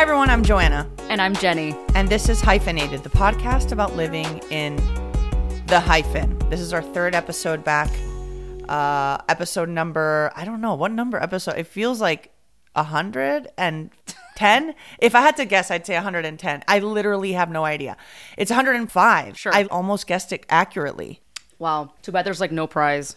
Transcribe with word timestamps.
Hi, 0.00 0.04
everyone. 0.04 0.30
I'm 0.30 0.42
Joanna, 0.42 0.90
And 1.10 1.20
I'm 1.20 1.34
Jenny. 1.34 1.76
and 1.94 2.08
this 2.08 2.30
is 2.30 2.40
Hyphenated, 2.40 3.02
the 3.02 3.10
podcast 3.10 3.70
about 3.70 3.96
living 3.96 4.38
in 4.50 4.76
the 5.66 5.78
hyphen. 5.78 6.38
This 6.48 6.58
is 6.58 6.72
our 6.72 6.80
third 6.80 7.14
episode 7.14 7.62
back. 7.62 7.90
Uh, 8.66 9.18
episode 9.28 9.68
number, 9.68 10.32
I 10.34 10.46
don't 10.46 10.62
know, 10.62 10.74
what 10.74 10.92
number 10.92 11.22
episode? 11.22 11.58
It 11.58 11.66
feels 11.66 12.00
like 12.00 12.32
110. 12.72 13.90
if 15.00 15.14
I 15.14 15.20
had 15.20 15.36
to 15.36 15.44
guess, 15.44 15.70
I'd 15.70 15.84
say 15.84 15.96
110. 15.96 16.64
I 16.66 16.78
literally 16.78 17.32
have 17.32 17.50
no 17.50 17.66
idea. 17.66 17.98
It's 18.38 18.50
105. 18.50 19.38
Sure. 19.38 19.54
I 19.54 19.64
almost 19.64 20.06
guessed 20.06 20.32
it 20.32 20.46
accurately. 20.48 21.20
Wow. 21.58 21.92
Too 22.00 22.10
bad 22.10 22.24
there's 22.24 22.40
like 22.40 22.52
no 22.52 22.66
prize. 22.66 23.16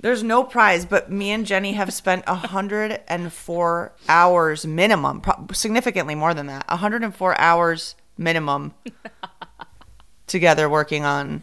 There's 0.00 0.22
no 0.22 0.44
prize, 0.44 0.86
but 0.86 1.10
me 1.10 1.32
and 1.32 1.44
Jenny 1.44 1.72
have 1.72 1.92
spent 1.92 2.24
104 2.26 3.92
hours 4.08 4.66
minimum, 4.66 5.22
significantly 5.52 6.14
more 6.14 6.34
than 6.34 6.46
that. 6.46 6.68
104 6.68 7.40
hours 7.40 7.96
minimum 8.16 8.74
together 10.28 10.68
working 10.68 11.04
on 11.04 11.42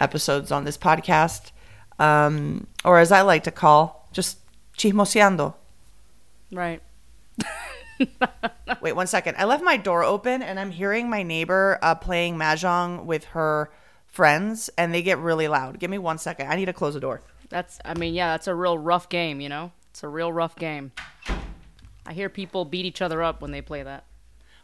episodes 0.00 0.50
on 0.50 0.64
this 0.64 0.78
podcast. 0.78 1.50
Um, 1.98 2.66
or 2.84 2.98
as 2.98 3.12
I 3.12 3.20
like 3.20 3.44
to 3.44 3.50
call, 3.50 4.08
just 4.12 4.38
chismoseando. 4.78 5.54
Right. 6.50 6.80
Wait 8.80 8.92
one 8.94 9.06
second. 9.06 9.36
I 9.36 9.44
left 9.44 9.62
my 9.62 9.76
door 9.76 10.04
open 10.04 10.42
and 10.42 10.58
I'm 10.58 10.70
hearing 10.70 11.10
my 11.10 11.22
neighbor 11.22 11.78
uh, 11.82 11.94
playing 11.94 12.36
mahjong 12.36 13.04
with 13.04 13.24
her 13.26 13.70
friends, 14.06 14.70
and 14.76 14.92
they 14.92 15.02
get 15.02 15.18
really 15.18 15.48
loud. 15.48 15.78
Give 15.78 15.90
me 15.90 15.98
one 15.98 16.18
second. 16.18 16.48
I 16.48 16.56
need 16.56 16.64
to 16.64 16.72
close 16.72 16.94
the 16.94 17.00
door. 17.00 17.20
That's, 17.50 17.78
I 17.84 17.94
mean, 17.94 18.14
yeah, 18.14 18.32
that's 18.32 18.46
a 18.46 18.54
real 18.54 18.78
rough 18.78 19.08
game, 19.08 19.40
you 19.40 19.48
know? 19.48 19.72
It's 19.90 20.02
a 20.02 20.08
real 20.08 20.32
rough 20.32 20.56
game. 20.56 20.92
I 22.06 22.12
hear 22.12 22.28
people 22.28 22.64
beat 22.64 22.86
each 22.86 23.02
other 23.02 23.22
up 23.22 23.42
when 23.42 23.50
they 23.50 23.60
play 23.60 23.82
that. 23.82 24.04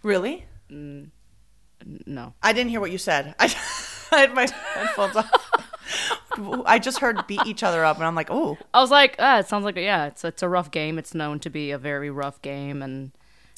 Really? 0.03 0.47
No. 0.71 2.35
I 2.43 2.53
didn't 2.53 2.71
hear 2.71 2.81
what 2.81 2.91
you 2.91 2.99
said. 2.99 3.35
I, 3.39 3.45
I 4.13 4.19
had 4.21 4.35
my 4.35 4.47
headphones 4.75 5.17
off. 5.17 5.31
I 6.67 6.79
just 6.79 6.99
heard 6.99 7.27
beat 7.27 7.47
each 7.47 7.63
other 7.63 7.85
up, 7.85 7.97
and 7.97 8.05
I'm 8.07 8.15
like, 8.15 8.31
oh, 8.31 8.59
I 8.75 8.81
was 8.81 8.91
like, 8.91 9.17
ah, 9.19 9.39
it 9.39 9.49
sounds 9.49 9.65
like, 9.65 9.77
a, 9.77 9.83
yeah, 9.83 10.07
it's, 10.07 10.25
it's 10.25 10.43
a 10.43 10.49
rough 10.49 10.71
game. 10.71 10.99
It's 10.99 11.15
known 11.15 11.39
to 11.41 11.51
be 11.51 11.71
a 11.71 11.79
very 11.79 12.11
rough 12.11 12.41
game, 12.43 12.83
and 12.83 13.13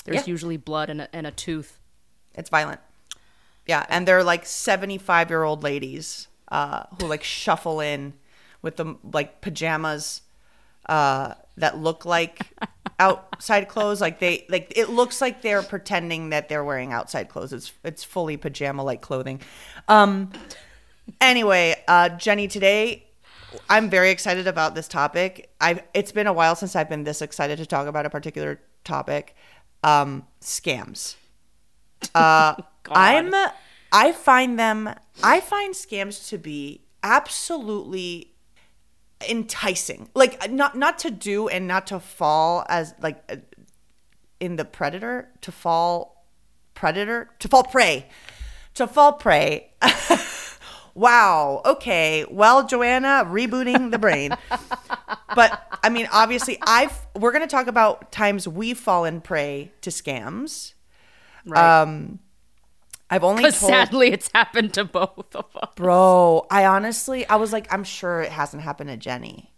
there's 0.05 0.27
Yeah. 0.27 0.31
usually 0.33 0.57
blood 0.57 0.89
and 0.89 1.03
a, 1.03 1.15
and 1.15 1.27
a 1.27 1.31
tooth. 1.33 1.79
it's 2.35 2.51
violent. 2.51 2.81
Yeah, 3.67 3.85
and 3.91 4.07
they're 4.09 4.23
like 4.25 4.47
75 4.47 5.29
year 5.29 5.43
old 5.43 5.63
ladies 5.63 6.29
uh, 6.51 6.85
who 7.01 7.07
like 7.07 7.23
shuffle 7.25 7.81
in 7.81 8.15
with 8.69 8.77
the 8.77 8.97
like 9.15 9.41
pajamas 9.41 10.21
uh, 10.91 11.33
that 11.57 11.79
look 11.79 12.05
like 12.05 12.47
outside 13.01 13.67
clothes. 13.67 13.99
Like 13.99 14.19
they 14.21 14.45
like 14.51 14.75
it 14.77 14.91
looks 14.91 15.23
like 15.23 15.41
they're 15.41 15.63
pretending 15.63 16.29
that 16.31 16.51
they're 16.51 16.63
wearing 16.65 16.93
outside 16.93 17.31
clothes. 17.31 17.55
It's 17.55 17.73
it's 17.83 18.05
fully 18.05 18.37
pajama 18.37 18.85
like 18.85 19.01
clothing. 19.01 19.41
Um. 19.89 20.33
Anyway, 21.23 21.83
uh, 21.89 22.11
Jenny, 22.11 22.47
today 22.47 23.07
I'm 23.71 23.89
very 23.89 24.11
excited 24.11 24.47
about 24.47 24.75
this 24.75 24.87
topic. 24.87 25.51
I've 25.63 25.83
it's 25.95 26.13
been 26.13 26.27
a 26.27 26.33
while 26.35 26.55
since 26.55 26.77
I've 26.77 26.91
been 26.91 27.05
this 27.05 27.23
excited 27.23 27.57
to 27.57 27.65
talk 27.65 27.87
about 27.87 28.05
a 28.05 28.11
particular 28.11 28.61
topic. 28.85 29.35
Um, 29.83 30.27
scams. 30.43 31.17
Uh, 32.15 32.57
I'm 32.91 33.33
I 33.91 34.13
find 34.13 34.59
them 34.59 34.95
I 35.23 35.41
find 35.41 35.75
scams 35.75 36.29
to 36.29 36.37
be 36.37 36.83
absolutely 37.03 38.33
enticing. 39.29 40.09
Like 40.15 40.51
not 40.51 40.77
not 40.77 40.99
to 41.01 41.11
do 41.11 41.49
and 41.49 41.67
not 41.67 41.87
to 41.89 42.01
fall 42.01 42.67
as 42.69 42.95
like 43.01 43.23
uh, 43.31 43.37
in 44.41 44.57
the 44.57 44.65
predator 44.65 45.29
to 45.41 45.53
fall 45.53 46.27
predator 46.75 47.31
to 47.41 47.49
fall 47.49 47.65
prey 47.65 48.07
to 48.79 48.87
fall 48.87 49.13
prey. 49.13 49.71
wow. 50.95 51.61
Okay. 51.65 52.25
Well, 52.31 52.67
Joanna, 52.67 53.25
rebooting 53.29 53.91
the 53.91 53.99
brain. 53.99 54.37
but 55.35 55.79
I 55.83 55.89
mean, 55.89 56.09
obviously, 56.13 56.59
I've 56.63 57.07
we're 57.15 57.33
going 57.33 57.43
to 57.43 57.51
talk 57.51 57.67
about 57.67 58.13
times 58.13 58.49
we've 58.49 58.79
fallen 58.79 59.21
prey 59.21 59.73
to 59.83 59.91
scams. 59.91 60.75
Right. 61.45 61.83
Um, 61.83 62.21
I've 63.11 63.25
only 63.25 63.43
Because 63.43 63.61
told 63.61 63.73
sadly, 63.73 64.09
it's 64.13 64.31
happened 64.35 64.75
to 64.75 64.85
both 64.85 65.35
of 65.35 65.47
us. 65.57 65.71
bro. 65.77 66.47
I 66.51 66.67
honestly, 66.67 67.27
I 67.29 67.37
was 67.37 67.53
like, 67.53 67.73
I'm 67.73 67.85
sure 67.85 68.21
it 68.21 68.31
hasn't 68.33 68.63
happened 68.63 68.91
to 68.91 68.97
Jenny, 68.97 69.53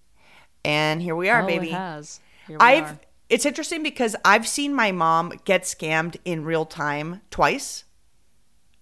and 0.65 1.03
here 1.03 1.17
we 1.17 1.29
are, 1.29 1.43
Oh, 1.43 1.47
baby. 1.47 1.69
It 1.69 1.75
has. 1.75 2.21
I've. 2.59 2.85
are. 2.85 3.01
It's 3.29 3.47
interesting 3.47 3.83
because 3.85 4.17
I've 4.25 4.47
seen 4.49 4.75
my 4.75 4.91
mom 4.91 5.33
get 5.45 5.63
scammed 5.63 6.17
in 6.25 6.45
real 6.45 6.65
time 6.65 7.21
twice, 7.31 7.85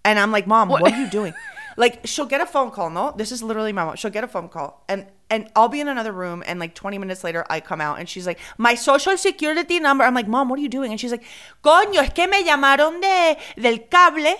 and 0.05 0.19
I'm 0.19 0.33
like, 0.33 0.47
Mom, 0.47 0.69
what, 0.71 0.83
are 0.91 0.99
you 0.99 1.09
doing? 1.11 1.35
like, 1.77 2.07
she'll 2.07 2.25
get 2.27 2.41
a 2.41 2.47
phone 2.47 2.71
call. 2.71 2.89
No, 2.89 3.13
this 3.15 3.31
is 3.31 3.43
literally 3.43 3.73
my 3.75 3.85
mom. 3.85 3.97
She'll 3.97 4.11
get 4.11 4.25
a 4.25 4.29
phone 4.29 4.49
call, 4.49 4.85
and 4.89 5.07
and 5.31 5.51
I'll 5.55 5.69
be 5.69 5.81
in 5.81 5.89
another 5.89 6.13
room, 6.13 6.43
and 6.47 6.59
like 6.59 6.75
20 6.75 6.97
minutes 6.97 7.23
later, 7.23 7.45
I 7.51 7.61
come 7.61 7.83
out, 7.83 7.99
and 7.99 8.09
she's 8.09 8.27
like, 8.27 8.39
My 8.57 8.75
social 8.75 9.17
security 9.19 9.81
number. 9.81 10.03
I'm 10.05 10.15
like, 10.15 10.29
Mom, 10.29 10.49
what 10.49 10.59
are 10.59 10.63
you 10.63 10.71
doing? 10.71 10.91
And 10.93 10.99
she's 11.01 11.11
like, 11.11 11.25
Coño, 11.63 11.99
es 12.03 12.13
que 12.15 12.27
me 12.27 12.43
llamaron 12.43 13.01
de 13.03 13.37
del 13.61 13.79
cable. 13.91 14.35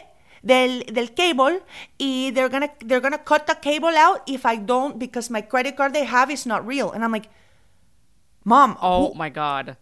Del, 0.45 0.85
del 0.85 1.09
cable 1.15 1.61
y 1.99 2.31
they're 2.35 2.49
gonna 2.49 2.71
they're 2.85 3.01
gonna 3.01 3.19
cut 3.19 3.47
the 3.47 3.57
cable 3.57 3.97
out 3.97 4.23
if 4.27 4.47
I 4.47 4.57
don't 4.57 4.99
because 4.99 5.31
my 5.31 5.41
credit 5.41 5.77
card 5.77 5.93
they 5.93 6.05
have 6.05 6.31
is 6.31 6.47
not 6.47 6.67
real 6.67 6.91
and 6.93 7.05
I'm 7.05 7.13
like 7.13 7.29
mom 8.45 8.77
Oh 8.81 9.15
my 9.15 9.29
God. 9.31 9.77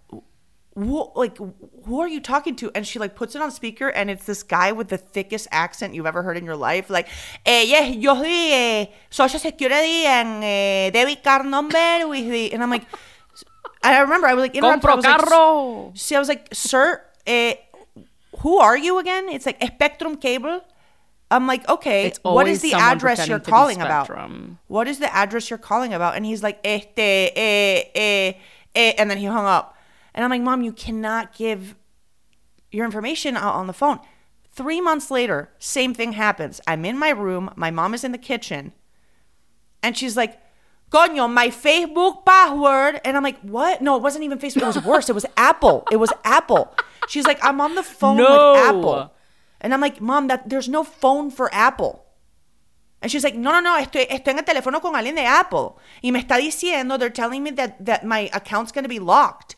who, 0.77 1.11
like 1.15 1.39
who 1.87 2.00
are 2.00 2.09
you 2.09 2.21
talking 2.21 2.55
to 2.56 2.71
and 2.75 2.87
she 2.87 2.99
like 2.99 3.15
puts 3.17 3.34
it 3.34 3.41
on 3.41 3.50
speaker 3.50 3.89
and 3.89 4.11
it's 4.11 4.27
this 4.27 4.43
guy 4.43 4.72
with 4.72 4.89
the 4.89 4.99
thickest 4.99 5.49
accent 5.50 5.94
you've 5.94 6.06
ever 6.06 6.22
heard 6.22 6.37
in 6.37 6.44
your 6.44 6.56
life 6.56 6.91
like 6.91 7.09
eh, 7.47 7.62
yes 7.62 7.97
yo 7.97 8.15
soy 8.15 8.28
eh, 8.28 8.87
social 9.09 9.41
security 9.41 10.05
and 10.05 10.44
eh, 10.44 10.91
debit 10.91 11.25
card 11.25 11.47
number 11.47 12.06
with 12.09 12.28
the 12.28 12.53
and 12.53 12.62
i'm 12.62 12.71
like 12.71 12.84
and 13.83 13.94
i 13.97 14.00
remember 14.00 14.27
i 14.27 14.34
was 14.34 14.43
like. 14.43 14.56
I 14.56 14.61
was 14.77 15.05
like, 15.05 15.19
carro. 15.19 15.93
see 15.94 16.15
i 16.15 16.19
was 16.19 16.28
like 16.28 16.49
sir 16.53 17.00
eh, 17.27 17.55
who 18.39 18.59
are 18.59 18.77
you 18.77 18.99
again 18.99 19.29
it's 19.29 19.47
like 19.47 19.63
spectrum 19.63 20.17
cable 20.17 20.61
i'm 21.31 21.47
like 21.47 21.69
okay 21.69 22.13
what 22.23 22.47
is 22.47 22.63
the 22.63 22.73
address 22.73 23.27
you're 23.27 23.39
pretending 23.39 23.41
to 23.41 23.47
be 23.47 23.51
calling 23.51 23.81
about 23.81 24.07
what 24.69 24.89
is 24.89 24.99
the 24.99 25.15
address 25.15 25.49
you're 25.51 25.59
calling 25.59 25.95
about? 25.95 26.17
And 26.17 26.27
he's 26.27 26.43
like, 26.43 26.59
este, 26.65 26.99
eh, 26.99 27.85
eh, 27.95 28.33
eh, 28.75 28.93
and 28.99 29.11
then 29.11 29.19
he 29.19 29.27
hung 29.27 29.47
up. 29.47 29.77
And 30.15 30.25
I'm 30.25 30.31
like, 30.31 30.43
Mom, 30.43 30.63
you 30.63 30.73
cannot 30.73 31.35
give 31.35 31.77
your 32.71 32.85
information 32.85 33.37
out 33.37 33.55
on 33.55 33.67
the 33.67 33.73
phone. 33.73 34.01
Three 34.53 34.81
months 34.81 35.11
later, 35.11 35.51
same 35.59 35.95
thing 35.95 36.13
happens. 36.13 36.61
I'm 36.67 36.85
in 36.85 36.99
my 36.99 37.11
room. 37.11 37.51
My 37.57 37.71
mom 37.71 37.95
is 37.95 38.05
in 38.05 38.13
the 38.13 38.19
kitchen. 38.19 38.73
And 39.83 39.97
she's 39.97 40.17
like, 40.17 40.41
Coño, 40.91 41.29
my 41.33 41.49
Facebook 41.49 42.25
password. 42.25 43.01
And 43.05 43.17
I'm 43.17 43.23
like, 43.23 43.41
what? 43.41 43.83
No, 43.83 43.97
it 43.97 44.03
wasn't 44.03 44.25
even 44.25 44.39
Facebook. 44.39 44.63
It 44.63 44.67
was 44.67 44.85
worse. 44.85 45.09
It 45.09 45.15
was 45.15 45.27
Apple. 45.37 45.85
It 45.91 45.97
was 45.97 46.13
Apple. 46.25 46.73
She's 47.09 47.27
like, 47.27 47.39
I'm 47.43 47.61
on 47.61 47.75
the 47.75 47.83
phone 47.83 48.17
No. 48.19 48.53
with 48.53 48.63
Apple. 48.65 49.13
And 49.61 49.75
I'm 49.75 49.81
like, 49.81 50.01
Mom, 50.01 50.29
that 50.29 50.49
there's 50.49 50.69
no 50.69 50.85
phone 50.85 51.31
for 51.31 51.53
Apple. 51.53 52.05
And 53.03 53.11
she's 53.13 53.25
like, 53.25 53.35
no, 53.35 53.53
no, 53.53 53.61
no, 53.61 53.79
estoy, 53.79 54.09
estoy 54.09 54.29
en 54.33 54.39
el 54.39 54.45
teléfono 54.45 54.81
con 54.81 54.95
alguien 54.95 55.15
de 55.17 55.25
Apple. 55.25 55.77
Y 56.03 56.11
me 56.11 56.21
está 56.23 56.39
diciendo, 56.39 56.99
they're 56.99 57.11
telling 57.11 57.43
me 57.43 57.51
that, 57.53 57.85
that 57.85 58.05
my 58.05 58.31
account's 58.33 58.73
going 58.73 58.85
to 58.85 58.89
be 58.89 58.99
locked. 58.99 59.55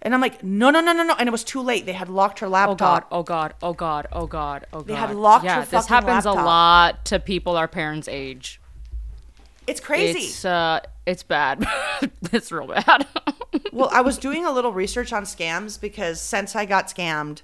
And 0.00 0.14
I'm 0.14 0.20
like, 0.20 0.42
no, 0.44 0.70
no, 0.70 0.80
no, 0.80 0.92
no, 0.92 1.02
no. 1.02 1.14
And 1.18 1.28
it 1.28 1.32
was 1.32 1.44
too 1.44 1.60
late. 1.60 1.84
They 1.84 1.92
had 1.92 2.08
locked 2.08 2.38
her 2.38 2.46
oh 2.46 2.50
laptop. 2.50 3.08
Oh 3.10 3.22
god! 3.22 3.54
Oh 3.60 3.72
god! 3.72 4.06
Oh 4.12 4.26
god! 4.26 4.26
Oh 4.26 4.26
god! 4.26 4.66
Oh 4.72 4.78
god! 4.78 4.86
They 4.86 4.94
had 4.94 5.14
locked 5.14 5.44
yeah, 5.44 5.60
her 5.60 5.64
this 5.66 5.86
happens 5.86 6.24
laptop. 6.24 6.38
a 6.38 6.46
lot 6.46 7.04
to 7.06 7.18
people 7.18 7.56
our 7.56 7.66
parents' 7.68 8.08
age. 8.08 8.60
It's 9.68 9.80
crazy. 9.80 10.20
It's 10.20 10.44
uh, 10.44 10.80
it's 11.06 11.22
bad. 11.22 11.66
it's 12.32 12.50
real 12.50 12.66
bad. 12.66 13.06
well, 13.72 13.90
I 13.92 14.00
was 14.00 14.18
doing 14.18 14.44
a 14.44 14.52
little 14.52 14.72
research 14.72 15.12
on 15.12 15.24
scams 15.24 15.80
because 15.80 16.20
since 16.20 16.56
I 16.56 16.64
got 16.64 16.88
scammed, 16.88 17.42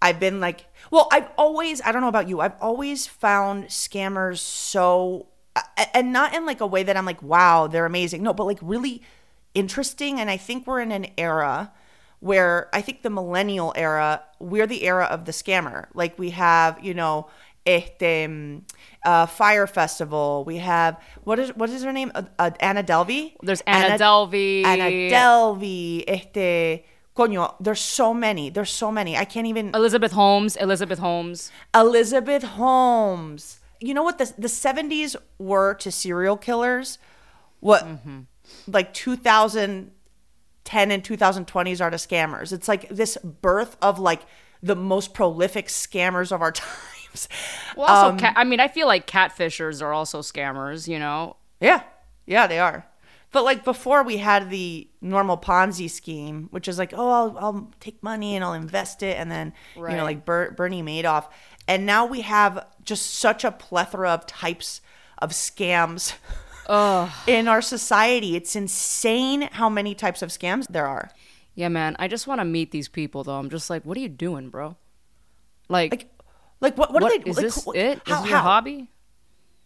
I've 0.00 0.18
been 0.18 0.40
like, 0.40 0.66
well, 0.90 1.08
I've 1.12 1.28
always, 1.38 1.80
I 1.82 1.92
don't 1.92 2.02
know 2.02 2.08
about 2.08 2.28
you, 2.28 2.40
I've 2.40 2.60
always 2.60 3.06
found 3.06 3.66
scammers 3.66 4.38
so, 4.38 5.28
and 5.94 6.12
not 6.12 6.34
in 6.34 6.44
like 6.44 6.60
a 6.60 6.66
way 6.66 6.82
that 6.82 6.96
I'm 6.96 7.06
like, 7.06 7.22
wow, 7.22 7.68
they're 7.68 7.86
amazing. 7.86 8.22
No, 8.22 8.34
but 8.34 8.44
like 8.44 8.58
really 8.60 9.02
interesting. 9.54 10.18
And 10.18 10.28
I 10.28 10.36
think 10.36 10.66
we're 10.66 10.80
in 10.80 10.92
an 10.92 11.06
era 11.16 11.72
where 12.20 12.68
I 12.72 12.80
think 12.80 13.02
the 13.02 13.10
millennial 13.10 13.72
era, 13.76 14.22
we're 14.38 14.66
the 14.66 14.84
era 14.84 15.04
of 15.04 15.24
the 15.24 15.32
scammer. 15.32 15.86
Like 15.94 16.18
we 16.18 16.30
have, 16.30 16.82
you 16.84 16.94
know, 16.94 17.28
este, 17.66 18.28
uh, 19.04 19.26
Fyre 19.26 19.66
Festival. 19.66 20.44
We 20.44 20.58
have, 20.58 21.00
what 21.24 21.38
is, 21.38 21.54
what 21.56 21.70
is 21.70 21.82
her 21.84 21.92
name? 21.92 22.12
Uh, 22.14 22.22
uh, 22.38 22.50
Anna 22.60 22.82
Delvey? 22.82 23.34
There's 23.42 23.60
Anna 23.62 23.98
Delvey. 23.98 24.64
Anna 24.64 24.84
Delvey, 24.84 26.04
este, 26.06 26.84
coño, 27.16 27.54
there's 27.60 27.80
so 27.80 28.12
many. 28.14 28.50
There's 28.50 28.70
so 28.70 28.90
many. 28.90 29.16
I 29.16 29.24
can't 29.24 29.46
even. 29.46 29.74
Elizabeth 29.74 30.12
Holmes. 30.12 30.56
Elizabeth 30.56 30.98
Holmes. 30.98 31.50
Elizabeth 31.74 32.42
Holmes. 32.42 33.60
You 33.80 33.94
know 33.94 34.02
what 34.02 34.18
the 34.18 34.32
the 34.38 34.48
70s 34.48 35.16
were 35.38 35.74
to 35.74 35.90
serial 35.90 36.36
killers? 36.36 36.98
What 37.60 37.84
like 38.66 38.94
2010 38.94 40.90
and 40.90 41.04
2020s 41.04 41.80
are 41.80 41.90
to 41.90 41.96
scammers. 41.96 42.52
It's 42.52 42.68
like 42.68 42.88
this 42.88 43.16
birth 43.18 43.76
of 43.82 43.98
like 43.98 44.22
the 44.62 44.76
most 44.76 45.14
prolific 45.14 45.66
scammers 45.66 46.30
of 46.32 46.40
our 46.40 46.52
times. 47.12 47.28
Well, 47.76 47.86
also, 47.88 48.10
Um, 48.10 48.18
cat, 48.18 48.34
I 48.36 48.44
mean, 48.44 48.60
I 48.60 48.68
feel 48.68 48.86
like 48.86 49.06
catfishers 49.06 49.80
are 49.82 49.92
also 49.92 50.20
scammers. 50.20 50.88
You 50.88 50.98
know, 50.98 51.36
Yeah. 51.60 51.82
Yeah, 52.26 52.46
they 52.46 52.58
are. 52.58 52.86
But 53.32 53.44
like 53.44 53.64
before 53.64 54.02
we 54.02 54.18
had 54.18 54.50
the 54.50 54.88
normal 55.00 55.38
Ponzi 55.38 55.88
scheme, 55.90 56.48
which 56.50 56.68
is 56.68 56.78
like, 56.78 56.92
oh, 56.94 57.10
I'll, 57.10 57.38
I'll 57.38 57.70
take 57.80 58.02
money 58.02 58.36
and 58.36 58.44
I'll 58.44 58.52
invest 58.52 59.02
it. 59.02 59.16
And 59.16 59.30
then, 59.30 59.54
you 59.74 59.96
know, 59.96 60.04
like 60.04 60.24
Ber- 60.26 60.50
Bernie 60.50 60.82
Madoff. 60.82 61.28
And 61.66 61.86
now 61.86 62.04
we 62.04 62.20
have 62.20 62.66
just 62.84 63.14
such 63.14 63.42
a 63.44 63.50
plethora 63.50 64.10
of 64.10 64.26
types 64.26 64.82
of 65.18 65.30
scams 65.30 66.14
in 67.26 67.48
our 67.48 67.62
society. 67.62 68.36
It's 68.36 68.54
insane 68.54 69.42
how 69.52 69.68
many 69.70 69.94
types 69.94 70.20
of 70.22 70.28
scams 70.28 70.66
there 70.68 70.86
are. 70.86 71.10
yeah, 71.54 71.68
man. 71.68 71.96
I 71.98 72.08
just 72.08 72.26
want 72.26 72.40
to 72.40 72.44
meet 72.44 72.70
these 72.70 72.88
people, 72.88 73.24
though. 73.24 73.36
I'm 73.38 73.48
just 73.50 73.70
like, 73.70 73.84
what 73.84 73.96
are 73.96 74.00
you 74.00 74.08
doing, 74.10 74.50
bro? 74.50 74.76
Like, 75.68 75.90
Like, 75.90 76.10
like 76.62 76.78
what, 76.78 76.92
what, 76.92 77.02
what 77.02 77.12
are 77.12 77.18
they 77.18 77.30
is 77.30 77.36
like, 77.36 77.44
this? 77.46 77.64
wh- 77.64 77.76
it? 77.76 77.98
Is 78.06 78.12
how- 78.12 78.20
this 78.22 78.30
your 78.30 78.38
how? 78.38 78.42
hobby? 78.44 78.88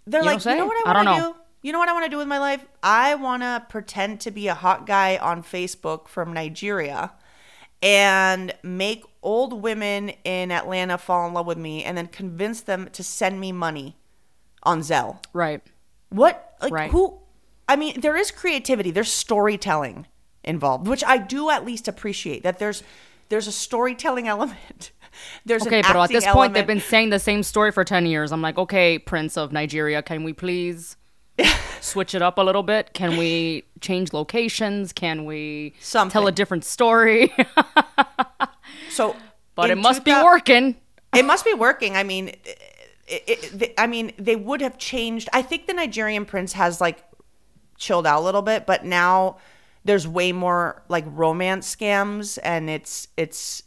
They're 0.08 0.20
You 0.22 0.26
like, 0.26 0.44
what 0.44 0.52
you 0.52 0.56
know 0.58 0.66
what 0.66 0.86
I 0.86 0.90
I 0.92 1.04
want 1.04 1.22
to 1.22 1.28
do? 1.32 1.36
You 1.62 1.72
know 1.72 1.78
what 1.80 1.88
I 1.88 1.92
want 1.92 2.04
to 2.04 2.10
do 2.10 2.16
with 2.18 2.28
my 2.28 2.38
life? 2.38 2.64
I 2.82 3.14
want 3.16 3.42
to 3.42 3.64
pretend 3.68 4.20
to 4.20 4.30
be 4.30 4.46
a 4.48 4.54
hot 4.54 4.86
guy 4.86 5.16
on 5.16 5.42
Facebook 5.42 6.06
from 6.08 6.32
Nigeria 6.32 7.12
and 7.82 8.54
make 8.62 9.04
old 9.22 9.52
women 9.62 10.10
in 10.24 10.50
Atlanta 10.52 10.96
fall 10.96 11.26
in 11.26 11.34
love 11.34 11.46
with 11.46 11.58
me 11.58 11.82
and 11.84 11.96
then 11.98 12.06
convince 12.06 12.60
them 12.60 12.88
to 12.92 13.02
send 13.02 13.40
me 13.40 13.50
money 13.52 13.96
on 14.62 14.80
Zelle. 14.80 15.22
Right. 15.32 15.60
What? 16.10 16.54
Like, 16.62 16.72
Right. 16.72 16.90
who? 16.90 17.18
I 17.68 17.74
mean, 17.76 18.00
there 18.00 18.16
is 18.16 18.30
creativity, 18.30 18.92
there's 18.92 19.10
storytelling 19.12 20.06
involved, 20.44 20.86
which 20.86 21.02
I 21.04 21.18
do 21.18 21.50
at 21.50 21.64
least 21.66 21.88
appreciate 21.88 22.44
that 22.44 22.58
there's 22.60 22.82
there's 23.28 23.48
a 23.48 23.52
storytelling 23.52 24.28
element. 24.34 24.92
There's 25.44 25.66
Okay, 25.66 25.82
but 25.82 25.96
at 25.96 26.08
this 26.10 26.26
point, 26.26 26.54
they've 26.54 26.66
been 26.66 26.80
saying 26.80 27.10
the 27.10 27.18
same 27.18 27.42
story 27.42 27.72
for 27.72 27.84
10 27.84 28.06
years. 28.06 28.32
I'm 28.32 28.42
like, 28.42 28.58
okay, 28.58 28.98
Prince 28.98 29.36
of 29.36 29.52
Nigeria, 29.52 30.02
can 30.02 30.24
we 30.24 30.32
please 30.32 30.96
switch 31.80 32.14
it 32.14 32.22
up 32.22 32.38
a 32.38 32.42
little 32.42 32.62
bit? 32.62 32.92
Can 32.92 33.16
we 33.16 33.64
change 33.80 34.12
locations? 34.12 34.92
Can 34.92 35.24
we 35.24 35.74
tell 35.82 36.26
a 36.26 36.32
different 36.32 36.64
story? 36.64 37.32
so 38.90 39.16
but 39.54 39.70
it 39.70 39.78
must 39.78 40.04
be 40.04 40.10
2000 40.10 40.24
working. 40.24 40.76
it 41.14 41.24
must 41.24 41.44
be 41.44 41.54
working. 41.54 41.96
I 41.96 42.02
mean, 42.02 42.28
it, 43.08 43.24
it, 43.26 43.58
th- 43.58 43.74
I 43.78 43.86
mean, 43.86 44.12
they 44.18 44.36
would 44.36 44.60
have 44.60 44.78
changed. 44.78 45.28
I 45.32 45.42
think 45.42 45.66
the 45.66 45.72
Nigerian 45.72 46.24
prince 46.24 46.52
has 46.52 46.80
like 46.80 47.02
chilled 47.78 48.06
out 48.06 48.20
a 48.20 48.24
little 48.24 48.42
bit, 48.42 48.66
but 48.66 48.84
now 48.84 49.38
there's 49.84 50.06
way 50.06 50.32
more 50.32 50.82
like 50.88 51.04
romance 51.08 51.74
scams, 51.74 52.38
and 52.42 52.68
it's 52.68 53.08
it's 53.16 53.62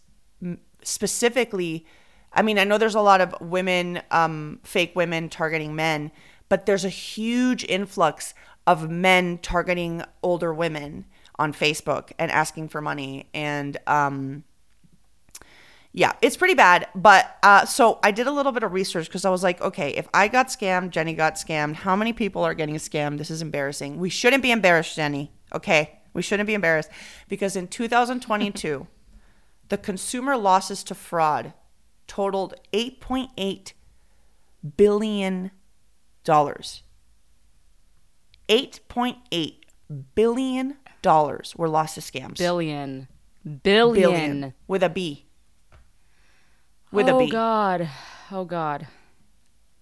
specifically. 0.83 1.85
I 2.33 2.41
mean, 2.41 2.59
I 2.59 2.63
know 2.63 2.77
there's 2.77 2.95
a 2.95 3.01
lot 3.01 3.21
of 3.21 3.35
women, 3.41 4.01
um, 4.11 4.59
fake 4.63 4.95
women 4.95 5.29
targeting 5.29 5.75
men, 5.75 6.11
but 6.47 6.65
there's 6.65 6.85
a 6.85 6.89
huge 6.89 7.63
influx 7.65 8.33
of 8.67 8.89
men 8.89 9.39
targeting 9.39 10.03
older 10.21 10.53
women 10.53 11.05
on 11.37 11.53
Facebook 11.53 12.11
and 12.19 12.29
asking 12.29 12.67
for 12.67 12.81
money 12.81 13.29
and 13.33 13.77
um 13.87 14.43
yeah, 15.91 16.13
it's 16.21 16.37
pretty 16.37 16.53
bad. 16.53 16.87
But 16.93 17.37
uh, 17.41 17.65
so 17.65 17.99
I 18.03 18.11
did 18.11 18.27
a 18.27 18.31
little 18.31 18.51
bit 18.51 18.61
of 18.61 18.73
research 18.73 19.07
because 19.07 19.25
I 19.25 19.31
was 19.31 19.41
like, 19.41 19.59
okay, 19.59 19.89
if 19.89 20.07
I 20.13 20.27
got 20.27 20.49
scammed, 20.49 20.91
Jenny 20.91 21.13
got 21.13 21.35
scammed, 21.35 21.73
how 21.75 21.95
many 21.95 22.13
people 22.13 22.43
are 22.43 22.53
getting 22.53 22.75
scammed? 22.75 23.17
This 23.17 23.31
is 23.31 23.41
embarrassing. 23.41 23.97
We 23.97 24.09
shouldn't 24.09 24.43
be 24.43 24.51
embarrassed, 24.51 24.95
Jenny. 24.95 25.31
Okay. 25.53 25.99
We 26.13 26.21
shouldn't 26.21 26.47
be 26.47 26.53
embarrassed 26.53 26.89
because 27.27 27.55
in 27.55 27.67
2022, 27.67 28.85
the 29.69 29.77
consumer 29.77 30.35
losses 30.35 30.83
to 30.85 30.95
fraud 30.95 31.53
totaled 32.07 32.55
8.8 32.73 33.73
billion 34.77 35.51
dollars. 36.23 36.83
8.8 38.47 39.55
billion 40.15 40.77
dollars 41.01 41.53
were 41.55 41.69
lost 41.69 41.95
to 41.95 42.01
scams. 42.01 42.37
Billion. 42.37 43.07
Billion. 43.63 44.11
billion 44.11 44.53
with 44.67 44.83
a 44.83 44.89
B. 44.89 45.25
With 46.91 47.07
oh, 47.07 47.19
a 47.19 47.25
B. 47.25 47.31
God. 47.31 47.89
Oh, 48.31 48.45
God. 48.45 48.87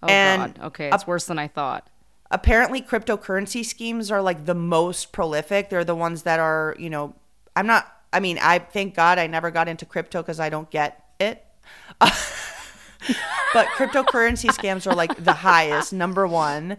Oh, 0.04 0.08
And 0.08 0.56
God. 0.56 0.66
Okay, 0.68 0.90
a- 0.90 0.96
it's 0.96 1.08
worse 1.08 1.26
than 1.26 1.40
I 1.40 1.48
thought. 1.48 1.90
apparently 2.30 2.82
cryptocurrency 2.82 3.66
schemes 3.66 4.12
are 4.12 4.22
like 4.22 4.46
the 4.46 4.54
most 4.54 5.12
prolific. 5.12 5.70
They're 5.70 5.86
the 5.86 5.96
ones 5.96 6.24
that 6.24 6.40
are, 6.40 6.76
you 6.78 6.90
know, 6.90 7.16
I'm 7.56 7.66
not 7.68 7.92
I 8.14 8.20
mean, 8.20 8.40
I 8.42 8.60
thank 8.60 8.96
God 8.96 9.20
I 9.20 9.28
never 9.28 9.52
got 9.52 9.68
into 9.68 9.86
crypto 9.86 10.24
cuz 10.24 10.40
I 10.40 10.50
don't 10.50 10.70
get 10.72 11.04
it. 11.20 11.46
but 12.00 13.68
cryptocurrency 13.78 14.50
scams 14.50 14.90
are 14.90 14.96
like 14.96 15.24
the 15.24 15.34
highest, 15.34 15.94
number 15.94 16.28
1. 16.28 16.78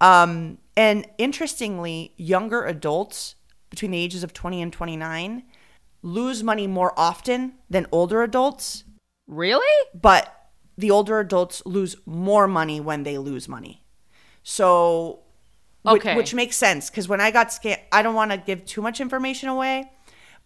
Um 0.00 0.58
and 0.76 1.06
interestingly, 1.18 2.14
younger 2.16 2.64
adults 2.64 3.34
between 3.68 3.90
the 3.90 3.98
ages 3.98 4.22
of 4.24 4.32
20 4.32 4.62
and 4.62 4.72
29 4.72 5.42
lose 6.02 6.42
money 6.42 6.66
more 6.66 6.92
often 6.98 7.52
than 7.68 7.86
older 7.92 8.22
adults, 8.22 8.84
Really? 9.26 9.66
but 9.94 10.50
the 10.78 10.90
older 10.90 11.20
adults 11.20 11.62
lose 11.66 11.96
more 12.06 12.48
money 12.48 12.80
when 12.80 13.02
they 13.02 13.18
lose 13.18 13.46
money. 13.48 13.84
So, 14.42 15.20
which, 15.82 16.00
Okay. 16.00 16.16
which 16.16 16.32
makes 16.32 16.56
sense 16.56 16.88
because 16.88 17.06
when 17.06 17.20
I 17.20 17.30
got 17.30 17.48
scammed, 17.48 17.80
I 17.92 18.00
don't 18.00 18.14
want 18.14 18.30
to 18.30 18.38
give 18.38 18.64
too 18.64 18.80
much 18.80 19.00
information 19.00 19.50
away, 19.50 19.92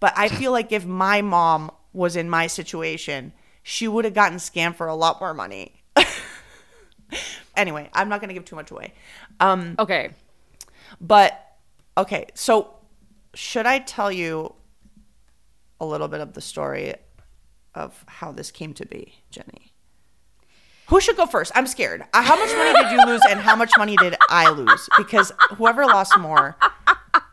but 0.01 0.13
I 0.17 0.29
feel 0.41 0.53
like 0.53 0.73
if 0.73 0.85
my 0.87 1.23
mom 1.23 1.71
was 1.93 2.17
in 2.17 2.29
my 2.29 2.47
situation, 2.47 3.33
she 3.63 3.87
would 3.89 4.05
have 4.05 4.15
gotten 4.15 4.39
scammed 4.39 4.75
for 4.77 4.87
a 4.87 4.95
lot 4.95 5.21
more 5.21 5.33
money. 5.35 5.83
anyway, 7.57 7.89
I'm 7.93 8.09
not 8.09 8.21
going 8.21 8.29
to 8.29 8.35
give 8.35 8.45
too 8.45 8.57
much 8.57 8.71
away. 8.71 8.93
Um, 9.41 9.77
Okay. 9.79 10.11
but 11.01 11.41
okay, 11.97 12.27
so 12.35 12.75
should 13.35 13.67
I 13.67 13.79
tell 13.81 14.11
you 14.13 14.55
a 15.81 15.85
little 15.87 16.09
bit 16.09 16.21
of 16.21 16.35
the 16.35 16.41
story 16.41 16.95
of 17.75 18.05
how 18.07 18.33
this 18.33 18.51
came 18.51 18.75
to 18.75 18.87
be, 18.87 19.15
Jenny? 19.31 19.73
Who 20.89 21.01
should 21.01 21.17
go 21.17 21.27
first? 21.27 21.51
I'm 21.55 21.67
scared. 21.67 22.03
Uh, 22.13 22.23
How 22.23 22.37
much 22.37 22.55
money 22.55 22.73
did 22.75 22.93
you 22.93 23.07
lose 23.07 23.23
and 23.31 23.41
how 23.41 23.57
much 23.57 23.71
money 23.79 23.97
did 23.97 24.17
I 24.29 24.51
lose? 24.51 24.87
Because 24.99 25.33
whoever 25.57 25.87
lost 25.87 26.19
more, 26.19 26.57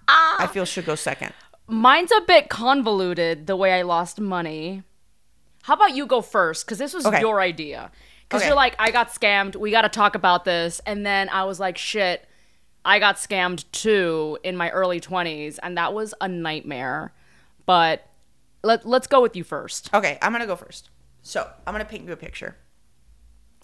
I 0.07 0.47
feel 0.53 0.63
should 0.63 0.85
go 0.85 0.95
second. 0.95 1.33
Mine's 1.71 2.11
a 2.11 2.19
bit 2.27 2.49
convoluted 2.49 3.47
the 3.47 3.55
way 3.55 3.71
I 3.73 3.83
lost 3.83 4.19
money. 4.19 4.83
How 5.63 5.73
about 5.75 5.95
you 5.95 6.05
go 6.05 6.21
first? 6.21 6.65
Because 6.65 6.77
this 6.77 6.93
was 6.93 7.05
Okay. 7.05 7.21
your 7.21 7.39
idea. 7.39 7.91
Because 8.27 8.41
Okay. 8.41 8.47
you're 8.49 8.55
like, 8.57 8.75
I 8.77 8.91
got 8.91 9.09
scammed. 9.09 9.55
We 9.55 9.71
got 9.71 9.83
to 9.83 9.89
talk 9.89 10.13
about 10.15 10.43
this. 10.43 10.81
And 10.85 11.05
then 11.05 11.29
I 11.29 11.45
was 11.45 11.61
like, 11.61 11.77
shit, 11.77 12.27
I 12.83 12.99
got 12.99 13.15
scammed 13.15 13.63
too 13.71 14.37
in 14.43 14.57
my 14.57 14.69
early 14.71 14.99
20s. 14.99 15.59
And 15.63 15.77
that 15.77 15.93
was 15.93 16.13
a 16.19 16.27
nightmare. 16.27 17.13
But 17.65 18.05
let, 18.63 18.85
let's 18.85 19.07
go 19.07 19.21
with 19.21 19.37
you 19.37 19.45
first. 19.45 19.93
Okay, 19.93 20.17
I'm 20.21 20.33
gonna 20.33 20.45
go 20.47 20.57
first. 20.57 20.89
So 21.21 21.49
I'm 21.65 21.73
gonna 21.73 21.85
paint 21.85 22.05
you 22.05 22.11
a 22.11 22.17
picture. 22.17 22.57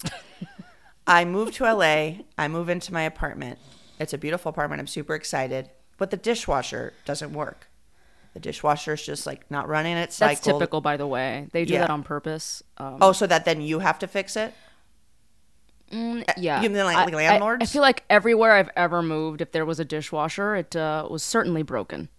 I 1.08 1.26
move 1.26 1.52
to 1.56 1.66
LA. 1.66 2.24
I 2.38 2.48
move 2.48 2.70
into 2.70 2.94
my 2.94 3.02
apartment. 3.02 3.60
It's 4.00 4.14
a 4.14 4.18
beautiful 4.18 4.50
apartment. 4.50 4.80
I'm 4.80 4.88
super 4.88 5.14
excited, 5.14 5.72
but 5.98 6.12
the 6.12 6.18
dishwasher 6.18 6.94
doesn't 7.04 7.34
work. 7.34 7.68
The 8.38 8.42
dishwasher 8.42 8.94
is 8.94 9.04
just 9.04 9.26
like 9.26 9.50
not 9.50 9.68
running 9.68 9.98
its 9.98 10.16
That's 10.20 10.40
typical, 10.40 10.80
by 10.80 10.96
the 10.96 11.08
way. 11.08 11.48
They 11.54 11.66
do 11.66 11.74
Yeah. 11.74 11.80
that 11.82 11.90
on 11.90 12.04
purpose. 12.04 12.62
Um, 12.78 13.00
Oh, 13.02 13.12
so 13.12 13.26
that 13.26 13.46
then 13.46 13.62
you 13.62 13.80
have 13.80 13.98
to 14.00 14.08
fix 14.08 14.36
it? 14.36 14.54
yeah. 15.92 16.62
you 16.62 16.70
mean 16.70 16.84
like- 16.84 16.98
I- 16.98 17.06
like 17.06 17.14
I- 17.16 17.18
landlords? 17.18 17.64
I, 17.64 17.66
feel 17.66 17.82
like 17.82 18.04
everywhere 18.12 18.52
I've 18.54 18.70
ever 18.76 19.02
moved, 19.02 19.42
if 19.42 19.52
there 19.54 19.66
was 19.66 19.80
a 19.80 19.86
dishwasher, 19.86 20.56
it 20.56 20.76
uh, 20.76 21.08
was 21.10 21.24
certainly 21.24 21.64
broken. 21.64 22.10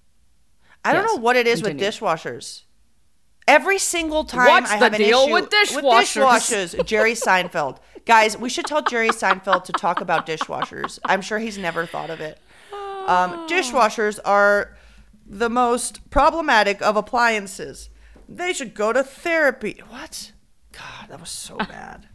I 0.85 0.93
don't 0.93 1.05
know 1.07 1.23
what 1.23 1.37
it 1.37 1.47
is 1.47 1.61
continue. 1.63 1.85
with 1.85 1.95
dishwashers. 1.95 2.63
Every 3.47 3.79
single 3.79 4.25
time 4.25 4.49
What's 4.49 4.73
I 4.73 4.79
the 4.79 4.85
have 4.87 4.95
an 4.95 4.99
deal 5.01 5.21
issue 5.25 5.33
with 5.35 5.51
dishwashers? 5.51 6.75
dishwashers, 6.75 6.85
Jerry 6.87 7.13
Seinfeld. 7.13 7.79
Guys, 8.07 8.37
we 8.37 8.49
should 8.49 8.65
tell 8.67 8.83
Jerry 8.83 9.11
Seinfeld 9.11 9.63
to 9.65 9.73
talk 9.73 10.01
about 10.01 10.27
dishwashers. 10.27 10.99
I'm 11.05 11.21
sure 11.23 11.39
he's 11.39 11.59
never 11.59 11.87
thought 11.87 12.11
of 12.11 12.21
it. 12.21 12.41
Um, 13.07 13.47
dishwashers 13.49 14.19
are 14.25 14.77
the 15.29 15.51
most 15.51 16.09
problematic 16.11 16.81
of 16.83 16.97
appliances. 16.97 17.91
They 18.29 18.53
should 18.53 18.75
go 18.75 18.93
to 18.93 19.03
therapy. 19.03 19.81
What? 19.89 20.33
God, 20.73 21.09
that 21.11 21.21
was 21.21 21.31
so 21.31 21.57
bad. 21.59 22.09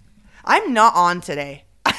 I'm 0.43 0.73
not 0.73 0.95
on 0.95 1.21
today. 1.21 1.65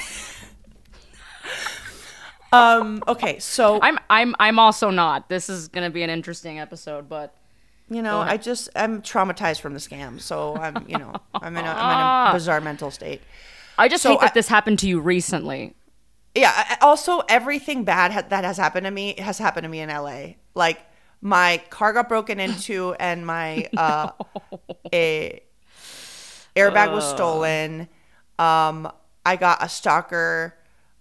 um. 2.52 3.02
Okay, 3.08 3.38
so 3.38 3.78
I'm 3.82 3.98
I'm 4.10 4.34
I'm 4.38 4.58
also 4.58 4.90
not. 4.90 5.28
This 5.28 5.48
is 5.48 5.68
gonna 5.68 5.90
be 5.90 6.02
an 6.02 6.10
interesting 6.10 6.58
episode, 6.60 7.08
but 7.08 7.34
You 7.90 8.02
know. 8.02 8.20
I 8.20 8.36
just 8.36 8.68
I'm 8.76 9.02
traumatized 9.02 9.60
from 9.60 9.74
the 9.74 9.80
scam, 9.80 10.20
so 10.20 10.56
I'm 10.56 10.86
you 10.88 10.98
know 10.98 11.14
I'm 11.34 11.56
in 11.56 11.64
a, 11.64 11.68
I'm 11.68 12.26
in 12.28 12.30
a 12.30 12.32
bizarre 12.34 12.60
mental 12.60 12.90
state. 12.90 13.22
I 13.76 13.88
just 13.88 14.02
So 14.02 14.10
hate 14.10 14.20
that 14.20 14.30
I- 14.30 14.34
this 14.34 14.48
happened 14.48 14.78
to 14.80 14.88
you 14.88 15.00
recently. 15.00 15.74
Yeah. 16.36 16.76
Also, 16.80 17.20
everything 17.28 17.84
bad 17.84 18.10
ha- 18.12 18.24
that 18.28 18.44
has 18.44 18.56
happened 18.56 18.84
to 18.86 18.90
me 18.90 19.14
has 19.18 19.38
happened 19.38 19.64
to 19.64 19.68
me 19.68 19.80
in 19.80 19.88
LA. 19.88 20.34
Like 20.54 20.80
my 21.24 21.56
car 21.70 21.94
got 21.94 22.08
broken 22.08 22.38
into, 22.38 22.94
and 23.00 23.26
my 23.26 23.66
uh, 23.76 24.10
a 24.92 25.42
Airbag 26.54 26.92
was 26.92 27.08
stolen. 27.08 27.88
Um, 28.38 28.92
I 29.26 29.36
got 29.36 29.62
a 29.62 29.68
stalker. 29.68 30.54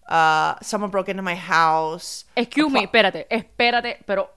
Uh, 0.08 0.56
someone 0.62 0.90
broke 0.90 1.10
into 1.10 1.22
my 1.22 1.36
house. 1.36 2.26
Excuse 2.36 2.72
me, 2.72 2.88
espérate, 2.88 3.26
espérate, 3.30 3.98
pero 4.08 4.30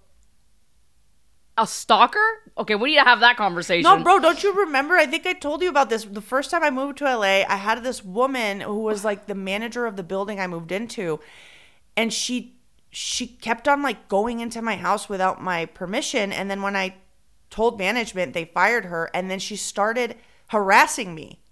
a 1.56 1.66
stalker? 1.66 2.42
Okay, 2.58 2.74
we 2.74 2.90
need 2.90 2.96
to 2.96 3.04
have 3.04 3.20
that 3.20 3.36
conversation. 3.36 3.82
No, 3.82 4.02
bro, 4.02 4.18
don't 4.18 4.42
you 4.42 4.54
remember? 4.54 4.94
I 4.94 5.06
think 5.06 5.24
I 5.24 5.34
told 5.34 5.62
you 5.62 5.68
about 5.68 5.88
this. 5.88 6.04
The 6.04 6.20
first 6.20 6.50
time 6.50 6.64
I 6.64 6.70
moved 6.70 6.98
to 6.98 7.04
LA, 7.04 7.44
I 7.48 7.56
had 7.56 7.82
this 7.84 8.04
woman 8.04 8.60
who 8.60 8.80
was 8.80 9.04
like 9.04 9.26
the 9.26 9.34
manager 9.36 9.86
of 9.86 9.96
the 9.96 10.02
building 10.02 10.40
I 10.40 10.48
moved 10.48 10.72
into, 10.72 11.20
and 11.96 12.12
she 12.12 12.55
she 12.98 13.26
kept 13.26 13.68
on 13.68 13.82
like 13.82 14.08
going 14.08 14.40
into 14.40 14.62
my 14.62 14.74
house 14.76 15.06
without 15.06 15.38
my 15.42 15.66
permission, 15.66 16.32
and 16.32 16.50
then 16.50 16.62
when 16.62 16.74
I 16.74 16.94
told 17.50 17.78
management, 17.78 18.32
they 18.32 18.46
fired 18.46 18.86
her, 18.86 19.10
and 19.12 19.30
then 19.30 19.38
she 19.38 19.54
started 19.54 20.16
harassing 20.48 21.14
me. 21.14 21.42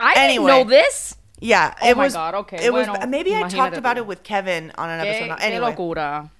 I 0.00 0.14
Anyway. 0.16 0.50
didn't 0.52 0.64
know 0.64 0.64
this. 0.70 1.16
Yeah, 1.38 1.74
Oh 1.82 1.90
it 1.90 1.96
my 1.98 2.04
was. 2.04 2.14
God, 2.14 2.34
okay, 2.34 2.64
It 2.64 2.72
was. 2.72 2.88
Maybe 3.08 3.36
I 3.36 3.46
talked 3.50 3.76
about 3.76 3.98
it 3.98 4.06
with 4.06 4.22
Kevin 4.22 4.72
on 4.78 4.88
an 4.88 5.00
episode. 5.00 5.28
qué 5.36 5.42
Anyway. 5.42 5.74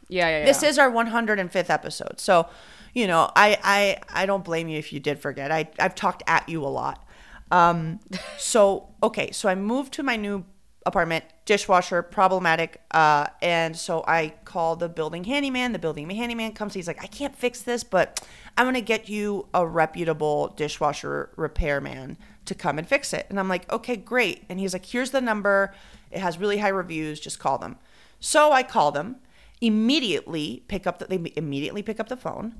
Yeah, 0.08 0.28
yeah, 0.28 0.38
yeah. 0.38 0.44
this 0.46 0.62
is 0.62 0.78
our 0.78 0.90
105th 0.90 1.68
episode, 1.68 2.18
so 2.18 2.48
you 2.94 3.06
know, 3.06 3.30
I 3.36 3.58
I 3.62 4.22
I 4.22 4.24
don't 4.26 4.42
blame 4.42 4.68
you 4.68 4.78
if 4.78 4.90
you 4.90 5.00
did 5.00 5.20
forget. 5.20 5.52
I 5.52 5.68
I've 5.78 5.94
talked 5.94 6.22
at 6.26 6.48
you 6.48 6.64
a 6.64 6.72
lot. 6.72 7.06
Um, 7.50 8.00
so 8.38 8.88
okay, 9.02 9.30
so 9.32 9.50
I 9.50 9.54
moved 9.54 9.92
to 9.94 10.02
my 10.02 10.16
new 10.16 10.44
apartment, 10.86 11.24
dishwasher 11.44 12.02
problematic, 12.02 12.80
uh, 12.90 13.26
and 13.42 13.76
so 13.76 14.02
I 14.08 14.34
call 14.44 14.76
the 14.76 14.88
building 14.88 15.24
handyman. 15.24 15.72
The 15.72 15.78
building 15.78 16.08
handyman 16.08 16.52
comes. 16.52 16.74
He's 16.74 16.86
like, 16.86 17.02
I 17.02 17.06
can't 17.06 17.36
fix 17.36 17.60
this, 17.62 17.84
but 17.84 18.26
I'm 18.56 18.66
gonna 18.66 18.80
get 18.80 19.08
you 19.08 19.46
a 19.52 19.66
reputable 19.66 20.48
dishwasher 20.56 21.30
repairman 21.36 22.16
to 22.46 22.54
come 22.54 22.78
and 22.78 22.88
fix 22.88 23.12
it. 23.12 23.26
And 23.28 23.38
I'm 23.38 23.48
like, 23.48 23.70
okay, 23.70 23.96
great. 23.96 24.44
And 24.48 24.58
he's 24.58 24.72
like, 24.72 24.86
here's 24.86 25.10
the 25.10 25.20
number. 25.20 25.74
It 26.10 26.20
has 26.20 26.38
really 26.38 26.58
high 26.58 26.68
reviews. 26.68 27.20
Just 27.20 27.38
call 27.38 27.58
them. 27.58 27.76
So 28.18 28.52
I 28.52 28.62
call 28.62 28.90
them. 28.90 29.16
Immediately 29.60 30.64
pick 30.68 30.86
up 30.86 30.98
the, 30.98 31.04
they 31.06 31.32
immediately 31.36 31.82
pick 31.82 32.00
up 32.00 32.08
the 32.08 32.16
phone. 32.16 32.54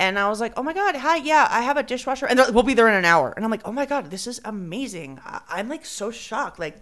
And 0.00 0.18
I 0.18 0.28
was 0.28 0.40
like, 0.40 0.52
oh 0.56 0.62
my 0.62 0.72
God, 0.72 0.96
hi, 0.96 1.16
yeah, 1.16 1.48
I 1.50 1.60
have 1.62 1.76
a 1.76 1.82
dishwasher. 1.82 2.26
And 2.26 2.40
we'll 2.54 2.62
be 2.62 2.74
there 2.74 2.88
in 2.88 2.94
an 2.94 3.04
hour. 3.04 3.32
And 3.32 3.44
I'm 3.44 3.50
like, 3.50 3.66
oh 3.66 3.72
my 3.72 3.84
God, 3.84 4.10
this 4.10 4.26
is 4.26 4.40
amazing. 4.44 5.20
I- 5.24 5.42
I'm 5.48 5.68
like 5.68 5.84
so 5.84 6.10
shocked. 6.10 6.58
Like, 6.58 6.78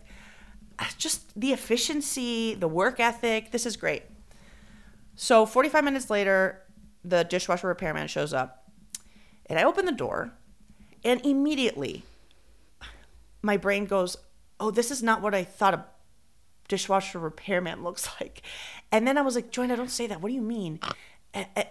just 0.98 1.38
the 1.38 1.52
efficiency, 1.52 2.54
the 2.54 2.68
work 2.68 3.00
ethic. 3.00 3.50
This 3.50 3.66
is 3.66 3.76
great. 3.76 4.02
So 5.14 5.46
45 5.46 5.84
minutes 5.84 6.10
later, 6.10 6.62
the 7.04 7.24
dishwasher 7.24 7.68
repairman 7.68 8.08
shows 8.08 8.32
up. 8.32 8.70
And 9.46 9.58
I 9.58 9.64
open 9.64 9.86
the 9.86 9.92
door, 9.92 10.32
and 11.04 11.24
immediately 11.24 12.02
my 13.42 13.56
brain 13.56 13.86
goes, 13.86 14.16
oh, 14.58 14.70
this 14.70 14.90
is 14.90 15.02
not 15.02 15.22
what 15.22 15.34
I 15.34 15.44
thought 15.44 15.74
a 15.74 15.84
dishwasher 16.68 17.18
repairman 17.18 17.82
looks 17.84 18.08
like. 18.20 18.42
And 18.92 19.06
then 19.06 19.16
I 19.16 19.22
was 19.22 19.34
like, 19.34 19.50
Joanna, 19.50 19.76
don't 19.76 19.90
say 19.90 20.06
that. 20.08 20.20
What 20.20 20.28
do 20.28 20.34
you 20.34 20.42
mean? 20.42 20.80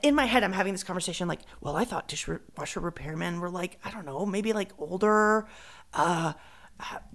In 0.04 0.16
my 0.16 0.26
head, 0.26 0.44
I'm 0.44 0.54
having 0.54 0.74
this 0.74 0.84
conversation 0.84 1.28
like, 1.28 1.42
well, 1.60 1.76
I 1.76 1.86
thought 1.86 2.08
dishwasher 2.08 2.82
repairmen 2.82 3.40
were 3.40 3.50
like, 3.50 3.80
I 3.84 3.92
don't 3.92 4.06
know, 4.06 4.26
maybe 4.26 4.54
like 4.54 4.72
older, 4.78 5.48
uh, 5.94 6.34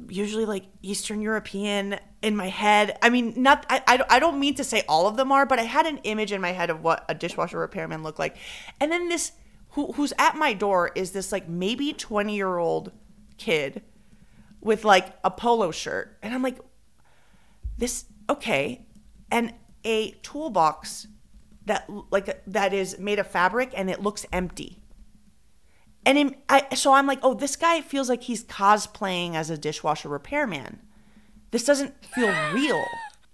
usually 0.09 0.47
like 0.47 0.65
Eastern 0.83 1.21
European 1.21 1.99
in 2.23 2.37
my 2.37 2.49
head. 2.49 2.99
I 3.03 3.11
mean, 3.11 3.35
not, 3.37 3.67
I, 3.69 3.83
I, 3.87 3.97
don't- 3.97 4.13
I 4.13 4.19
don't 4.19 4.41
mean 4.41 4.55
to 4.55 4.65
say 4.65 4.83
all 4.89 5.07
of 5.07 5.17
them 5.17 5.31
are, 5.33 5.47
but 5.47 5.59
I 5.59 5.63
had 5.63 5.87
an 5.87 5.99
image 5.99 6.33
in 6.33 6.41
my 6.41 6.53
head 6.53 6.71
of 6.71 6.83
what 6.83 7.05
a 7.09 7.15
dishwasher 7.15 7.59
repairman 7.59 8.03
looked 8.03 8.19
like. 8.19 8.37
And 8.81 8.91
then 8.91 9.09
this, 9.09 9.33
who, 9.71 9.93
who's 9.93 10.13
at 10.19 10.37
my 10.37 10.53
door 10.53 10.91
is 10.95 11.13
this 11.13 11.31
like 11.33 11.49
maybe 11.49 11.93
20 11.93 12.35
year 12.35 12.59
old 12.59 12.93
kid 13.39 13.83
with 14.61 14.85
like 14.85 15.17
a 15.25 15.31
polo 15.31 15.71
shirt. 15.71 16.19
And 16.23 16.35
I'm 16.35 16.43
like, 16.43 16.59
this 17.79 18.05
okay 18.29 18.87
and 19.31 19.55
a 19.85 20.11
toolbox 20.23 21.07
that 21.67 21.89
like 22.11 22.43
that 22.47 22.73
is 22.75 22.99
made 22.99 23.19
of 23.19 23.27
fabric 23.27 23.73
and 23.75 23.89
it 23.89 24.03
looks 24.03 24.27
empty 24.33 24.80
and 26.07 26.19
in, 26.19 26.37
I, 26.49 26.75
so 26.75 26.93
i'm 26.93 27.07
like 27.07 27.19
oh 27.23 27.35
this 27.35 27.57
guy 27.57 27.81
feels 27.81 28.09
like 28.09 28.23
he's 28.23 28.45
cosplaying 28.45 29.35
as 29.35 29.51
a 29.51 29.59
dishwasher 29.59 30.09
repairman 30.09 30.81
this 31.51 31.65
doesn't 31.65 31.95
feel 32.05 32.33
real 32.53 32.83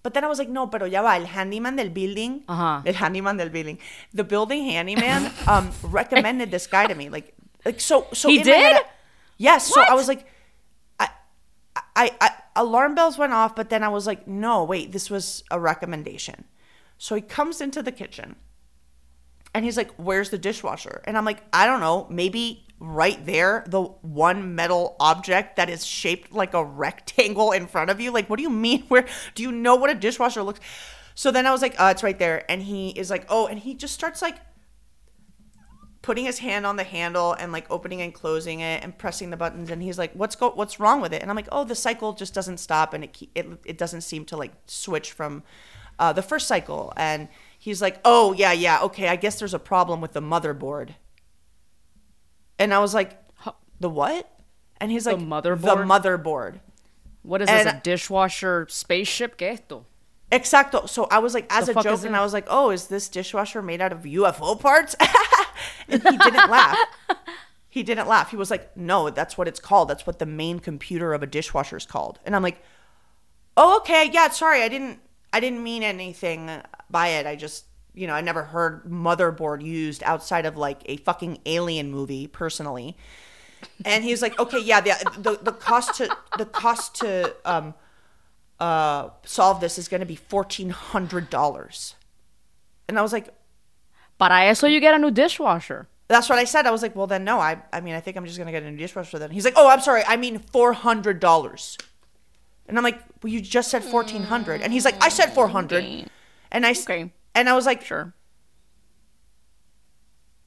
but 0.03 0.15
then 0.15 0.25
i 0.25 0.27
was 0.27 0.39
like 0.39 0.49
no 0.49 0.67
pero 0.67 0.87
ya 0.87 1.03
va 1.03 1.15
el 1.17 1.27
handyman 1.27 1.77
del 1.77 1.91
building 1.91 2.43
Ajá. 2.49 2.83
el 2.87 2.95
handyman 2.95 3.37
del 3.37 3.51
building 3.51 3.79
the 4.15 4.25
building 4.25 4.65
handyman 4.65 5.31
um 5.47 5.71
recommended 5.83 6.51
this 6.51 6.67
guy 6.67 6.87
to 6.87 6.95
me 6.95 7.09
like 7.09 7.35
like 7.65 7.81
so 7.81 8.07
so 8.13 8.29
He 8.29 8.39
head, 8.39 8.45
did? 8.45 8.77
I- 8.77 8.83
yes 9.39 9.67
so 9.73 9.81
i 9.83 9.95
was 9.95 10.09
like 10.09 10.27
I, 10.99 11.09
I, 11.95 12.15
I 12.21 12.31
alarm 12.57 12.95
bells 12.95 13.17
went 13.19 13.33
off, 13.33 13.55
but 13.57 13.69
then 13.71 13.83
I 13.83 13.89
was 13.89 14.07
like, 14.07 14.27
no, 14.27 14.65
wait, 14.65 14.93
this 14.93 15.11
was 15.11 15.45
a 15.51 15.59
recommendation. 15.61 16.45
So 16.99 17.15
he 17.15 17.21
comes 17.21 17.61
into 17.61 17.83
the 17.83 17.93
kitchen 17.93 18.37
and 19.57 19.65
he's 19.65 19.77
like, 19.77 19.91
Where's 19.97 20.31
the 20.31 20.39
dishwasher? 20.39 21.01
And 21.05 21.17
I'm 21.17 21.25
like, 21.25 21.43
I 21.53 21.67
don't 21.67 21.81
know, 21.81 22.07
maybe 22.11 22.67
right 22.79 23.25
there, 23.25 23.65
the 23.67 23.83
one 23.83 24.55
metal 24.55 24.97
object 25.01 25.57
that 25.57 25.71
is 25.71 25.85
shaped 25.85 26.33
like 26.33 26.53
a 26.53 26.63
rectangle 26.63 27.53
in 27.53 27.67
front 27.67 27.91
of 27.91 27.99
you. 28.01 28.11
Like, 28.11 28.29
what 28.29 28.37
do 28.37 28.43
you 28.43 28.51
mean? 28.51 28.83
Where 28.89 29.07
do 29.35 29.43
you 29.43 29.51
know 29.51 29.77
what 29.77 29.91
a 29.91 29.95
dishwasher 29.95 30.43
looks? 30.43 30.61
So 31.15 31.31
then 31.31 31.47
I 31.47 31.53
was 31.53 31.63
like, 31.63 31.75
uh, 31.81 31.89
it's 31.91 32.03
right 32.03 32.19
there. 32.19 32.45
And 32.51 32.63
he 32.63 32.91
is 32.91 33.09
like, 33.09 33.25
oh, 33.31 33.47
and 33.47 33.59
he 33.59 33.73
just 33.73 33.95
starts 33.95 34.21
like 34.21 34.37
putting 36.03 36.27
his 36.27 36.39
hand 36.39 36.67
on 36.67 36.77
the 36.77 36.85
handle 36.85 37.33
and 37.33 37.51
like 37.51 37.67
opening 37.71 38.03
and 38.03 38.13
closing 38.13 38.61
it 38.61 38.85
and 38.85 38.97
pressing 38.97 39.31
the 39.31 39.37
buttons 39.37 39.71
and 39.73 39.83
he's 39.83 39.99
like 39.99 40.13
what's 40.13 40.37
go 40.37 40.51
what's 40.51 40.79
wrong 40.79 41.01
with 41.01 41.13
it 41.13 41.21
and 41.21 41.33
i'm 41.33 41.35
like 41.35 41.49
oh 41.51 41.65
the 41.65 41.75
cycle 41.75 42.13
just 42.13 42.33
doesn't 42.33 42.59
stop 42.59 42.95
and 42.95 43.03
it 43.03 43.29
it, 43.35 43.47
it 43.65 43.77
doesn't 43.77 44.03
seem 44.03 44.25
to 44.25 44.37
like 44.37 44.53
switch 44.67 45.11
from 45.11 45.43
uh, 45.99 46.13
the 46.13 46.23
first 46.23 46.47
cycle 46.47 46.93
and 46.97 47.27
he's 47.59 47.83
like 47.83 48.01
oh 48.05 48.33
yeah 48.33 48.53
yeah 48.53 48.81
okay 48.83 49.09
i 49.09 49.17
guess 49.17 49.39
there's 49.39 49.55
a 49.55 49.59
problem 49.59 50.01
with 50.01 50.13
the 50.13 50.23
motherboard 50.23 50.91
and 52.59 52.73
i 52.73 52.79
was 52.79 52.95
like 52.95 53.21
the 53.81 53.89
what 53.89 54.31
and 54.81 54.91
he's 54.91 55.07
like 55.07 55.19
motherboard? 55.19 55.61
the 55.61 56.09
motherboard 56.09 56.61
What 57.27 57.43
is 57.43 57.49
this? 57.49 57.67
A 57.67 57.81
dishwasher 57.83 58.67
spaceship? 58.71 59.37
¿Qué 59.37 59.55
esto? 59.55 59.85
Exacto. 60.31 60.89
So 60.89 61.07
I 61.11 61.19
was 61.19 61.35
like, 61.35 61.47
as 61.51 61.67
The 61.67 61.79
a 61.79 61.83
joke, 61.83 62.05
and? 62.05 62.15
I 62.15 62.23
was 62.23 62.33
like, 62.33 62.47
oh, 62.49 62.71
is 62.71 62.87
this 62.87 63.09
dishwasher 63.09 63.63
made 63.63 63.81
out 63.81 63.93
of 63.93 64.03
UFO 64.03 64.59
parts? 64.59 64.95
and 65.89 66.03
he 66.03 66.17
didn't 66.17 66.51
laugh. 66.51 66.79
He 67.69 67.83
didn't 67.83 68.07
laugh. 68.07 68.31
He 68.31 68.37
was 68.37 68.51
like, 68.51 68.77
no, 68.77 69.11
that's 69.11 69.37
what 69.37 69.49
it's 69.49 69.59
called. 69.59 69.89
That's 69.89 70.07
what 70.07 70.21
the 70.21 70.27
main 70.27 70.61
computer 70.61 71.13
of 71.15 71.23
a 71.23 71.27
dishwasher 71.27 71.77
is 71.77 71.85
called. 71.85 72.21
And 72.25 72.37
I'm 72.37 72.43
like, 72.43 72.63
oh, 73.57 73.79
okay, 73.79 74.09
yeah, 74.13 74.29
sorry, 74.31 74.63
I 74.63 74.69
didn't, 74.69 75.01
I 75.37 75.41
didn't 75.41 75.63
mean 75.63 75.83
anything 75.83 76.51
by 76.89 77.09
it. 77.09 77.27
I 77.27 77.37
just, 77.37 77.67
you 77.93 78.07
know, 78.07 78.15
I 78.15 78.23
never 78.23 78.43
heard 78.43 78.85
motherboard 78.85 79.63
used 79.63 80.03
outside 80.03 80.47
of 80.47 80.57
like 80.57 80.81
a 80.87 80.97
fucking 80.97 81.41
alien 81.45 81.91
movie, 81.91 82.27
personally. 82.27 82.97
And 83.85 84.03
he 84.03 84.11
was 84.13 84.23
like, 84.23 84.39
okay, 84.39 84.61
yeah, 84.61 84.81
the 84.81 84.95
the, 85.19 85.33
the 85.43 85.53
cost 85.53 85.97
to 85.99 86.05
the 86.39 86.47
cost 86.47 86.95
to 87.01 87.37
um 87.45 87.75
uh, 88.59 89.11
solve 89.25 89.61
this 89.61 89.79
is 89.79 89.89
going 89.89 90.01
to 90.01 90.07
be 90.07 90.17
fourteen 90.17 90.71
hundred 90.71 91.29
dollars. 91.29 91.97
And 92.89 92.99
I 92.99 93.03
was 93.03 93.13
like, 93.13 93.29
but 94.17 94.33
I 94.33 94.47
eso 94.47 94.67
you 94.67 94.81
get 94.81 94.95
a 94.95 94.99
new 94.99 95.11
dishwasher. 95.11 95.89
that's 96.09 96.29
what 96.31 96.39
I 96.39 96.45
said. 96.45 96.67
I 96.67 96.71
was 96.71 96.83
like, 96.83 96.97
well, 96.97 97.07
then 97.07 97.25
no. 97.25 97.41
I, 97.41 97.61
I 97.73 97.81
mean, 97.81 97.95
I 97.95 98.01
think 98.01 98.17
I'm 98.17 98.25
just 98.25 98.39
going 98.39 98.47
to 98.47 98.53
get 98.53 98.63
a 98.63 98.71
new 98.71 98.79
dishwasher 98.79 99.19
then. 99.19 99.31
He's 99.31 99.45
like, 99.45 99.57
oh, 99.57 99.69
I'm 99.69 99.81
sorry. 99.81 100.03
I 100.07 100.17
mean, 100.17 100.39
four 100.39 100.73
hundred 100.73 101.21
dollars. 101.21 101.77
And 102.69 102.77
I'm 102.79 102.85
like, 102.85 103.01
well, 103.23 103.33
you 103.33 103.41
just 103.41 103.71
said 103.71 103.85
fourteen 103.85 104.25
hundred. 104.25 104.63
And 104.63 104.73
he's 104.73 104.85
like, 104.85 105.03
I 105.03 105.09
said 105.09 105.31
mm, 105.31 105.35
four 105.35 105.49
hundred. 105.49 105.85
And 106.53 106.67
I, 106.67 106.71
Okay. 106.71 107.13
and 107.35 107.49
I 107.49 107.55
was 107.55 107.67
like, 107.67 107.85
Sure. 107.85 108.15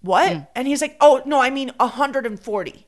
what? 0.02 0.32
Mm. 0.32 0.48
And 0.56 0.68
he's 0.68 0.82
like, 0.82 0.98
oh 1.02 1.22
no, 1.26 1.40
I 1.42 1.50
mean 1.50 1.72
hundred 1.80 2.26
and 2.26 2.40
forty. 2.40 2.86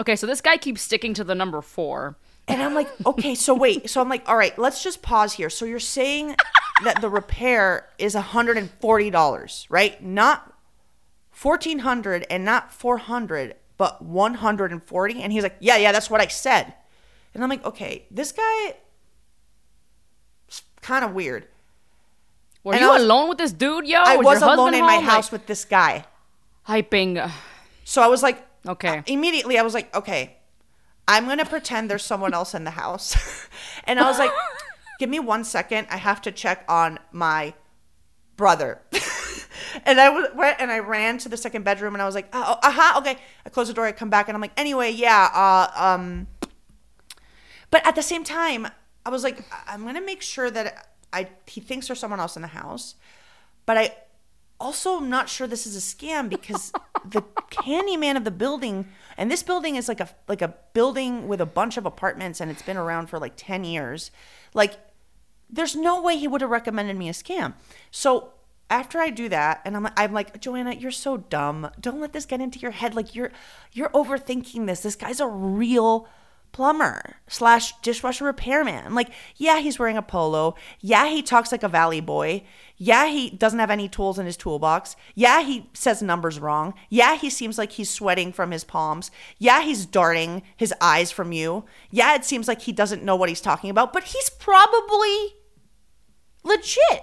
Okay, 0.00 0.14
so 0.16 0.26
this 0.26 0.40
guy 0.40 0.56
keeps 0.56 0.82
sticking 0.82 1.14
to 1.14 1.24
the 1.24 1.34
number 1.34 1.60
four. 1.60 2.16
And 2.46 2.62
I'm 2.62 2.74
like, 2.74 2.88
okay, 3.04 3.34
so 3.34 3.52
wait. 3.54 3.90
So 3.90 4.00
I'm 4.00 4.08
like, 4.08 4.26
all 4.28 4.36
right, 4.36 4.56
let's 4.58 4.82
just 4.82 5.02
pause 5.02 5.34
here. 5.34 5.50
So 5.50 5.64
you're 5.66 5.78
saying 5.80 6.34
that 6.84 7.00
the 7.00 7.10
repair 7.10 7.88
is 7.98 8.14
$140, 8.14 9.66
right? 9.68 10.02
Not 10.02 10.54
1400 11.40 12.26
and 12.30 12.44
not 12.44 12.72
400, 12.72 13.54
but 13.76 14.02
140. 14.02 15.22
And 15.22 15.32
he's 15.32 15.42
like, 15.42 15.56
yeah, 15.60 15.76
yeah, 15.76 15.92
that's 15.92 16.08
what 16.08 16.20
I 16.22 16.26
said. 16.28 16.72
And 17.34 17.42
I'm 17.44 17.50
like, 17.50 17.64
okay, 17.64 18.04
this 18.10 18.32
guy 18.32 18.74
is 20.48 20.62
kind 20.80 21.04
of 21.04 21.12
weird. 21.14 21.46
Were 22.64 22.72
And 22.74 22.80
you 22.80 22.88
was- 22.90 23.02
alone 23.02 23.28
with 23.28 23.38
this 23.38 23.52
dude, 23.52 23.86
yo? 23.86 24.00
I 24.02 24.16
Was 24.16 24.24
was 24.24 24.42
alone 24.42 24.74
in 24.74 24.80
my 24.80 24.96
home? 24.96 25.04
house 25.04 25.30
with 25.30 25.46
this 25.46 25.64
guy. 25.64 26.04
Hyping. 26.66 27.30
So 27.84 28.02
I 28.02 28.06
was 28.08 28.22
like, 28.22 28.44
Okay. 28.66 29.02
Immediately, 29.06 29.56
I 29.58 29.62
was 29.62 29.72
like, 29.72 29.94
okay, 29.94 30.36
I'm 31.06 31.26
gonna 31.26 31.46
pretend 31.46 31.88
there's 31.88 32.04
someone 32.04 32.34
else 32.34 32.54
in 32.54 32.64
the 32.64 32.72
house, 32.72 33.16
and 33.84 33.98
I 34.00 34.06
was 34.06 34.18
like, 34.18 34.32
give 34.98 35.08
me 35.08 35.20
one 35.20 35.44
second. 35.44 35.86
I 35.90 35.96
have 35.96 36.20
to 36.22 36.32
check 36.32 36.64
on 36.68 36.98
my 37.12 37.54
brother, 38.36 38.82
and 39.86 39.98
I 40.00 40.10
went 40.34 40.60
and 40.60 40.70
I 40.72 40.80
ran 40.80 41.16
to 41.18 41.28
the 41.30 41.36
second 41.36 41.62
bedroom 41.64 41.94
and 41.94 42.02
I 42.02 42.04
was 42.04 42.16
like, 42.16 42.28
oh, 42.34 42.58
uh 42.62 42.70
huh, 42.70 42.98
okay. 42.98 43.16
I 43.46 43.48
close 43.48 43.68
the 43.68 43.74
door, 43.74 43.86
I 43.86 43.92
come 43.92 44.10
back 44.10 44.28
and 44.28 44.34
I'm 44.34 44.42
like, 44.42 44.58
anyway, 44.58 44.90
yeah, 44.90 45.30
uh, 45.32 45.70
um. 45.94 46.26
But 47.70 47.86
at 47.86 47.94
the 47.94 48.02
same 48.02 48.24
time, 48.24 48.68
I 49.04 49.10
was 49.10 49.22
like, 49.22 49.44
I'm 49.66 49.84
gonna 49.84 50.00
make 50.00 50.22
sure 50.22 50.50
that 50.50 50.88
I 51.12 51.28
he 51.46 51.60
thinks 51.60 51.88
there's 51.88 52.00
someone 52.00 52.20
else 52.20 52.36
in 52.36 52.42
the 52.42 52.48
house, 52.48 52.94
but 53.66 53.76
I 53.76 53.94
also 54.60 54.96
am 54.96 55.08
not 55.08 55.28
sure 55.28 55.46
this 55.46 55.66
is 55.66 55.76
a 55.76 55.80
scam 55.80 56.28
because 56.28 56.72
the 57.04 57.22
handyman 57.64 58.16
of 58.16 58.24
the 58.24 58.30
building 58.30 58.88
and 59.16 59.30
this 59.30 59.42
building 59.42 59.76
is 59.76 59.88
like 59.88 60.00
a 60.00 60.08
like 60.26 60.42
a 60.42 60.54
building 60.72 61.28
with 61.28 61.40
a 61.40 61.46
bunch 61.46 61.76
of 61.76 61.86
apartments 61.86 62.40
and 62.40 62.50
it's 62.50 62.62
been 62.62 62.76
around 62.76 63.08
for 63.08 63.18
like 63.18 63.34
10 63.36 63.64
years. 63.64 64.10
Like 64.54 64.74
there's 65.48 65.76
no 65.76 66.02
way 66.02 66.18
he 66.18 66.28
would 66.28 66.40
have 66.40 66.50
recommended 66.50 66.96
me 66.96 67.08
a 67.08 67.12
scam. 67.12 67.54
So 67.90 68.32
after 68.70 68.98
i 68.98 69.08
do 69.08 69.30
that 69.30 69.62
and 69.64 69.74
i'm 69.74 69.82
like, 69.82 69.94
I'm 69.96 70.12
like 70.12 70.40
joanna 70.40 70.74
you're 70.74 70.90
so 70.90 71.16
dumb. 71.16 71.70
Don't 71.80 72.00
let 72.00 72.12
this 72.12 72.26
get 72.26 72.40
into 72.40 72.58
your 72.58 72.72
head. 72.72 72.94
Like 72.94 73.14
you're 73.14 73.32
you're 73.72 73.90
overthinking 73.90 74.66
this. 74.66 74.80
This 74.80 74.96
guy's 74.96 75.20
a 75.20 75.26
real 75.26 76.08
plumber 76.52 77.16
slash 77.28 77.72
dishwasher 77.82 78.24
repairman. 78.24 78.94
Like, 78.94 79.10
yeah, 79.36 79.60
he's 79.60 79.78
wearing 79.78 79.96
a 79.96 80.02
polo. 80.02 80.54
Yeah, 80.80 81.08
he 81.08 81.22
talks 81.22 81.52
like 81.52 81.62
a 81.62 81.68
valley 81.68 82.00
boy. 82.00 82.44
Yeah, 82.76 83.06
he 83.06 83.30
doesn't 83.30 83.58
have 83.58 83.70
any 83.70 83.88
tools 83.88 84.18
in 84.18 84.26
his 84.26 84.36
toolbox. 84.36 84.96
Yeah, 85.14 85.42
he 85.42 85.68
says 85.74 86.00
numbers 86.00 86.38
wrong. 86.38 86.74
Yeah, 86.88 87.16
he 87.16 87.28
seems 87.30 87.58
like 87.58 87.72
he's 87.72 87.90
sweating 87.90 88.32
from 88.32 88.50
his 88.50 88.64
palms. 88.64 89.10
Yeah, 89.38 89.62
he's 89.62 89.84
darting 89.84 90.42
his 90.56 90.72
eyes 90.80 91.10
from 91.10 91.32
you. 91.32 91.64
Yeah, 91.90 92.14
it 92.14 92.24
seems 92.24 92.46
like 92.46 92.62
he 92.62 92.72
doesn't 92.72 93.04
know 93.04 93.16
what 93.16 93.28
he's 93.28 93.40
talking 93.40 93.70
about, 93.70 93.92
but 93.92 94.04
he's 94.04 94.30
probably 94.30 95.34
legit. 96.44 97.02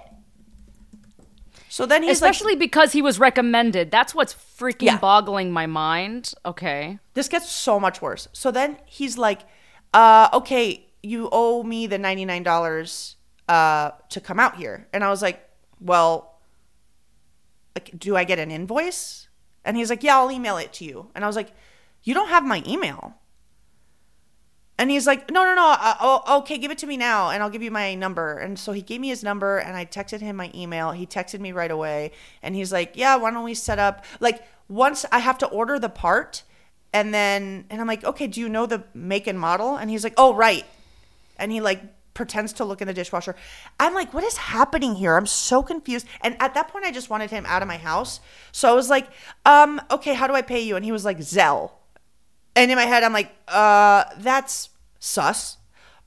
So 1.76 1.84
then 1.84 2.02
he's 2.02 2.22
like, 2.22 2.30
Especially 2.30 2.56
because 2.56 2.92
he 2.92 3.02
was 3.02 3.18
recommended. 3.18 3.90
That's 3.90 4.14
what's 4.14 4.32
freaking 4.32 4.86
Yeah. 4.86 4.96
boggling 4.96 5.52
my 5.52 5.66
mind. 5.66 6.32
Okay. 6.46 6.98
this 7.12 7.28
gets 7.28 7.50
so 7.50 7.78
much 7.78 8.00
worse. 8.00 8.28
So 8.32 8.50
then 8.50 8.78
he's 8.86 9.18
like, 9.18 9.42
uh, 9.92 10.30
okay, 10.32 10.86
you 11.02 11.28
owe 11.30 11.62
me 11.62 11.86
the 11.86 11.98
$99 11.98 13.16
uh, 13.50 13.90
to 14.08 14.20
come 14.22 14.40
out 14.40 14.56
here. 14.56 14.88
And 14.94 15.04
I 15.04 15.10
was 15.10 15.20
like, 15.20 15.38
well, 15.78 16.40
like, 17.74 17.90
do 17.98 18.16
I 18.16 18.24
get 18.24 18.38
an 18.38 18.50
invoice? 18.50 19.28
And 19.62 19.76
he's 19.76 19.90
like, 19.90 20.02
yeah, 20.02 20.16
I'll 20.16 20.32
email 20.32 20.56
it 20.56 20.72
to 20.78 20.84
you. 20.86 21.10
And 21.14 21.24
I 21.24 21.26
was 21.26 21.36
like, 21.36 21.52
you 22.04 22.14
don't 22.14 22.30
have 22.30 22.42
my 22.42 22.62
email. 22.66 23.16
And 24.78 24.90
he's 24.90 25.06
like, 25.06 25.30
no, 25.30 25.44
no, 25.44 25.54
no. 25.54 25.74
Uh, 25.78 25.94
oh, 26.00 26.38
okay, 26.40 26.58
give 26.58 26.70
it 26.70 26.78
to 26.78 26.86
me 26.86 26.96
now, 26.96 27.30
and 27.30 27.42
I'll 27.42 27.50
give 27.50 27.62
you 27.62 27.70
my 27.70 27.94
number. 27.94 28.36
And 28.36 28.58
so 28.58 28.72
he 28.72 28.82
gave 28.82 29.00
me 29.00 29.08
his 29.08 29.24
number, 29.24 29.56
and 29.56 29.74
I 29.76 29.86
texted 29.86 30.20
him 30.20 30.36
my 30.36 30.50
email. 30.54 30.92
He 30.92 31.06
texted 31.06 31.40
me 31.40 31.52
right 31.52 31.70
away, 31.70 32.12
and 32.42 32.54
he's 32.54 32.72
like, 32.72 32.92
yeah, 32.94 33.16
why 33.16 33.30
don't 33.30 33.44
we 33.44 33.54
set 33.54 33.78
up 33.78 34.04
like 34.20 34.46
once 34.68 35.06
I 35.10 35.20
have 35.20 35.38
to 35.38 35.46
order 35.46 35.78
the 35.78 35.88
part, 35.88 36.42
and 36.92 37.14
then 37.14 37.64
and 37.70 37.80
I'm 37.80 37.86
like, 37.86 38.04
okay, 38.04 38.26
do 38.26 38.40
you 38.40 38.48
know 38.48 38.66
the 38.66 38.84
make 38.92 39.26
and 39.26 39.40
model? 39.40 39.76
And 39.76 39.88
he's 39.88 40.04
like, 40.04 40.14
oh, 40.18 40.34
right. 40.34 40.66
And 41.38 41.50
he 41.50 41.60
like 41.60 41.82
pretends 42.12 42.52
to 42.54 42.64
look 42.64 42.80
in 42.80 42.88
the 42.88 42.94
dishwasher. 42.94 43.36
I'm 43.78 43.94
like, 43.94 44.12
what 44.12 44.24
is 44.24 44.36
happening 44.36 44.94
here? 44.94 45.16
I'm 45.16 45.26
so 45.26 45.62
confused. 45.62 46.06
And 46.22 46.36
at 46.40 46.54
that 46.54 46.68
point, 46.68 46.84
I 46.84 46.90
just 46.90 47.10
wanted 47.10 47.30
him 47.30 47.44
out 47.46 47.62
of 47.62 47.68
my 47.68 47.76
house. 47.76 48.20
So 48.52 48.70
I 48.70 48.74
was 48.74 48.90
like, 48.90 49.06
um, 49.44 49.80
okay, 49.90 50.14
how 50.14 50.26
do 50.26 50.34
I 50.34 50.42
pay 50.42 50.60
you? 50.60 50.76
And 50.76 50.84
he 50.84 50.92
was 50.92 51.04
like, 51.04 51.18
Zelle. 51.18 51.70
And 52.56 52.70
in 52.70 52.76
my 52.76 52.84
head, 52.86 53.02
I'm 53.04 53.12
like, 53.12 53.30
uh, 53.48 54.04
that's 54.18 54.70
sus, 54.98 55.58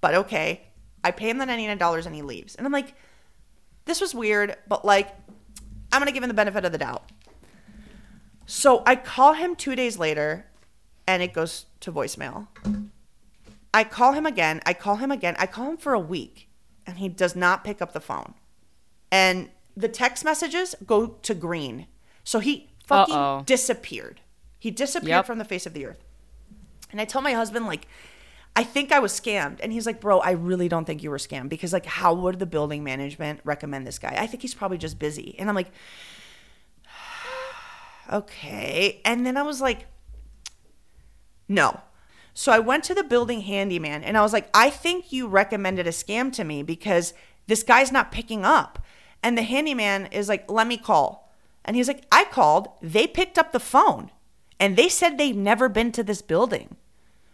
but 0.02 0.16
okay. 0.16 0.64
I 1.04 1.12
pay 1.12 1.30
him 1.30 1.38
the 1.38 1.46
$99 1.46 2.06
and 2.06 2.16
he 2.16 2.22
leaves. 2.22 2.56
And 2.56 2.66
I'm 2.66 2.74
like, 2.74 2.94
this 3.86 4.02
was 4.02 4.14
weird, 4.14 4.56
but 4.68 4.84
like, 4.84 5.16
I'm 5.94 6.00
going 6.02 6.08
to 6.08 6.12
give 6.12 6.24
him 6.24 6.28
the 6.28 6.34
benefit 6.34 6.66
of 6.66 6.72
the 6.72 6.78
doubt. 6.78 7.10
So 8.46 8.82
I 8.86 8.96
call 8.96 9.34
him 9.34 9.56
two 9.56 9.76
days 9.76 9.98
later 9.98 10.46
and 11.08 11.22
it 11.24 11.34
goes 11.34 11.68
to 11.82 11.92
voicemail. 11.92 12.48
I 13.74 13.84
call 13.84 14.14
him 14.14 14.26
again. 14.26 14.62
I 14.66 14.74
call 14.74 14.96
him 14.98 15.12
again. 15.12 15.36
I 15.40 15.46
call 15.46 15.70
him 15.70 15.78
for 15.78 15.94
a 15.94 16.00
week 16.00 16.50
and 16.88 16.98
he 16.98 17.08
does 17.10 17.36
not 17.36 17.64
pick 17.64 17.82
up 17.82 17.94
the 17.94 18.00
phone. 18.02 18.34
And 19.12 19.50
the 19.78 19.88
text 19.88 20.26
messages 20.26 20.76
go 20.86 21.08
to 21.22 21.34
green. 21.36 21.86
So 22.24 22.40
he 22.40 22.70
fucking 22.86 23.14
Uh-oh. 23.16 23.44
disappeared. 23.46 24.22
He 24.58 24.72
disappeared 24.72 25.10
Yep. 25.10 25.26
from 25.28 25.38
the 25.38 25.46
face 25.46 25.66
of 25.66 25.74
the 25.74 25.86
earth. 25.86 26.04
And 26.92 27.00
I 27.00 27.06
told 27.06 27.24
my 27.24 27.34
husband, 27.34 27.66
like, 27.66 27.88
I 28.56 28.64
think 28.64 28.92
I 28.92 29.00
was 29.00 29.18
scammed. 29.18 29.60
And 29.62 29.72
he's 29.72 29.86
like, 29.86 30.02
bro, 30.02 30.20
I 30.20 30.32
really 30.32 30.68
don't 30.68 30.86
think 30.86 31.04
you 31.04 31.10
were 31.10 31.18
scammed 31.18 31.50
because, 31.50 31.74
like, 31.74 31.86
how 31.86 32.14
would 32.14 32.40
the 32.40 32.46
building 32.46 32.84
management 32.84 33.42
recommend 33.44 33.86
this 33.86 34.00
guy? 34.00 34.16
I 34.18 34.28
think 34.28 34.42
he's 34.42 34.56
probably 34.56 34.78
just 34.78 35.00
busy. 35.00 35.36
And 35.40 35.50
I'm 35.50 35.56
like, 35.56 35.72
okay. 38.12 39.02
And 39.06 39.26
then 39.26 39.38
I 39.38 39.44
was 39.44 39.62
like, 39.62 39.86
no. 41.48 41.80
So 42.34 42.52
I 42.52 42.60
went 42.60 42.84
to 42.86 42.96
the 42.96 43.04
building 43.04 43.42
handyman 43.42 44.04
and 44.04 44.18
I 44.18 44.22
was 44.22 44.34
like, 44.34 44.50
I 44.54 44.70
think 44.70 45.12
you 45.12 45.28
recommended 45.28 45.88
a 45.88 45.92
scam 45.92 46.32
to 46.34 46.44
me 46.44 46.64
because 46.64 47.14
this 47.48 47.64
guy's 47.64 47.92
not 47.92 48.12
picking 48.12 48.46
up. 48.46 48.80
And 49.22 49.38
the 49.38 49.44
handyman 49.44 50.08
is 50.08 50.30
like, 50.30 50.50
let 50.50 50.68
me 50.68 50.78
call. 50.78 51.34
And 51.66 51.76
he's 51.76 51.88
like, 51.88 52.06
I 52.12 52.24
called. 52.26 52.70
They 52.82 53.08
picked 53.08 53.38
up 53.38 53.52
the 53.52 53.60
phone 53.60 54.12
and 54.60 54.76
they 54.76 54.90
said 54.90 55.18
they've 55.18 55.36
never 55.36 55.70
been 55.70 55.92
to 55.94 56.04
this 56.04 56.22
building. 56.22 56.76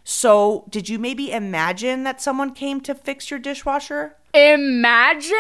So 0.03 0.65
did 0.69 0.87
you 0.87 0.99
maybe 0.99 1.31
imagine 1.31 2.03
that 2.03 2.21
someone 2.21 2.51
came 2.53 2.79
to 2.81 2.93
fix 2.93 3.31
your 3.31 3.39
dishwasher? 3.39 4.15
Imagine. 4.33 5.33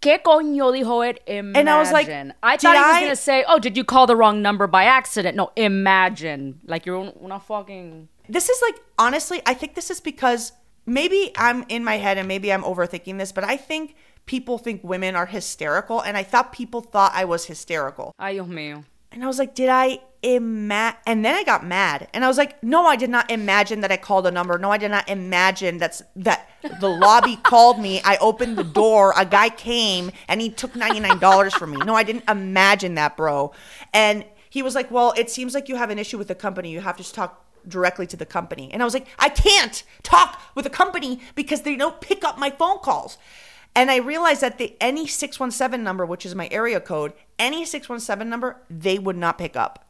¿Qué 0.00 0.22
coño 0.22 0.70
dijo 0.72 1.08
it? 1.08 1.20
Imagine. 1.26 1.68
I 1.68 1.78
was 1.78 1.90
like, 1.90 2.08
I 2.08 2.56
thought 2.56 2.76
he 2.76 2.80
was 2.80 2.96
I- 2.96 3.00
gonna 3.00 3.16
say, 3.16 3.44
"Oh, 3.48 3.58
did 3.58 3.76
you 3.76 3.82
call 3.82 4.06
the 4.06 4.14
wrong 4.14 4.42
number 4.42 4.66
by 4.68 4.84
accident?" 4.84 5.36
No, 5.36 5.50
imagine. 5.56 6.60
Like 6.66 6.86
you're 6.86 7.12
not 7.20 7.44
fucking. 7.46 8.08
This 8.28 8.48
is 8.48 8.60
like 8.62 8.76
honestly, 8.98 9.40
I 9.46 9.54
think 9.54 9.74
this 9.74 9.90
is 9.90 10.00
because 10.00 10.52
maybe 10.84 11.32
I'm 11.36 11.64
in 11.68 11.82
my 11.82 11.96
head 11.96 12.18
and 12.18 12.28
maybe 12.28 12.52
I'm 12.52 12.62
overthinking 12.62 13.18
this, 13.18 13.32
but 13.32 13.42
I 13.42 13.56
think 13.56 13.96
people 14.26 14.58
think 14.58 14.82
women 14.84 15.16
are 15.16 15.26
hysterical 15.26 16.00
and 16.00 16.16
I 16.16 16.22
thought 16.22 16.52
people 16.52 16.80
thought 16.80 17.12
I 17.14 17.24
was 17.24 17.46
hysterical. 17.46 18.12
Ay, 18.18 18.34
Dios 18.34 18.46
mío. 18.46 18.84
And 19.16 19.24
I 19.24 19.28
was 19.28 19.38
like, 19.38 19.54
did 19.54 19.70
I 19.70 20.00
imagine? 20.22 21.00
And 21.06 21.24
then 21.24 21.34
I 21.34 21.42
got 21.42 21.64
mad, 21.64 22.06
and 22.12 22.22
I 22.22 22.28
was 22.28 22.36
like, 22.36 22.62
no, 22.62 22.84
I 22.84 22.96
did 22.96 23.08
not 23.08 23.30
imagine 23.30 23.80
that 23.80 23.90
I 23.90 23.96
called 23.96 24.26
a 24.26 24.30
number. 24.30 24.58
No, 24.58 24.70
I 24.70 24.76
did 24.76 24.90
not 24.90 25.08
imagine 25.08 25.78
that's 25.78 26.02
that 26.16 26.50
the 26.80 26.90
lobby 26.90 27.36
called 27.42 27.80
me. 27.80 28.02
I 28.04 28.18
opened 28.18 28.58
the 28.58 28.64
door, 28.64 29.14
a 29.16 29.24
guy 29.24 29.48
came, 29.48 30.10
and 30.28 30.42
he 30.42 30.50
took 30.50 30.76
ninety 30.76 31.00
nine 31.00 31.18
dollars 31.18 31.54
from 31.54 31.70
me. 31.70 31.78
No, 31.78 31.94
I 31.94 32.02
didn't 32.02 32.28
imagine 32.28 32.96
that, 32.96 33.16
bro. 33.16 33.54
And 33.94 34.26
he 34.50 34.62
was 34.62 34.74
like, 34.74 34.90
well, 34.90 35.14
it 35.16 35.30
seems 35.30 35.54
like 35.54 35.70
you 35.70 35.76
have 35.76 35.88
an 35.88 35.98
issue 35.98 36.18
with 36.18 36.28
the 36.28 36.34
company. 36.34 36.70
You 36.70 36.80
have 36.80 36.98
to 36.98 37.10
talk 37.10 37.42
directly 37.66 38.06
to 38.08 38.18
the 38.18 38.26
company. 38.26 38.70
And 38.70 38.82
I 38.82 38.84
was 38.84 38.92
like, 38.92 39.06
I 39.18 39.30
can't 39.30 39.82
talk 40.02 40.42
with 40.54 40.64
the 40.64 40.70
company 40.70 41.20
because 41.34 41.62
they 41.62 41.74
don't 41.76 42.02
pick 42.02 42.22
up 42.22 42.38
my 42.38 42.50
phone 42.50 42.80
calls. 42.80 43.16
And 43.76 43.90
I 43.90 43.96
realized 43.96 44.40
that 44.40 44.56
the 44.56 44.74
any 44.80 45.06
617 45.06 45.84
number, 45.84 46.06
which 46.06 46.24
is 46.24 46.34
my 46.34 46.48
area 46.50 46.80
code, 46.80 47.12
any 47.38 47.66
617 47.66 48.28
number, 48.28 48.62
they 48.70 48.98
would 48.98 49.18
not 49.18 49.36
pick 49.36 49.54
up. 49.54 49.86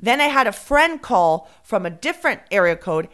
Then 0.00 0.20
I 0.20 0.24
had 0.24 0.48
a 0.48 0.52
friend 0.52 1.00
call 1.00 1.48
from 1.62 1.86
a 1.86 1.90
different 1.90 2.40
area 2.50 2.74
code, 2.74 3.08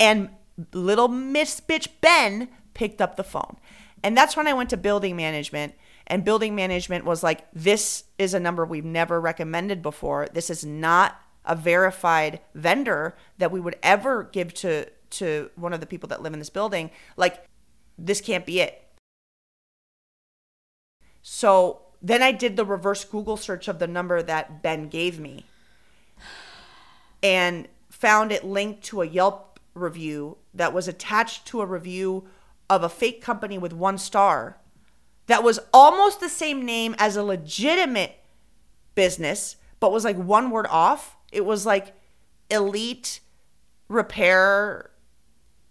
and 0.00 0.30
little 0.72 1.06
Miss 1.06 1.60
Bitch 1.60 1.86
Ben 2.00 2.48
picked 2.74 3.00
up 3.00 3.14
the 3.14 3.22
phone. 3.22 3.56
And 4.02 4.16
that's 4.16 4.36
when 4.36 4.48
I 4.48 4.52
went 4.52 4.70
to 4.70 4.76
building 4.76 5.14
management. 5.16 5.74
And 6.06 6.24
building 6.24 6.54
management 6.56 7.04
was 7.04 7.22
like, 7.22 7.46
this 7.52 8.04
is 8.18 8.34
a 8.34 8.40
number 8.40 8.64
we've 8.64 8.84
never 8.84 9.20
recommended 9.20 9.82
before. 9.82 10.28
This 10.32 10.50
is 10.50 10.64
not 10.64 11.20
a 11.44 11.54
verified 11.54 12.40
vendor 12.54 13.16
that 13.38 13.52
we 13.52 13.60
would 13.60 13.76
ever 13.82 14.24
give 14.24 14.52
to 14.54 14.88
to 15.10 15.48
one 15.54 15.72
of 15.72 15.78
the 15.78 15.86
people 15.86 16.08
that 16.08 16.22
live 16.22 16.32
in 16.32 16.40
this 16.40 16.50
building. 16.50 16.90
Like, 17.16 17.46
this 17.96 18.20
can't 18.20 18.44
be 18.44 18.60
it. 18.60 18.83
So 21.26 21.80
then 22.02 22.22
I 22.22 22.32
did 22.32 22.56
the 22.56 22.66
reverse 22.66 23.02
Google 23.02 23.38
search 23.38 23.66
of 23.66 23.78
the 23.78 23.86
number 23.86 24.22
that 24.22 24.62
Ben 24.62 24.90
gave 24.90 25.18
me 25.18 25.46
and 27.22 27.66
found 27.88 28.30
it 28.30 28.44
linked 28.44 28.84
to 28.84 29.00
a 29.00 29.06
Yelp 29.06 29.58
review 29.72 30.36
that 30.52 30.74
was 30.74 30.86
attached 30.86 31.46
to 31.46 31.62
a 31.62 31.66
review 31.66 32.28
of 32.68 32.84
a 32.84 32.90
fake 32.90 33.22
company 33.22 33.56
with 33.56 33.72
one 33.72 33.96
star 33.96 34.58
that 35.26 35.42
was 35.42 35.58
almost 35.72 36.20
the 36.20 36.28
same 36.28 36.62
name 36.62 36.94
as 36.98 37.16
a 37.16 37.22
legitimate 37.22 38.22
business, 38.94 39.56
but 39.80 39.90
was 39.90 40.04
like 40.04 40.18
one 40.18 40.50
word 40.50 40.66
off. 40.68 41.16
It 41.32 41.46
was 41.46 41.64
like 41.64 41.94
Elite 42.50 43.20
Repair 43.88 44.90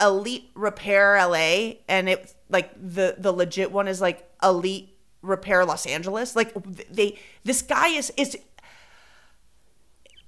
Elite 0.01 0.49
Repair 0.55 1.15
LA 1.27 1.73
and 1.87 2.09
it 2.09 2.33
like 2.49 2.73
the 2.73 3.15
the 3.19 3.31
legit 3.31 3.71
one 3.71 3.87
is 3.87 4.01
like 4.01 4.27
Elite 4.41 4.92
Repair 5.23 5.65
Los 5.65 5.87
Angeles. 5.87 6.35
Like 6.35 6.53
they 6.91 7.17
this 7.43 7.63
guy 7.63 7.87
is 7.87 8.13
is 8.15 8.37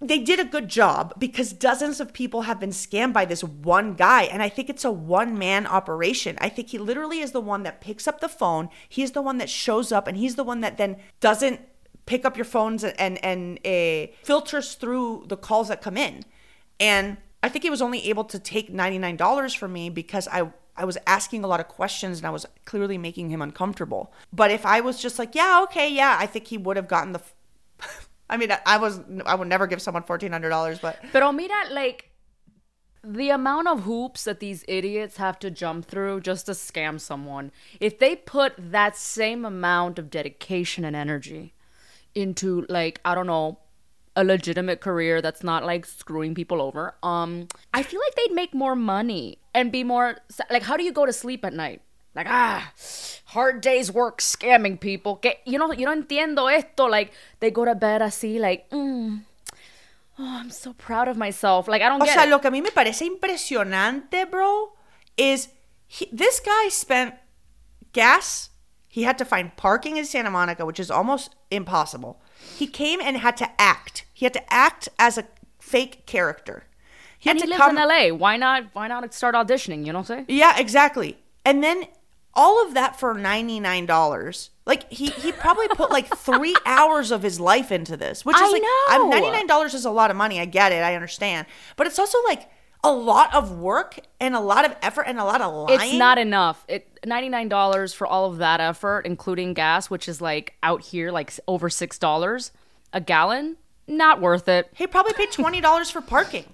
they 0.01 0.19
did 0.19 0.39
a 0.39 0.45
good 0.45 0.67
job 0.67 1.13
because 1.17 1.53
dozens 1.53 1.99
of 1.99 2.13
people 2.13 2.41
have 2.43 2.59
been 2.59 2.71
scammed 2.71 3.13
by 3.13 3.23
this 3.23 3.41
one 3.43 3.93
guy 3.93 4.23
and 4.23 4.43
i 4.43 4.49
think 4.49 4.69
it's 4.69 4.83
a 4.83 4.91
one 4.91 5.39
man 5.39 5.65
operation 5.65 6.37
i 6.41 6.49
think 6.49 6.67
he 6.67 6.77
literally 6.77 7.21
is 7.21 7.31
the 7.31 7.39
one 7.39 7.63
that 7.63 7.79
picks 7.79 8.05
up 8.05 8.19
the 8.19 8.27
phone 8.27 8.67
he's 8.89 9.13
the 9.13 9.21
one 9.21 9.37
that 9.37 9.49
shows 9.49 9.93
up 9.93 10.05
and 10.05 10.17
he's 10.17 10.35
the 10.35 10.43
one 10.43 10.59
that 10.59 10.77
then 10.77 10.97
doesn't 11.21 11.61
pick 12.05 12.25
up 12.25 12.37
your 12.37 12.45
phones 12.45 12.83
and 12.83 13.23
and 13.23 13.59
uh, 13.65 14.11
filters 14.23 14.75
through 14.75 15.25
the 15.27 15.37
calls 15.37 15.67
that 15.67 15.81
come 15.81 15.97
in. 15.97 16.23
And 16.79 17.17
I 17.41 17.49
think 17.49 17.63
he 17.63 17.69
was 17.69 17.81
only 17.81 18.07
able 18.09 18.23
to 18.25 18.39
take 18.39 18.69
ninety 18.71 18.97
nine 18.97 19.15
dollars 19.15 19.53
from 19.53 19.73
me 19.73 19.89
because 19.89 20.27
I 20.27 20.51
I 20.77 20.85
was 20.85 20.97
asking 21.07 21.43
a 21.43 21.47
lot 21.47 21.59
of 21.59 21.67
questions 21.67 22.19
and 22.19 22.27
I 22.27 22.29
was 22.29 22.45
clearly 22.65 22.97
making 22.97 23.29
him 23.29 23.41
uncomfortable. 23.41 24.13
But 24.33 24.51
if 24.51 24.65
I 24.65 24.81
was 24.81 25.01
just 25.01 25.17
like, 25.17 25.35
yeah, 25.35 25.61
okay, 25.63 25.89
yeah, 25.89 26.17
I 26.19 26.25
think 26.25 26.47
he 26.47 26.57
would 26.57 26.77
have 26.77 26.87
gotten 26.87 27.13
the. 27.13 27.19
F- 27.19 28.09
I 28.29 28.37
mean, 28.37 28.51
I, 28.65 28.77
was 28.77 29.01
I 29.25 29.35
would 29.35 29.47
never 29.47 29.67
give 29.67 29.81
someone 29.81 30.03
fourteen 30.03 30.31
hundred 30.31 30.49
dollars, 30.49 30.79
but 30.79 30.99
Pero 31.11 31.31
mira, 31.31 31.69
like 31.71 32.09
the 33.03 33.29
amount 33.29 33.67
of 33.67 33.83
hoops 33.83 34.23
that 34.23 34.39
these 34.39 34.65
idiots 34.67 35.17
have 35.17 35.37
to 35.39 35.51
jump 35.51 35.85
through 35.85 36.21
just 36.21 36.47
to 36.47 36.53
scam 36.53 36.99
someone. 36.99 37.51
If 37.79 37.99
they 37.99 38.15
put 38.15 38.53
that 38.57 38.97
same 38.97 39.45
amount 39.45 39.99
of 39.99 40.09
dedication 40.09 40.83
and 40.83 40.95
energy 40.95 41.53
into 42.15 42.65
like 42.67 42.99
I 43.05 43.13
don't 43.13 43.27
know 43.27 43.59
a 44.15 44.23
legitimate 44.23 44.79
career 44.79 45.21
that's 45.21 45.43
not 45.43 45.65
like 45.65 45.85
screwing 45.85 46.33
people 46.33 46.61
over, 46.61 46.95
um 47.03 47.47
I 47.73 47.83
feel 47.83 47.99
like 47.99 48.15
they'd 48.15 48.33
make 48.33 48.53
more 48.53 48.75
money 48.75 49.39
and 49.53 49.71
be 49.71 49.83
more 49.83 50.17
like 50.49 50.63
how 50.63 50.77
do 50.77 50.83
you 50.83 50.91
go 50.93 51.05
to 51.05 51.13
sleep 51.13 51.43
at 51.45 51.53
night? 51.53 51.81
Like 52.15 52.27
ah, 52.29 52.71
hard 53.25 53.59
days 53.59 53.91
work 53.91 54.21
scamming 54.21 54.79
people. 54.79 55.17
Que 55.17 55.33
you 55.45 55.59
know 55.59 55.71
you 55.73 55.85
no 55.85 55.93
entiendo 55.93 56.47
esto. 56.49 56.87
Like 56.87 57.11
they 57.41 57.51
go 57.51 57.65
to 57.65 57.75
bed 57.75 58.01
así 58.01 58.39
like 58.39 58.69
mm, 58.69 59.19
oh 60.17 60.39
I'm 60.39 60.49
so 60.49 60.71
proud 60.73 61.09
of 61.09 61.17
myself. 61.17 61.67
Like 61.67 61.81
I 61.81 61.89
don't 61.89 62.01
O 62.01 62.05
get 62.05 62.17
sea, 62.17 62.23
it. 62.23 62.29
lo 62.29 62.39
que 62.39 62.47
a 62.47 62.51
mí 62.51 62.63
me 62.63 62.69
parece 62.71 63.01
impresionante, 63.05 64.31
bro, 64.31 64.71
is 65.17 65.49
he, 65.87 66.07
this 66.11 66.39
guy 66.39 66.69
spent 66.69 67.15
gas. 67.91 68.49
He 68.87 69.03
had 69.03 69.17
to 69.17 69.25
find 69.25 69.51
parking 69.57 69.97
in 69.97 70.05
Santa 70.05 70.31
Monica, 70.31 70.65
which 70.65 70.79
is 70.79 70.89
almost 70.89 71.35
impossible. 71.51 72.21
He 72.57 72.65
came 72.65 73.01
and 73.01 73.17
had 73.17 73.35
to 73.37 73.49
act. 73.59 74.04
He 74.15 74.25
had 74.25 74.33
to 74.33 74.53
act 74.53 74.87
as 74.97 75.17
a 75.17 75.25
fake 75.59 76.05
character. 76.05 76.63
He 77.19 77.29
had 77.29 77.35
and 77.35 77.43
he 77.43 77.51
to 77.51 77.51
lives 77.51 77.75
come. 77.75 77.77
in 77.77 78.11
LA. 78.11 78.15
Why 78.15 78.37
not? 78.37 78.67
Why 78.71 78.87
not 78.87 79.13
start 79.13 79.35
auditioning? 79.35 79.85
You 79.85 79.91
know 79.91 79.99
what 79.99 80.09
I'm 80.09 80.17
saying? 80.19 80.25
Yeah, 80.29 80.57
exactly. 80.57 81.17
And 81.43 81.61
then 81.61 81.83
all 82.33 82.65
of 82.65 82.73
that 82.75 82.97
for 82.97 83.13
ninety 83.13 83.59
nine 83.59 83.85
dollars. 83.85 84.51
Like 84.65 84.89
he 84.89 85.07
he 85.07 85.33
probably 85.33 85.67
put 85.67 85.91
like 85.91 86.07
three 86.17 86.55
hours 86.65 87.11
of 87.11 87.23
his 87.23 87.41
life 87.41 87.73
into 87.73 87.97
this, 87.97 88.23
which 88.23 88.37
is 88.37 88.41
I 88.41 88.51
like 88.51 88.61
know. 89.01 89.09
ninety 89.09 89.31
nine 89.31 89.47
dollars 89.47 89.73
is 89.73 89.83
a 89.83 89.91
lot 89.91 90.11
of 90.11 90.15
money. 90.15 90.39
I 90.39 90.45
get 90.45 90.71
it, 90.71 90.81
I 90.81 90.95
understand, 90.95 91.45
but 91.75 91.85
it's 91.87 91.99
also 91.99 92.17
like 92.23 92.49
a 92.85 92.93
lot 92.93 93.33
of 93.33 93.51
work 93.51 93.99
and 94.21 94.33
a 94.33 94.39
lot 94.39 94.63
of 94.63 94.73
effort 94.81 95.03
and 95.03 95.19
a 95.19 95.25
lot 95.25 95.41
of 95.41 95.53
lying. 95.53 95.81
It's 95.81 95.93
not 95.93 96.17
enough. 96.17 96.63
It 96.69 96.87
ninety 97.05 97.27
nine 97.27 97.49
dollars 97.49 97.93
for 97.93 98.07
all 98.07 98.31
of 98.31 98.37
that 98.37 98.61
effort, 98.61 99.05
including 99.05 99.53
gas, 99.55 99.89
which 99.89 100.07
is 100.07 100.21
like 100.21 100.53
out 100.63 100.81
here 100.83 101.11
like 101.11 101.33
over 101.49 101.69
six 101.69 101.99
dollars 101.99 102.53
a 102.93 103.01
gallon. 103.01 103.57
Not 103.87 104.21
worth 104.21 104.47
it. 104.47 104.69
He 104.73 104.87
probably 104.87 105.13
paid 105.13 105.31
twenty 105.31 105.61
dollars 105.61 105.91
for 105.91 106.01
parking. 106.01 106.45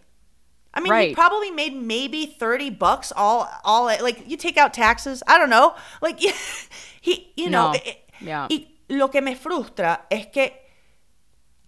I 0.73 0.79
mean, 0.79 1.09
he 1.09 1.13
probably 1.13 1.51
made 1.51 1.73
maybe 1.75 2.25
thirty 2.25 2.69
bucks 2.69 3.11
all 3.15 3.49
all 3.63 3.85
like 3.85 4.29
you 4.29 4.37
take 4.37 4.57
out 4.57 4.73
taxes. 4.73 5.21
I 5.27 5.37
don't 5.37 5.49
know. 5.49 5.75
Like 6.01 6.19
he, 7.01 7.31
you 7.35 7.49
know, 7.49 7.73
No. 7.73 7.79
Yeah. 8.21 8.47
Y 8.49 8.67
lo 8.89 9.07
que 9.07 9.21
me 9.21 9.35
frustra 9.35 10.01
es 10.09 10.27
que 10.33 10.51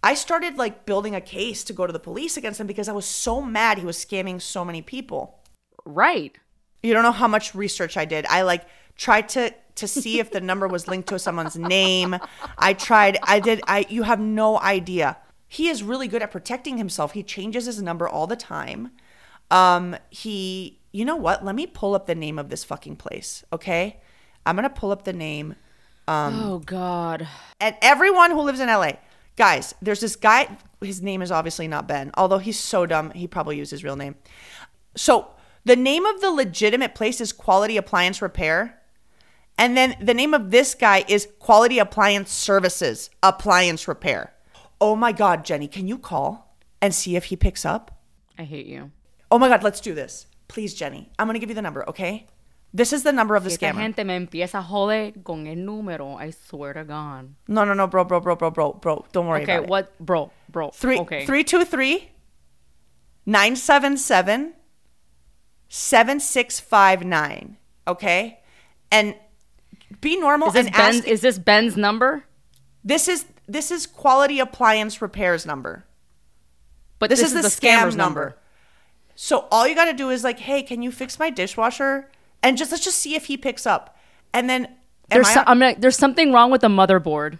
I 0.02 0.14
started 0.14 0.58
like 0.58 0.84
building 0.84 1.14
a 1.14 1.20
case 1.20 1.64
to 1.64 1.72
go 1.72 1.86
to 1.86 1.92
the 1.92 1.98
police 1.98 2.36
against 2.36 2.60
him 2.60 2.66
because 2.66 2.88
I 2.88 2.92
was 2.92 3.06
so 3.06 3.40
mad 3.40 3.78
he 3.78 3.86
was 3.86 3.96
scamming 3.96 4.40
so 4.40 4.64
many 4.64 4.82
people. 4.82 5.40
Right. 5.86 6.36
You 6.82 6.92
don't 6.92 7.02
know 7.02 7.12
how 7.12 7.28
much 7.28 7.54
research 7.54 7.96
I 7.96 8.04
did. 8.04 8.26
I 8.26 8.42
like 8.42 8.66
tried 8.96 9.28
to 9.30 9.54
to 9.76 9.88
see 9.88 10.20
if 10.20 10.30
the 10.30 10.40
number 10.40 10.68
was 10.68 10.86
linked 10.86 11.08
to 11.08 11.18
someone's 11.18 11.56
name. 11.56 12.16
I 12.58 12.74
tried 12.74 13.18
I 13.22 13.40
did 13.40 13.60
I 13.66 13.86
you 13.88 14.02
have 14.02 14.20
no 14.20 14.60
idea. 14.60 15.16
He 15.54 15.68
is 15.68 15.82
really 15.82 16.08
good 16.08 16.22
at 16.22 16.30
protecting 16.32 16.78
himself. 16.78 17.12
He 17.12 17.22
changes 17.22 17.66
his 17.66 17.80
number 17.80 18.08
all 18.08 18.26
the 18.26 18.36
time. 18.36 18.90
Um 19.50 19.96
he 20.10 20.80
you 20.92 21.04
know 21.04 21.16
what? 21.16 21.44
Let 21.44 21.54
me 21.54 21.66
pull 21.66 21.94
up 21.94 22.06
the 22.06 22.14
name 22.14 22.38
of 22.38 22.48
this 22.50 22.64
fucking 22.64 22.96
place, 22.96 23.44
okay? 23.52 24.00
I'm 24.46 24.56
to 24.56 24.70
pull 24.70 24.92
up 24.92 25.04
the 25.04 25.12
name 25.12 25.56
oh 26.08 26.58
God. 26.58 27.26
and 27.60 27.76
everyone 27.82 28.30
who 28.30 28.42
lives 28.42 28.60
in 28.60 28.68
LA, 28.68 28.92
guys, 29.36 29.74
there's 29.80 30.00
this 30.00 30.16
guy. 30.16 30.56
His 30.80 31.00
name 31.02 31.22
is 31.22 31.30
obviously 31.30 31.66
not 31.66 31.88
Ben, 31.88 32.10
although 32.14 32.38
he's 32.38 32.58
so 32.58 32.84
dumb, 32.84 33.10
he 33.12 33.26
probably 33.26 33.56
used 33.56 33.70
his 33.70 33.82
real 33.84 33.96
name. 33.96 34.16
So 34.96 35.28
the 35.64 35.76
name 35.76 36.04
of 36.04 36.20
the 36.20 36.30
legitimate 36.30 36.94
place 36.94 37.20
is 37.20 37.32
Quality 37.32 37.76
Appliance 37.76 38.20
Repair. 38.20 38.80
And 39.56 39.76
then 39.76 39.96
the 40.00 40.14
name 40.14 40.34
of 40.34 40.50
this 40.50 40.74
guy 40.74 41.04
is 41.08 41.28
Quality 41.38 41.78
Appliance 41.78 42.30
Services 42.30 43.08
Appliance 43.22 43.88
Repair. 43.88 44.34
Oh 44.80 44.96
my 44.96 45.12
God, 45.12 45.44
Jenny, 45.44 45.68
can 45.68 45.86
you 45.88 45.98
call 45.98 46.56
and 46.80 46.94
see 46.94 47.16
if 47.16 47.24
he 47.26 47.36
picks 47.36 47.64
up? 47.64 48.00
I 48.38 48.42
hate 48.44 48.66
you. 48.66 48.90
Oh 49.30 49.38
my 49.38 49.48
God, 49.48 49.62
let's 49.62 49.80
do 49.80 49.94
this. 49.94 50.26
Please, 50.48 50.74
Jenny. 50.74 51.10
I'm 51.18 51.26
going 51.26 51.34
to 51.34 51.38
give 51.40 51.48
you 51.48 51.54
the 51.54 51.62
number, 51.62 51.88
okay? 51.88 52.26
This 52.72 52.92
is 52.92 53.04
the 53.04 53.12
number 53.12 53.36
of 53.36 53.44
the 53.44 53.50
scammer. 53.50 53.76
gente 53.76 54.02
me 54.04 54.14
empieza 54.18 54.58
a 54.58 54.62
joder 54.62 55.12
con 55.24 55.46
el 55.46 55.56
número. 55.56 56.16
I 56.20 56.30
swear 56.30 56.72
to 56.74 56.84
God. 56.84 57.34
No, 57.46 57.64
no, 57.64 57.72
no, 57.72 57.86
bro, 57.86 58.04
bro, 58.04 58.20
bro, 58.20 58.34
bro, 58.34 58.50
bro, 58.50 58.72
bro. 58.72 59.04
Don't 59.12 59.28
worry 59.28 59.42
Okay, 59.42 59.52
about 59.54 59.54
it. 59.54 59.62
Okay, 59.62 59.70
what, 59.70 59.98
bro, 60.00 60.30
bro? 60.50 60.70
Three 60.70 60.98
Okay. 60.98 61.24
three 61.24 61.44
two 61.44 61.64
three 61.64 62.10
nine 63.24 63.54
seven 63.54 63.96
seven 63.96 64.54
seven 65.68 66.18
six 66.18 66.58
five 66.58 67.04
nine. 67.04 67.58
Okay, 67.86 68.40
and 68.90 69.14
be 70.00 70.16
normal 70.18 70.48
Is 70.48 70.54
this 70.54 70.66
and 70.66 70.74
Ben's? 70.74 70.96
ask. 70.98 71.08
Is 71.08 71.20
this 71.20 71.38
Ben's 71.38 71.76
number? 71.76 72.24
this 72.82 73.06
is 73.08 73.24
this 73.46 73.70
is 73.70 73.86
quality 73.86 74.40
appliance 74.40 75.02
repairs 75.02 75.44
number. 75.46 75.84
But 76.98 77.10
This, 77.10 77.20
is, 77.20 77.34
the, 77.34 77.40
scam 77.40 77.82
scammer's 77.82 77.96
number. 77.96 78.36
So 79.14 79.46
all 79.50 79.66
you 79.66 79.74
got 79.74 79.86
to 79.86 79.92
do 79.92 80.10
is 80.10 80.24
like, 80.24 80.38
hey, 80.38 80.62
can 80.62 80.82
you 80.82 80.90
fix 80.90 81.18
my 81.18 81.30
dishwasher? 81.30 82.10
And 82.42 82.56
just 82.56 82.70
let's 82.70 82.84
just 82.84 82.98
see 82.98 83.14
if 83.14 83.26
he 83.26 83.36
picks 83.36 83.66
up. 83.66 83.96
And 84.32 84.48
then 84.48 84.68
There's, 85.10 85.28
so, 85.28 85.44
there's 85.78 85.96
something 85.96 86.32
wrong 86.32 86.50
with 86.50 86.62
the 86.62 86.68
motherboard. 86.68 87.38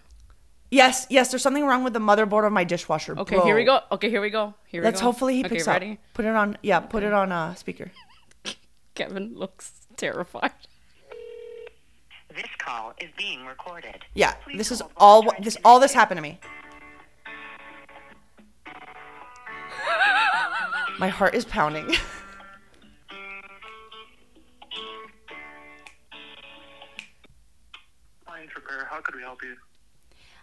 yes, 0.70 1.06
yes, 1.08 1.30
there's 1.30 1.42
something 1.42 1.66
wrong 1.66 1.82
with 1.84 1.92
the 1.92 1.98
motherboard 1.98 2.46
of 2.46 2.52
my 2.52 2.64
dishwasher. 2.64 3.18
Okay, 3.18 3.36
bro. 3.36 3.44
here 3.44 3.56
we 3.56 3.64
go. 3.64 3.80
Okay, 3.92 4.10
here 4.10 4.20
we 4.20 4.30
go. 4.30 4.54
Here 4.66 4.80
we 4.80 4.84
Let's 4.84 5.00
go. 5.00 5.06
hopefully 5.06 5.36
he 5.36 5.40
okay, 5.40 5.56
picks 5.56 5.66
ready? 5.66 5.92
up. 5.92 5.98
Put 6.14 6.24
it 6.24 6.34
on. 6.34 6.58
Yeah, 6.62 6.80
put 6.80 7.02
it 7.02 7.12
on 7.12 7.32
uh, 7.32 7.54
speaker. 7.54 7.90
Kevin 8.94 9.34
looks 9.34 9.72
terrified. 9.96 10.52
This 12.34 12.50
call 12.58 12.94
is 13.00 13.10
being 13.16 13.46
recorded. 13.46 14.04
Yeah, 14.14 14.32
Please 14.32 14.58
this 14.58 14.72
is 14.72 14.80
hold 14.80 14.92
while 14.96 15.02
I 15.02 15.06
all. 15.06 15.22
try 15.22 15.36
to 15.36 15.42
This 15.44 15.56
all 15.64 15.78
this 15.78 15.92
happened 15.92 16.18
to 16.18 16.22
me. 16.22 16.40
My 20.98 21.08
heart 21.08 21.34
is 21.34 21.44
pounding. 21.44 21.84
Appliance 28.22 28.50
repair. 28.56 28.88
How 28.90 29.00
could 29.00 29.14
we 29.14 29.22
help 29.22 29.42
you? 29.42 29.54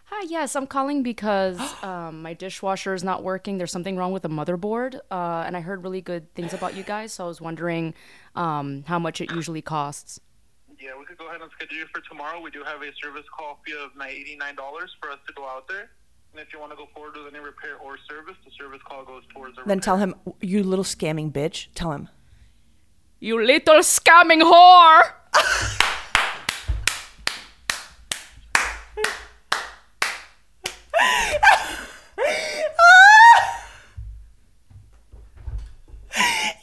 Hi, 0.05 0.25
yes, 0.29 0.55
I'm 0.55 0.67
calling 0.67 1.03
because 1.03 1.59
um, 1.83 2.21
my 2.21 2.33
dishwasher 2.33 2.93
is 2.93 3.03
not 3.03 3.21
working. 3.23 3.57
There's 3.57 3.71
something 3.71 3.97
wrong 3.97 4.13
with 4.13 4.23
the 4.23 4.29
motherboard, 4.29 4.95
uh, 5.09 5.43
and 5.45 5.57
I 5.57 5.61
heard 5.61 5.83
really 5.83 6.01
good 6.01 6.33
things 6.35 6.53
about 6.53 6.75
you 6.75 6.83
guys. 6.83 7.11
So 7.13 7.25
I 7.25 7.27
was 7.27 7.41
wondering 7.41 7.93
um, 8.35 8.83
how 8.87 8.99
much 8.99 9.19
it 9.19 9.31
usually 9.31 9.61
costs. 9.61 10.21
Yeah, 10.81 10.97
we 10.97 11.05
could 11.05 11.17
go 11.17 11.27
ahead 11.29 11.41
and 11.41 11.51
schedule 11.51 11.77
you 11.77 11.85
for 11.93 12.01
tomorrow. 12.01 12.41
We 12.41 12.49
do 12.49 12.63
have 12.63 12.81
a 12.81 12.91
service 13.03 13.25
call 13.37 13.59
fee 13.65 13.73
of 13.73 13.91
$89 13.93 14.55
for 14.99 15.11
us 15.11 15.19
to 15.27 15.33
go 15.33 15.45
out 15.47 15.67
there. 15.67 15.91
And 16.31 16.39
if 16.41 16.51
you 16.51 16.59
want 16.59 16.71
to 16.71 16.75
go 16.75 16.87
forward 16.93 17.15
with 17.17 17.33
any 17.33 17.43
repair 17.43 17.77
or 17.77 17.97
service, 18.09 18.35
the 18.43 18.51
service 18.57 18.79
call 18.87 19.05
goes 19.05 19.23
towards 19.33 19.55
the 19.57 19.61
then 19.65 19.77
repair. 19.77 19.81
tell 19.81 19.97
him, 19.97 20.15
you 20.41 20.63
little 20.63 20.85
scamming 20.85 21.31
bitch. 21.31 21.67
Tell 21.75 21.91
him. 21.91 22.09
You 23.19 23.35
little 23.39 23.75
scamming 23.81 24.41
whore! 24.41 25.11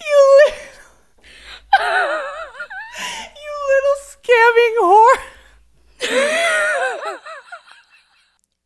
You, 0.00 0.18
li- 0.46 0.54
you 3.37 3.52
little 3.70 3.98
scamming 4.09 4.74
whore. 4.81 5.18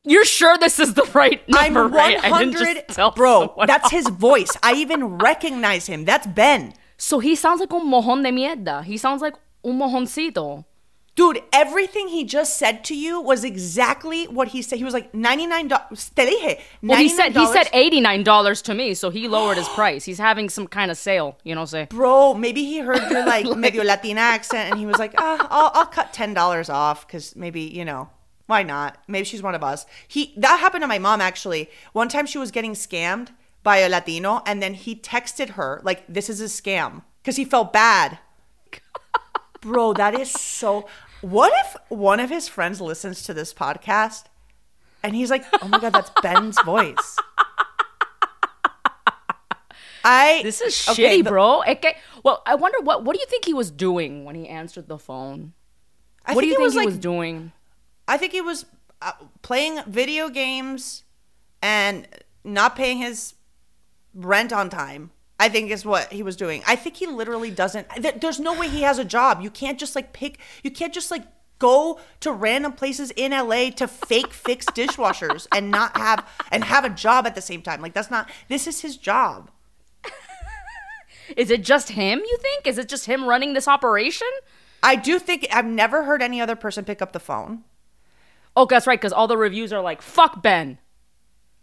You're 0.05 0.25
sure 0.43 0.59
this 0.59 0.79
is 0.79 0.95
the 0.95 1.09
right 1.15 1.41
I'm 1.55 1.73
number, 1.75 1.97
right? 1.97 2.19
I 2.19 2.39
didn't 2.39 2.55
100, 2.55 2.75
just 2.75 2.89
tell 2.89 3.11
bro. 3.11 3.55
That's 3.67 3.91
his 3.91 4.09
voice. 4.09 4.57
I 4.63 4.75
even 4.75 5.19
recognize 5.19 5.87
him. 5.87 6.05
That's 6.05 6.27
Ben. 6.27 6.75
So 6.97 7.19
he 7.19 7.35
sounds 7.35 7.61
like 7.61 7.73
un 7.73 7.87
mojón 7.91 8.23
de 8.23 8.31
mierda. 8.31 8.85
He 8.85 8.97
sounds 8.97 9.23
like 9.23 9.35
un 9.65 9.79
mojoncito. 9.79 10.65
Dude, 11.15 11.43
everything 11.53 12.09
he 12.09 12.25
just 12.25 12.57
said 12.57 12.85
to 12.85 12.97
you 12.97 13.21
was 13.21 13.45
exactly 13.45 14.25
what 14.29 14.49
he 14.49 14.63
said. 14.63 14.79
He 14.79 14.85
was 14.85 14.95
like 14.95 15.13
$99. 15.13 15.69
Te 16.15 16.23
dije, 16.25 16.61
Well, 16.83 16.99
he 16.99 17.11
said 17.11 17.37
he 17.37 17.47
said 17.49 17.69
eighty 17.75 18.01
nine 18.01 18.23
dollars 18.23 18.63
to 18.63 18.73
me, 18.73 18.95
so 18.95 19.11
he 19.11 19.29
lowered 19.29 19.59
his 19.59 19.69
price. 19.69 20.07
He's 20.07 20.19
having 20.19 20.49
some 20.49 20.67
kind 20.67 20.91
of 20.91 20.97
sale, 20.97 21.37
you 21.45 21.55
know. 21.55 21.67
Say 21.67 21.87
Bro, 21.91 22.35
maybe 22.35 22.65
he 22.65 22.79
heard 22.79 23.11
your 23.11 23.27
like, 23.35 23.45
medio 23.57 23.85
Latina 23.85 24.23
accent 24.23 24.71
and 24.71 24.81
he 24.81 24.87
was 24.87 24.99
like, 24.99 25.13
ah, 25.19 25.47
I'll, 25.51 25.71
I'll 25.75 25.87
cut 25.87 26.15
$10 26.15 26.73
off 26.73 27.07
because 27.07 27.37
maybe, 27.37 27.61
you 27.61 27.85
know, 27.85 28.09
Why 28.53 28.63
not? 28.63 28.99
Maybe 29.09 29.25
she's 29.25 29.43
one 29.43 29.55
of 29.55 29.65
us. 29.65 29.87
He 30.07 30.35
that 30.37 30.61
happened 30.61 30.83
to 30.83 30.87
my 30.87 30.99
mom 30.99 31.23
actually. 31.23 31.71
One 31.95 32.09
time 32.11 32.27
she 32.27 32.37
was 32.37 32.51
getting 32.51 32.75
scammed 32.75 33.29
by 33.63 33.79
a 33.79 33.89
Latino, 33.89 34.43
and 34.45 34.63
then 34.63 34.75
he 34.75 34.95
texted 34.95 35.51
her 35.57 35.81
like, 35.83 36.05
"This 36.07 36.29
is 36.29 36.39
a 36.43 36.53
scam," 36.53 37.01
because 37.23 37.37
he 37.37 37.47
felt 37.47 37.73
bad. 37.73 38.19
Bro, 39.63 39.95
that 39.95 40.13
is 40.13 40.31
so. 40.31 40.87
What 41.23 41.51
if 41.65 41.77
one 41.89 42.21
of 42.21 42.29
his 42.29 42.47
friends 42.47 42.79
listens 42.79 43.23
to 43.23 43.33
this 43.33 43.55
podcast, 43.55 44.25
and 45.03 45.17
he's 45.17 45.31
like, 45.31 45.47
"Oh 45.63 45.69
my 45.69 45.79
god, 45.81 45.95
that's 45.95 46.11
Ben's 46.21 46.61
voice." 46.61 47.17
I 50.05 50.41
This 50.43 50.61
is 50.61 50.89
okay, 50.91 51.21
shitty, 51.21 51.25
the- 51.25 51.31
bro. 51.31 51.63
Okay. 51.63 51.97
Well, 52.23 52.43
I 52.45 52.57
wonder 52.57 52.81
what 52.83 53.03
what 53.03 53.15
do 53.17 53.21
you 53.21 53.27
think 53.33 53.47
he 53.47 53.55
was 53.55 53.71
doing 53.71 54.27
when 54.27 54.35
he 54.35 54.47
answered 54.47 54.89
the 54.89 54.99
phone? 54.99 55.55
I 56.27 56.35
what 56.35 56.43
do 56.43 56.49
you 56.49 56.53
it 56.53 56.59
think 56.59 56.73
he 56.73 56.79
like 56.81 56.87
was 56.87 56.99
doing? 56.99 57.53
I 58.13 58.19
think 58.19 58.33
he 58.33 58.43
was 58.43 58.67
uh, 59.01 59.13
playing 59.41 59.81
video 59.87 60.29
games 60.29 61.05
and 61.63 62.07
not 62.45 62.77
paying 62.77 62.99
his 62.99 63.33
rent 64.13 64.53
on 64.53 64.69
time. 64.69 65.13
I 65.41 65.49
think 65.49 65.71
is 65.71 65.87
what 65.87 66.13
he 66.13 66.23
was 66.23 66.37
doing. 66.37 66.63
I 66.67 66.77
think 66.77 66.97
he 66.97 67.07
literally 67.07 67.51
doesn't. 67.51 67.87
There's 68.21 68.39
no 68.39 68.53
way 68.53 68.69
he 68.69 68.83
has 68.83 68.99
a 68.99 69.05
job. 69.05 69.41
You 69.41 69.49
can't 69.49 69.79
just 69.79 69.97
like 69.97 70.13
pick. 70.13 70.39
You 70.63 70.71
can't 70.71 70.93
just 70.93 71.11
like 71.11 71.23
go 71.59 72.01
to 72.21 72.33
random 72.33 72.75
places 72.75 73.13
in 73.13 73.33
LA 73.33 73.71
to 73.71 73.89
fake 73.89 74.35
fix 74.35 74.67
dishwashers 74.79 75.47
and 75.51 75.71
not 75.71 75.97
have 75.97 76.29
and 76.51 76.65
have 76.65 76.85
a 76.85 76.91
job 76.91 77.27
at 77.27 77.35
the 77.35 77.41
same 77.41 77.63
time. 77.63 77.81
Like 77.81 77.95
that's 77.95 78.11
not. 78.11 78.29
This 78.49 78.67
is 78.67 78.83
his 78.83 78.99
job. 78.99 79.51
Is 81.35 81.51
it 81.51 81.65
just 81.65 81.89
him, 81.89 82.19
you 82.19 82.39
think? 82.43 82.67
Is 82.67 82.77
it 82.77 82.91
just 82.91 83.07
him 83.07 83.25
running 83.25 83.55
this 83.55 83.67
operation? 83.67 84.29
I 84.83 84.97
do 84.97 85.19
think 85.19 85.47
I've 85.51 85.65
never 85.65 86.05
heard 86.05 86.21
any 86.21 86.43
other 86.43 86.57
person 86.57 86.85
pick 86.85 87.01
up 87.01 87.13
the 87.13 87.19
phone. 87.21 87.65
Oh, 88.57 88.67
that's 88.67 88.87
right, 88.87 89.01
because 89.01 89.13
all 89.13 89.27
the 89.29 89.37
reviews 89.37 89.73
are 89.73 89.81
like, 89.81 90.03
fuck 90.03 90.43
Ben. 90.43 90.79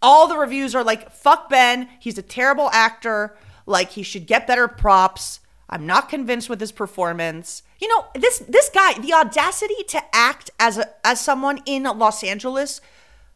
all 0.01 0.27
the 0.27 0.37
reviews 0.37 0.73
are 0.75 0.83
like 0.83 1.11
fuck 1.11 1.49
ben 1.49 1.89
he's 1.99 2.17
a 2.17 2.21
terrible 2.21 2.69
actor 2.71 3.35
like 3.65 3.89
he 3.91 4.01
should 4.03 4.25
get 4.25 4.47
better 4.47 4.65
props 4.67 5.41
i'm 5.69 5.85
not 5.85 6.07
convinced 6.07 6.49
with 6.49 6.59
his 6.61 6.71
performance. 6.71 7.63
You 7.81 7.89
know 7.89 8.05
this 8.15 8.39
this 8.47 8.69
guy 8.69 8.93
the 8.99 9.11
audacity 9.13 9.83
to 9.89 10.01
act 10.13 10.51
as 10.57 10.77
a 10.77 10.85
as 11.03 11.19
someone 11.19 11.61
in 11.65 11.83
los 11.83 12.23
angeles 12.23 12.79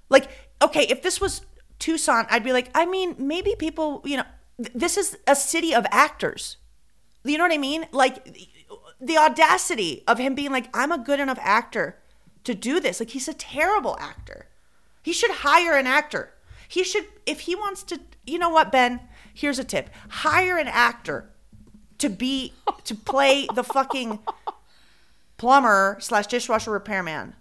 like 0.10 0.30
okay 0.62 0.84
if 0.89 1.02
this 1.02 1.20
was 1.20 1.42
tucson 1.80 2.26
i'd 2.30 2.44
be 2.46 2.54
like 2.54 2.70
i 2.76 2.86
mean 2.86 3.16
maybe 3.18 3.56
people 3.60 4.02
you 4.06 4.16
know 4.18 4.26
th- 4.58 4.72
this 4.74 4.96
is 4.98 5.18
a 5.28 5.36
city 5.36 5.76
of 5.76 5.86
actors. 5.92 6.58
You 7.26 7.38
know 7.38 7.44
what 7.46 7.54
i 7.54 7.58
mean? 7.58 7.88
Like 7.92 8.24
the 9.02 9.18
audacity 9.18 10.04
of 10.08 10.18
him 10.18 10.34
being 10.34 10.52
like 10.52 10.70
i'm 10.74 10.92
a 10.94 10.98
good 10.98 11.20
enough 11.20 11.39
actor 11.42 12.00
to 12.44 12.54
do 12.54 12.80
this 12.80 13.00
like 13.00 13.12
he's 13.12 13.28
a 13.28 13.34
terrible 13.34 13.98
actor 14.00 14.48
he 15.04 15.12
should 15.12 15.32
hire 15.32 15.74
an 15.74 15.86
actor. 15.86 16.32
He 16.68 16.84
should, 16.84 17.06
if 17.26 17.42
he 17.42 17.54
wants 17.54 17.84
to, 17.84 18.00
you 18.26 18.40
know 18.40 18.50
what, 18.50 18.72
Ben? 18.72 19.02
Here's 19.34 19.60
a 19.60 19.64
tip 19.64 19.90
hire 20.10 20.58
an 20.58 20.68
actor 20.68 21.30
to 21.98 22.10
be, 22.10 22.54
to 22.86 22.96
play 22.96 23.48
the 23.54 23.64
fucking 23.64 24.20
plumber 25.38 25.98
slash 26.00 26.28
dishwasher 26.28 26.72
repairman. 26.72 27.36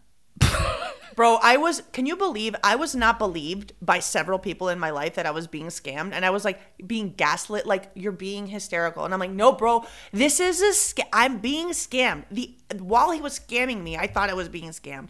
Bro, 1.15 1.39
I 1.43 1.57
was, 1.57 1.83
can 1.93 2.07
you 2.07 2.17
believe 2.17 2.55
I 2.63 2.77
was 2.77 2.95
not 2.95 3.19
believed 3.19 3.73
by 3.81 3.99
several 3.99 4.39
people 4.39 4.69
in 4.69 4.79
my 4.79 4.91
life 4.91 5.15
that 5.15 5.27
I 5.27 5.31
was 5.31 5.47
being 5.47 5.67
scammed? 5.67 6.13
And 6.13 6.25
I 6.25 6.31
was 6.31 6.45
like 6.45 6.61
being 6.87 7.13
gaslit, 7.13 7.67
like, 7.67 7.91
you're 7.95 8.13
being 8.13 8.47
hysterical. 8.47 9.05
And 9.05 9.13
I'm 9.13 9.21
like, 9.21 9.31
no, 9.31 9.53
bro, 9.53 9.85
this 10.13 10.41
is 10.41 10.63
a 10.63 10.71
scam. 10.71 11.07
I'm 11.13 11.39
being 11.39 11.71
scammed. 11.71 12.25
The, 12.31 12.55
while 12.79 13.11
he 13.11 13.21
was 13.21 13.39
scamming 13.39 13.83
me, 13.83 13.97
I 13.97 14.07
thought 14.07 14.31
I 14.31 14.35
was 14.35 14.49
being 14.49 14.71
scammed. 14.71 15.09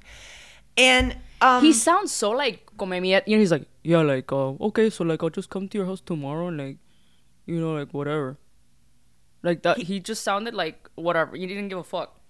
And, 0.76 1.16
um, 1.40 1.62
He 1.62 1.72
sounds 1.72 2.12
so 2.12 2.30
like 2.30 2.66
comedian. 2.78 3.22
You 3.26 3.36
know, 3.36 3.40
he's 3.40 3.52
like, 3.52 3.66
yeah, 3.82 4.02
like, 4.02 4.32
uh, 4.32 4.50
okay, 4.50 4.90
so 4.90 5.04
like, 5.04 5.22
I'll 5.22 5.30
just 5.30 5.50
come 5.50 5.68
to 5.68 5.78
your 5.78 5.86
house 5.86 6.00
tomorrow 6.00 6.48
and 6.48 6.58
like, 6.58 6.78
you 7.46 7.60
know, 7.60 7.74
like 7.74 7.92
whatever. 7.92 8.38
Like 9.42 9.62
that. 9.62 9.78
He, 9.78 10.00
just 10.00 10.22
sounded 10.22 10.54
like 10.54 10.88
whatever. 10.94 11.36
You 11.36 11.46
didn't 11.46 11.68
give 11.68 11.78
a 11.78 11.84
fuck. 11.84 12.21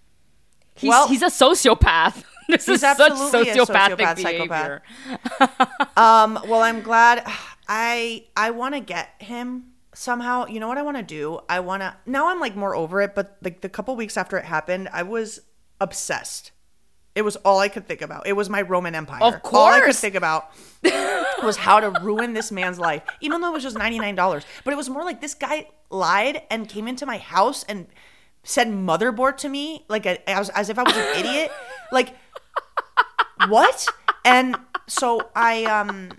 He's, 0.74 0.88
Well- 0.88 1.08
he's 1.08 1.22
a 1.22 1.26
sociopath. 1.26 2.24
this 2.48 2.66
He's 2.66 2.76
is 2.76 2.80
such 2.80 2.98
absolutely 3.00 3.50
a 3.50 3.54
sociopathic 3.56 3.96
sociopath, 3.98 4.16
behavior. 4.16 4.82
Um, 5.96 6.38
well, 6.48 6.62
I'm 6.62 6.80
glad. 6.80 7.24
I 7.68 8.24
I 8.36 8.50
want 8.50 8.74
to 8.74 8.80
get 8.80 9.10
him 9.18 9.66
somehow. 9.94 10.46
You 10.46 10.58
know 10.60 10.68
what 10.68 10.78
I 10.78 10.82
want 10.82 10.96
to 10.96 11.02
do? 11.02 11.40
I 11.48 11.60
want 11.60 11.82
to. 11.82 11.94
Now 12.06 12.28
I'm 12.30 12.40
like 12.40 12.56
more 12.56 12.74
over 12.74 13.00
it, 13.02 13.14
but 13.14 13.36
like 13.42 13.60
the 13.60 13.68
couple 13.68 13.94
weeks 13.96 14.16
after 14.16 14.36
it 14.38 14.44
happened, 14.44 14.88
I 14.92 15.02
was 15.02 15.40
obsessed. 15.80 16.50
It 17.14 17.22
was 17.22 17.36
all 17.36 17.58
I 17.60 17.68
could 17.68 17.86
think 17.86 18.00
about. 18.00 18.26
It 18.26 18.32
was 18.32 18.48
my 18.48 18.62
Roman 18.62 18.94
Empire. 18.94 19.22
Of 19.22 19.42
course. 19.42 19.54
all 19.54 19.68
I 19.68 19.80
could 19.82 19.94
think 19.94 20.14
about 20.14 20.50
was 21.42 21.56
how 21.58 21.78
to 21.78 21.90
ruin 22.00 22.32
this 22.32 22.50
man's 22.50 22.78
life, 22.78 23.02
even 23.20 23.40
though 23.42 23.50
it 23.50 23.52
was 23.52 23.62
just 23.62 23.76
ninety 23.78 23.98
nine 23.98 24.14
dollars. 24.14 24.44
But 24.64 24.72
it 24.72 24.76
was 24.76 24.88
more 24.88 25.04
like 25.04 25.20
this 25.20 25.34
guy 25.34 25.68
lied 25.90 26.42
and 26.50 26.68
came 26.68 26.88
into 26.88 27.04
my 27.06 27.18
house 27.18 27.64
and 27.64 27.86
said 28.44 28.68
motherboard 28.68 29.36
to 29.38 29.48
me, 29.48 29.84
like 29.88 30.04
a, 30.06 30.28
as, 30.28 30.48
as 30.50 30.68
if 30.68 30.78
I 30.78 30.82
was 30.82 30.96
an 30.96 31.18
idiot. 31.18 31.50
Like 31.92 32.14
what? 33.48 33.86
And 34.24 34.56
so 34.86 35.30
I 35.34 35.64
um 35.64 36.12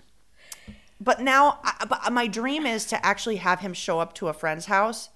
but 1.00 1.20
now 1.20 1.60
I, 1.64 1.84
but 1.88 2.12
my 2.12 2.26
dream 2.26 2.66
is 2.66 2.86
to 2.86 3.04
actually 3.06 3.36
have 3.36 3.60
him 3.60 3.74
show 3.74 3.98
up 4.00 4.14
to 4.14 4.28
a 4.28 4.32
friend's 4.32 4.66
house 4.66 5.10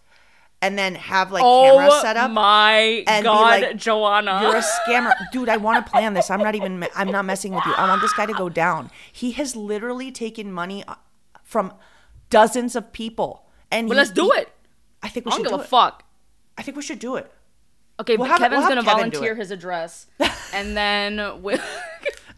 and 0.60 0.76
then 0.78 0.96
have 0.96 1.30
like 1.30 1.42
cameras 1.42 1.92
Oh 1.94 2.02
set 2.02 2.16
up 2.16 2.30
my 2.30 3.04
and 3.06 3.24
god, 3.24 3.62
like, 3.62 3.76
Joanna! 3.76 4.40
you're 4.42 4.56
a 4.56 4.62
scammer 4.62 5.12
dude 5.32 5.48
i 5.48 5.56
want 5.56 5.84
to 5.84 5.88
plan 5.90 6.14
this 6.14 6.30
i'm 6.30 6.40
not 6.40 6.54
even 6.56 6.84
i'm 6.96 7.10
not 7.12 7.24
messing 7.24 7.54
with 7.54 7.64
you 7.64 7.72
i 7.74 7.88
want 7.88 8.02
this 8.02 8.12
guy 8.14 8.26
to 8.26 8.32
go 8.34 8.48
down 8.48 8.90
he 9.12 9.30
has 9.32 9.54
literally 9.54 10.10
taken 10.10 10.52
money 10.52 10.82
uh, 10.88 10.96
from 11.44 11.72
dozens 12.28 12.74
of 12.74 12.92
people 12.92 13.46
and 13.70 13.88
well, 13.88 13.94
he- 13.96 13.98
let's 14.00 14.10
do 14.10 14.30
he- 14.34 14.40
it. 14.40 14.52
i 15.02 15.08
think 15.08 15.26
we 15.26 15.32
I 15.32 15.36
should 15.36 15.44
don't 15.44 15.52
do 15.58 15.60
a 15.60 15.64
it 15.64 15.68
fuck. 15.68 16.04
I 16.58 16.62
think 16.62 16.76
we 16.76 16.82
should 16.82 16.98
do 16.98 17.16
it 17.16 17.30
Okay, 18.00 18.16
We'll 18.16 18.28
but 18.28 18.38
Kevin's 18.38 18.60
we'll 18.60 18.68
gonna 18.68 18.82
Kevin 18.84 19.10
volunteer 19.10 19.34
his 19.34 19.50
address, 19.50 20.06
and 20.54 20.76
then 20.76 21.42
we 21.42 21.56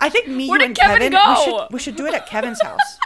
i 0.00 0.08
think 0.08 0.26
me 0.28 0.48
Where 0.48 0.58
you 0.60 0.66
and 0.66 0.74
Kevin 0.76 0.98
kevin, 0.98 1.12
we 1.12 1.18
go? 1.18 1.44
should 1.44 1.72
we 1.74 1.78
should 1.78 1.96
do 1.96 2.06
it 2.06 2.14
at 2.14 2.26
kevin's 2.26 2.62
house 2.62 2.80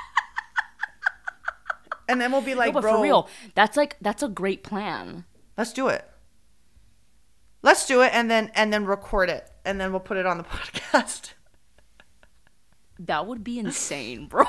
and 2.08 2.20
then 2.20 2.30
we'll 2.30 2.42
be 2.42 2.54
like 2.54 2.74
no, 2.74 2.80
bro 2.80 2.96
for 2.96 3.02
real, 3.02 3.28
that's 3.54 3.76
like 3.76 3.96
that's 4.00 4.22
a 4.22 4.28
great 4.28 4.62
plan. 4.62 5.24
let's 5.58 5.72
do 5.72 5.88
it 5.88 6.08
let's 7.62 7.86
do 7.86 8.02
it 8.02 8.10
and 8.14 8.30
then 8.30 8.50
and 8.54 8.72
then 8.72 8.84
record 8.84 9.28
it 9.30 9.50
and 9.64 9.80
then 9.80 9.90
we'll 9.90 10.00
put 10.00 10.16
it 10.16 10.26
on 10.26 10.38
the 10.38 10.44
podcast 10.56 11.32
That 13.00 13.26
would 13.26 13.42
be 13.42 13.58
insane, 13.58 14.26
bro. 14.28 14.44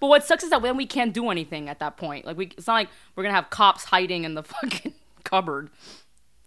but 0.00 0.08
what 0.08 0.24
sucks 0.26 0.44
is 0.44 0.50
that 0.50 0.60
then 0.60 0.76
we 0.76 0.84
can't 0.86 1.14
do 1.14 1.30
anything 1.30 1.68
at 1.70 1.78
that 1.78 1.96
point. 1.96 2.26
Like 2.26 2.36
we, 2.36 2.46
it's 2.46 2.66
not 2.66 2.74
like 2.74 2.88
we're 3.16 3.22
gonna 3.22 3.34
have 3.34 3.48
cops 3.48 3.84
hiding 3.84 4.24
in 4.24 4.34
the 4.34 4.42
fucking 4.42 4.92
cupboard. 5.24 5.70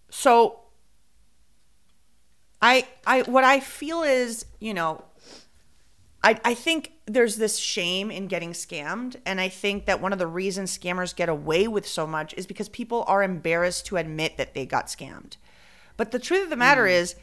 so 0.10 0.60
i 2.62 2.88
i 3.06 3.22
what 3.24 3.44
i 3.44 3.60
feel 3.60 4.04
is 4.04 4.46
you 4.60 4.74
know 4.74 5.04
I, 6.24 6.40
I 6.46 6.54
think 6.54 6.94
there's 7.06 7.36
this 7.36 7.58
shame 7.58 8.10
in 8.10 8.28
getting 8.28 8.52
scammed. 8.52 9.18
And 9.26 9.42
I 9.42 9.50
think 9.50 9.86
that 9.86 10.02
one 10.02 10.14
of 10.14 10.20
the 10.20 10.28
reasons 10.28 10.76
scammers 10.78 11.16
get 11.16 11.28
away 11.28 11.68
with 11.68 11.86
so 11.86 12.08
much 12.08 12.34
is 12.36 12.48
because 12.48 12.70
people 12.70 13.04
are 13.08 13.22
embarrassed 13.22 13.86
to 13.88 13.98
admit 13.98 14.38
that 14.38 14.54
they 14.54 14.66
got 14.66 14.88
scammed. 14.88 15.36
But 15.98 16.12
the 16.12 16.20
truth 16.20 16.46
of 16.46 16.50
the 16.50 16.56
matter 16.56 16.86
mm. 16.86 16.92
is, 16.92 17.16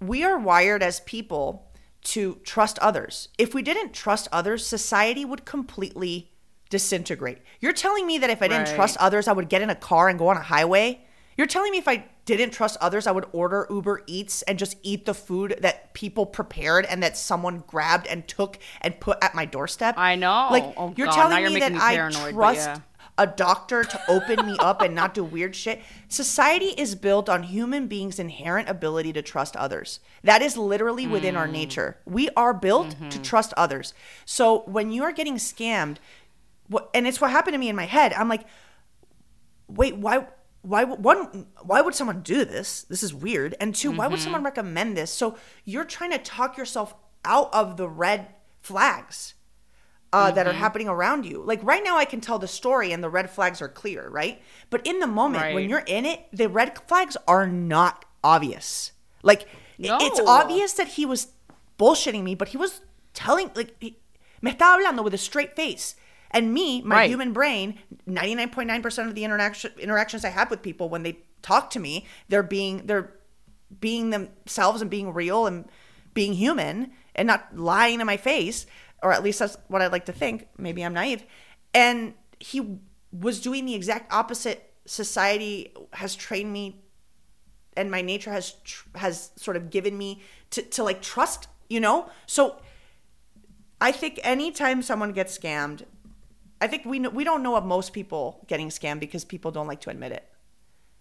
we 0.00 0.22
are 0.22 0.38
wired 0.38 0.82
as 0.82 1.00
people 1.00 1.72
to 2.04 2.36
trust 2.44 2.78
others. 2.78 3.28
If 3.38 3.54
we 3.54 3.62
didn't 3.62 3.92
trust 3.92 4.28
others, 4.30 4.64
society 4.64 5.24
would 5.24 5.44
completely 5.44 6.30
disintegrate. 6.78 7.38
You're 7.60 7.72
telling 7.72 8.04
me 8.06 8.18
that 8.18 8.30
if 8.30 8.42
I 8.42 8.48
didn't 8.48 8.66
Right. 8.68 8.74
trust 8.74 8.96
others, 8.98 9.28
I 9.28 9.32
would 9.32 9.48
get 9.48 9.62
in 9.62 9.70
a 9.70 9.76
car 9.76 10.08
and 10.08 10.18
go 10.18 10.26
on 10.28 10.36
a 10.36 10.42
highway? 10.42 11.00
You're 11.36 11.46
telling 11.46 11.70
me 11.72 11.78
if 11.78 11.86
I 11.88 12.04
didn't 12.26 12.50
trust 12.52 12.76
others, 12.80 13.06
I 13.06 13.12
would 13.12 13.26
order 13.32 13.66
Uber 13.70 14.02
Eats 14.08 14.42
and 14.42 14.58
just 14.58 14.76
eat 14.82 15.04
the 15.06 15.14
food 15.14 15.56
that 15.60 15.94
people 15.94 16.26
prepared 16.26 16.84
and 16.86 17.00
that 17.02 17.16
someone 17.16 17.62
grabbed 17.66 18.06
and 18.08 18.26
took 18.26 18.58
and 18.80 18.98
put 18.98 19.18
at 19.22 19.34
my 19.36 19.44
doorstep? 19.44 19.94
I 19.96 20.16
know. 20.16 20.48
Like 20.50 20.74
Oh, 20.76 20.92
you're 20.96 21.06
God, 21.06 21.14
telling 21.14 21.38
you're 21.42 21.50
me 21.50 21.60
that 21.60 21.72
me 21.72 21.78
I 21.80 21.94
paranoid, 21.94 22.34
but 22.34 22.40
trust 22.54 22.68
yeah. 22.68 22.78
a 23.18 23.26
doctor 23.26 23.82
to 23.84 24.00
open 24.08 24.46
me 24.46 24.56
up 24.60 24.80
and 24.80 24.94
not 24.94 25.12
do 25.14 25.22
weird 25.24 25.54
shit. 25.56 25.80
Society 26.08 26.70
is 26.84 26.94
built 26.94 27.28
on 27.28 27.42
human 27.42 27.88
beings' 27.88 28.18
inherent 28.20 28.68
ability 28.68 29.12
to 29.12 29.22
trust 29.22 29.56
others. 29.56 29.98
That 30.22 30.40
is 30.40 30.56
literally 30.56 31.06
within 31.08 31.34
Mm. 31.34 31.38
our 31.38 31.48
nature. 31.48 31.98
We 32.06 32.28
are 32.36 32.54
built 32.54 32.90
Mm-hmm. 32.90 33.08
to 33.10 33.18
trust 33.20 33.52
others. 33.56 33.92
So 34.24 34.62
when 34.66 34.90
you 34.92 35.02
are 35.02 35.12
getting 35.12 35.36
scammed, 35.36 35.96
what, 36.68 36.90
and 36.94 37.06
it's 37.06 37.20
what 37.20 37.30
happened 37.30 37.54
to 37.54 37.58
me 37.58 37.68
in 37.68 37.76
my 37.76 37.84
head. 37.86 38.12
I'm 38.14 38.28
like, 38.28 38.46
wait, 39.68 39.96
why? 39.96 40.26
Why 40.62 40.84
would 40.84 41.04
one? 41.04 41.46
Why 41.62 41.82
would 41.82 41.94
someone 41.94 42.22
do 42.22 42.44
this? 42.44 42.82
This 42.84 43.02
is 43.02 43.12
weird. 43.12 43.54
And 43.60 43.74
2 43.74 43.90
why 43.90 44.06
would 44.06 44.14
Mm-hmm. 44.16 44.24
someone 44.24 44.44
recommend 44.44 44.96
this? 44.96 45.10
So 45.10 45.36
you're 45.64 45.84
trying 45.84 46.10
to 46.12 46.18
talk 46.18 46.56
yourself 46.56 46.94
out 47.24 47.52
of 47.52 47.76
the 47.76 47.86
red 47.88 48.28
flags 48.62 49.34
uh, 50.10 50.30
that 50.30 50.46
are 50.46 50.50
Mm-hmm. 50.52 50.58
happening 50.60 50.88
around 50.88 51.26
you. 51.26 51.42
Like 51.42 51.60
right 51.62 51.84
now, 51.84 51.98
I 51.98 52.06
can 52.06 52.22
tell 52.22 52.38
the 52.38 52.48
story 52.48 52.92
and 52.92 53.04
the 53.04 53.10
red 53.10 53.28
flags 53.28 53.60
are 53.60 53.68
clear, 53.68 54.08
right? 54.08 54.40
But 54.70 54.86
in 54.86 55.00
the 55.00 55.06
moment, 55.06 55.54
when 55.54 55.68
you're 55.68 55.84
in 55.86 56.06
it, 56.06 56.26
the 56.32 56.48
red 56.48 56.78
flags 56.88 57.16
are 57.28 57.46
not 57.46 58.06
obvious. 58.22 58.92
Like 59.22 59.42
I- 59.42 59.98
It's 60.00 60.20
obvious 60.20 60.72
that 60.74 60.88
he 60.88 61.04
was 61.04 61.28
bullshitting 61.78 62.22
me, 62.22 62.34
but 62.34 62.48
he 62.48 62.56
was 62.56 62.80
telling 63.12 63.50
like 63.54 63.74
he, 63.80 63.98
me 64.40 64.50
estaba 64.52 64.78
hablando 64.82 65.04
with 65.04 65.12
a 65.12 65.18
straight 65.18 65.54
face. 65.56 65.94
And 66.30 66.52
me, 66.52 66.82
my 66.82 66.96
Right. 66.96 67.10
human 67.10 67.32
brain, 67.32 67.78
99.9% 68.08 69.08
of 69.08 69.14
the 69.14 69.24
interaction 69.24 69.72
interactions 69.78 70.24
I 70.24 70.30
have 70.30 70.50
with 70.50 70.62
people 70.62 70.88
when 70.88 71.02
they 71.02 71.18
talk 71.42 71.70
to 71.70 71.78
me, 71.80 72.06
they're 72.28 72.42
being 72.42 72.86
they're 72.86 73.12
being 73.80 74.10
themselves 74.10 74.80
and 74.82 74.90
being 74.90 75.12
real 75.12 75.46
and 75.46 75.68
being 76.12 76.34
human 76.34 76.92
and 77.14 77.26
not 77.26 77.56
lying 77.56 78.00
in 78.00 78.06
my 78.06 78.16
face, 78.16 78.66
or 79.02 79.12
at 79.12 79.22
least 79.22 79.38
that's 79.38 79.56
what 79.68 79.82
I'd 79.82 79.92
like 79.92 80.06
to 80.06 80.12
think. 80.12 80.48
Maybe 80.58 80.84
I'm 80.84 80.94
naive. 80.94 81.24
And 81.72 82.14
he 82.40 82.78
was 83.12 83.40
doing 83.40 83.66
the 83.66 83.74
exact 83.74 84.12
opposite. 84.12 84.72
Society 84.86 85.72
has 85.92 86.14
trained 86.14 86.52
me 86.52 86.80
and 87.76 87.90
my 87.90 88.02
nature 88.02 88.30
has 88.30 88.52
tr- 88.64 88.88
has 88.96 89.30
sort 89.36 89.56
of 89.56 89.70
given 89.70 89.96
me 89.98 90.22
to, 90.50 90.62
to 90.62 90.82
like 90.84 91.02
trust 91.02 91.48
you 91.68 91.80
know 91.80 92.08
so 92.26 92.60
i 93.80 93.90
think 93.90 94.20
anytime 94.22 94.82
someone 94.82 95.12
gets 95.12 95.36
scammed 95.36 95.82
i 96.64 96.66
think 96.70 96.84
we 96.84 96.98
we 97.18 97.24
don't 97.24 97.42
know 97.42 97.54
of 97.56 97.64
most 97.64 97.92
people 97.92 98.24
getting 98.52 98.68
scammed 98.68 99.00
because 99.00 99.24
people 99.24 99.50
don't 99.56 99.66
like 99.72 99.80
to 99.80 99.90
admit 99.90 100.12
it 100.12 100.24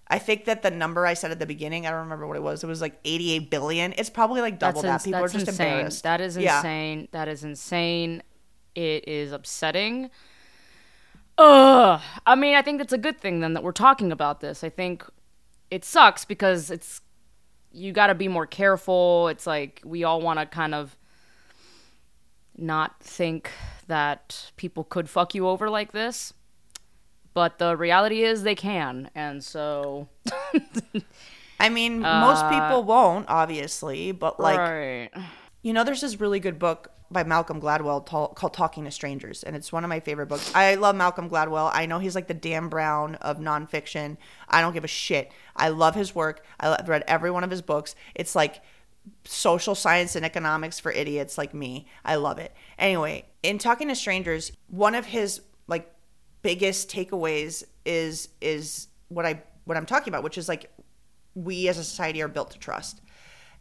i 0.08 0.18
think 0.28 0.46
that 0.46 0.62
the 0.62 0.72
number 0.72 1.06
i 1.06 1.14
said 1.14 1.32
at 1.32 1.40
the 1.40 1.46
beginning 1.46 1.86
i 1.88 1.90
don't 1.92 2.00
remember 2.08 2.28
what 2.28 2.38
it 2.38 2.44
was 2.44 2.64
it 2.64 2.68
was 2.68 2.82
like 2.82 3.00
88 3.06 3.50
billion 3.50 3.94
it's 3.98 4.10
probably 4.10 4.42
like 4.42 4.60
double 4.60 4.82
that 4.82 4.94
ins- 4.96 5.04
people 5.04 5.24
are 5.24 5.28
just 5.28 5.48
insane. 5.48 5.68
embarrassed 5.68 6.04
That 6.04 6.22
is 6.22 6.38
Yeah. 6.38 6.58
insane. 6.58 7.08
That 7.12 7.28
is 7.28 7.44
insane. 7.44 8.24
It 8.76 9.08
is 9.08 9.32
upsetting. 9.32 10.10
Ugh. 11.38 12.02
I 12.26 12.36
mean, 12.36 12.56
I 12.56 12.62
think 12.62 12.82
it's 12.82 12.94
a 12.94 12.98
good 12.98 13.20
thing 13.20 13.40
then 13.40 13.54
that 13.54 13.64
we're 13.64 13.72
talking 13.72 14.12
about 14.12 14.40
this. 14.40 14.64
I 14.64 14.70
think 14.70 15.04
it 15.72 15.84
sucks 15.86 16.26
because 16.26 16.70
it's 16.72 17.02
you 17.72 17.92
got 17.92 18.08
to 18.08 18.16
be 18.16 18.28
more 18.28 18.46
careful. 18.48 19.28
It's 19.30 19.48
like 19.48 19.82
we 19.84 20.04
all 20.04 20.22
want 20.22 20.40
to 20.40 20.46
kind 20.46 20.76
of 20.76 20.96
not 22.58 23.00
think 23.02 23.50
that 23.88 24.52
people 24.58 24.84
could 24.84 25.10
fuck 25.10 25.36
you 25.36 25.48
over 25.48 25.70
like 25.70 25.92
this. 25.92 26.34
But 27.34 27.58
the 27.58 27.76
reality 27.76 28.24
is 28.24 28.44
they 28.44 28.56
can. 28.56 29.10
And 29.16 29.44
so 29.44 30.08
i 31.60 31.70
mean 31.70 32.00
most 32.02 32.44
people 32.46 32.78
uh, 32.78 32.82
won't 32.82 33.26
obviously 33.30 34.12
but 34.12 34.40
like 34.40 34.58
right. 34.58 35.10
You 35.64 35.72
know, 35.72 35.86
there's 35.86 36.02
this 36.02 36.20
really 36.20 36.42
good 36.42 36.60
book 36.60 36.92
by 37.10 37.24
Malcolm 37.24 37.62
Gladwell 37.62 38.06
ta- 38.06 38.28
called 38.28 38.54
Talking 38.54 38.84
to 38.84 38.92
Strangers, 38.92 39.44
and 39.44 39.56
it's 39.56 39.72
one 39.72 39.86
of 39.86 39.90
my 39.90 40.02
favorite 40.02 40.28
books. 40.28 40.52
I 40.54 40.76
love 40.76 40.94
Malcolm 40.98 41.30
Gladwell. 41.30 41.72
I 41.74 41.86
know 41.86 42.00
he's 42.00 42.16
like 42.16 42.28
the 42.28 42.34
Dan 42.34 42.68
Brown 42.68 43.16
of 43.16 43.40
nonfiction. 43.40 44.18
I 44.50 44.60
don't 44.60 44.74
give 44.74 44.84
a 44.84 44.90
shit. 44.90 45.32
I 45.56 45.70
love 45.70 45.96
his 45.96 46.14
work. 46.14 46.44
I've 46.60 46.90
read 46.90 47.06
every 47.08 47.32
one 47.32 47.46
of 47.46 47.50
his 47.50 47.62
books. 47.62 47.96
It's 48.14 48.36
like 48.36 48.62
social 49.26 49.76
science 49.76 50.16
and 50.16 50.26
economics 50.26 50.80
for 50.80 50.92
idiots 50.92 51.38
like 51.38 51.54
me. 51.54 51.88
I 52.04 52.16
love 52.16 52.38
it. 52.38 52.54
Anyway, 52.78 53.26
in 53.42 53.58
Talking 53.58 53.88
to 53.90 53.96
Strangers, 53.96 54.52
one 54.68 54.96
of 54.96 55.06
his 55.06 55.42
like 55.68 55.94
biggest 56.42 56.90
takeaways 56.90 57.64
is 57.86 58.30
is 58.42 58.88
what 59.10 59.26
I 59.26 59.42
what 59.66 59.78
I'm 59.78 59.86
talking 59.86 60.12
about, 60.12 60.24
which 60.24 60.38
is 60.38 60.48
like 60.48 60.72
we 61.36 61.68
as 61.68 61.78
a 61.78 61.84
society 61.84 62.22
are 62.22 62.28
built 62.28 62.52
to 62.52 62.60
trust. 62.60 63.02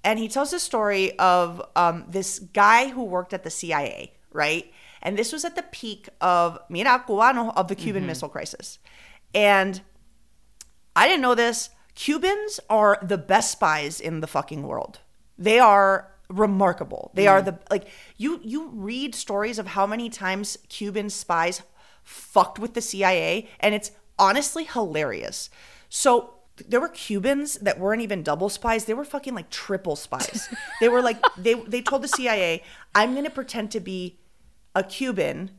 And 0.05 0.19
he 0.19 0.29
tells 0.29 0.51
the 0.51 0.59
story 0.59 1.17
of 1.19 1.63
um, 1.77 2.05
this 2.09 2.41
guy 2.41 2.89
who 2.89 3.05
worked 3.05 3.33
at 3.33 3.45
the 3.45 3.51
CIA, 3.51 4.13
right? 4.33 4.73
And 5.01 5.17
this 5.17 5.33
was 5.33 5.45
at 5.45 5.55
the 5.55 5.63
peak 5.63 6.09
of 6.21 6.59
Mira 6.69 7.05
Cubano 7.07 7.53
of 7.57 7.69
the 7.69 7.77
Cuban 7.77 8.07
Missile 8.07 8.29
Crisis. 8.29 8.79
And 9.33 9.81
I 10.97 11.07
didn't 11.07 11.23
know 11.23 11.35
this. 11.35 11.71
Cubans 11.95 12.59
are 12.69 12.99
the 13.03 13.19
best 13.19 13.53
spies 13.53 14.01
in 14.01 14.21
the 14.21 14.27
fucking 14.27 14.63
world. 14.63 15.01
They 15.39 15.59
are 15.59 16.13
remarkable. 16.29 17.11
They 17.15 17.27
are 17.27 17.43
mm. 17.43 17.47
the 17.47 17.59
like 17.71 17.89
you 18.17 18.41
you 18.43 18.69
read 18.69 19.15
stories 19.15 19.59
of 19.59 19.69
how 19.69 19.87
many 19.87 20.09
times 20.09 20.59
Cuban 20.69 21.11
spies 21.11 21.63
fucked 22.03 22.59
with 22.59 22.75
the 22.75 22.81
CIA 22.81 23.49
and 23.61 23.75
it's 23.75 23.93
honestly 24.19 24.65
hilarious. 24.65 25.51
So 25.89 26.35
there 26.69 26.81
were 26.81 26.89
Cubans 26.89 27.55
that 27.57 27.79
weren't 27.79 28.03
even 28.03 28.23
double 28.23 28.49
spies. 28.49 28.85
They 28.85 28.95
were 28.95 29.05
fucking 29.05 29.35
like 29.35 29.51
triple 29.51 29.97
spies. 29.97 30.49
they 30.81 30.89
were 30.89 31.03
like 31.03 31.19
they 31.37 31.55
they 31.55 31.83
told 31.83 32.03
the 32.03 32.09
CIA, 32.09 32.63
"I'm 32.95 33.13
going 33.13 33.25
to 33.25 33.31
pretend 33.31 33.71
to 33.73 33.81
be 33.81 34.19
a 34.75 34.83
Cuban 34.83 35.51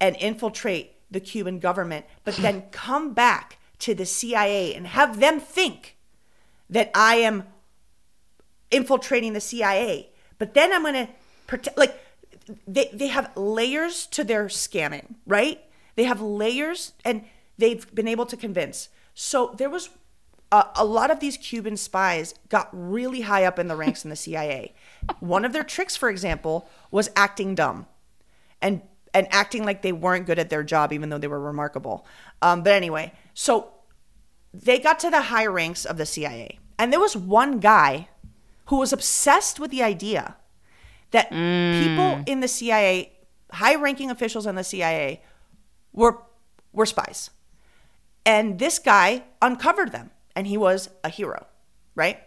and 0.00 0.16
infiltrate 0.16 0.92
the 1.10 1.20
Cuban 1.20 1.58
government, 1.58 2.06
but 2.24 2.36
then 2.36 2.64
come 2.72 3.14
back 3.14 3.58
to 3.80 3.94
the 3.94 4.06
CIA 4.06 4.74
and 4.74 4.86
have 4.86 5.20
them 5.20 5.40
think 5.40 5.96
that 6.68 6.90
I 6.94 7.16
am 7.16 7.44
infiltrating 8.74 9.32
the 9.32 9.40
CIA. 9.40 10.10
But 10.38 10.54
then 10.54 10.72
I'm 10.72 10.82
going 10.82 11.06
to 11.06 11.08
pretend 11.46 11.76
like 11.76 11.98
they 12.66 12.90
they 12.92 13.08
have 13.08 13.30
layers 13.36 14.06
to 14.08 14.24
their 14.24 14.46
scamming, 14.46 15.14
right? 15.26 15.62
They 15.96 16.04
have 16.04 16.20
layers 16.20 16.92
and 17.04 17.24
they've 17.56 17.92
been 17.94 18.08
able 18.08 18.26
to 18.26 18.36
convince. 18.36 18.88
So 19.14 19.54
there 19.56 19.70
was 19.70 19.90
a, 20.50 20.66
a 20.76 20.84
lot 20.84 21.10
of 21.10 21.20
these 21.20 21.36
Cuban 21.36 21.76
spies 21.76 22.34
got 22.48 22.68
really 22.72 23.22
high 23.22 23.44
up 23.44 23.58
in 23.58 23.68
the 23.68 23.76
ranks 23.76 24.04
in 24.04 24.10
the 24.10 24.16
CIA. 24.16 24.74
One 25.20 25.44
of 25.44 25.52
their 25.52 25.62
tricks, 25.62 25.96
for 25.96 26.10
example, 26.10 26.68
was 26.90 27.10
acting 27.16 27.54
dumb 27.54 27.86
and 28.60 28.82
and 29.12 29.28
acting 29.30 29.64
like 29.64 29.82
they 29.82 29.92
weren't 29.92 30.26
good 30.26 30.40
at 30.40 30.50
their 30.50 30.64
job, 30.64 30.92
even 30.92 31.08
though 31.08 31.18
they 31.18 31.28
were 31.28 31.40
remarkable. 31.40 32.04
Um, 32.42 32.64
but 32.64 32.72
anyway, 32.72 33.12
so 33.32 33.72
they 34.52 34.80
got 34.80 34.98
to 35.00 35.10
the 35.10 35.22
high 35.22 35.46
ranks 35.46 35.84
of 35.84 35.98
the 35.98 36.06
CIA, 36.06 36.58
and 36.78 36.92
there 36.92 37.00
was 37.00 37.16
one 37.16 37.60
guy 37.60 38.08
who 38.66 38.76
was 38.78 38.92
obsessed 38.92 39.60
with 39.60 39.70
the 39.70 39.82
idea 39.82 40.36
that 41.10 41.28
people 41.28 41.36
mm. 41.36 42.28
in 42.28 42.40
the 42.40 42.48
CIA, 42.48 43.12
high-ranking 43.52 44.10
officials 44.10 44.46
in 44.46 44.54
the 44.54 44.64
CIA, 44.64 45.22
were 45.92 46.18
were 46.72 46.86
spies, 46.86 47.30
and 48.26 48.58
this 48.58 48.78
guy 48.78 49.22
uncovered 49.40 49.92
them, 49.92 50.10
and 50.34 50.46
he 50.46 50.56
was 50.56 50.90
a 51.04 51.08
hero, 51.08 51.46
right? 51.94 52.18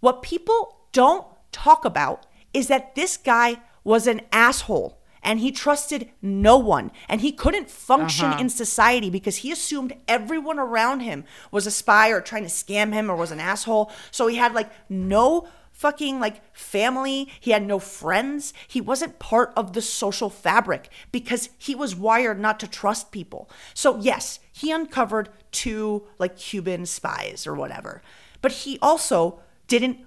What 0.00 0.22
people 0.22 0.76
don't 0.92 1.26
talk 1.52 1.84
about 1.84 2.26
is 2.54 2.68
that 2.68 2.94
this 2.94 3.16
guy 3.16 3.60
was 3.84 4.06
an 4.06 4.22
asshole 4.32 5.00
and 5.22 5.40
he 5.40 5.52
trusted 5.52 6.10
no 6.22 6.56
one 6.56 6.90
and 7.08 7.20
he 7.20 7.32
couldn't 7.32 7.70
function 7.70 8.26
uh-huh. 8.26 8.40
in 8.40 8.48
society 8.48 9.10
because 9.10 9.38
he 9.38 9.52
assumed 9.52 9.92
everyone 10.08 10.58
around 10.58 11.00
him 11.00 11.24
was 11.50 11.66
a 11.66 11.70
spy 11.70 12.08
or 12.08 12.20
trying 12.20 12.42
to 12.42 12.48
scam 12.48 12.92
him 12.92 13.10
or 13.10 13.16
was 13.16 13.30
an 13.30 13.40
asshole. 13.40 13.90
So 14.10 14.26
he 14.26 14.36
had 14.36 14.54
like 14.54 14.70
no 14.88 15.48
fucking 15.80 16.20
like 16.20 16.42
family, 16.54 17.26
he 17.40 17.52
had 17.52 17.66
no 17.66 17.78
friends. 17.78 18.52
He 18.68 18.82
wasn't 18.82 19.18
part 19.18 19.50
of 19.56 19.72
the 19.72 19.80
social 19.80 20.28
fabric 20.28 20.90
because 21.10 21.48
he 21.56 21.74
was 21.74 21.96
wired 21.96 22.38
not 22.38 22.60
to 22.60 22.68
trust 22.68 23.10
people. 23.10 23.48
So 23.72 23.98
yes, 23.98 24.40
he 24.52 24.70
uncovered 24.70 25.30
two 25.52 26.06
like 26.18 26.36
Cuban 26.36 26.84
spies 26.84 27.46
or 27.46 27.54
whatever. 27.54 28.02
But 28.42 28.52
he 28.52 28.78
also 28.82 29.40
didn't 29.68 30.00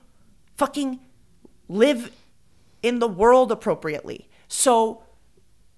fucking 0.58 1.00
live 1.68 2.12
in 2.84 3.00
the 3.00 3.08
world 3.08 3.52
appropriately. 3.52 4.30
So 4.48 5.02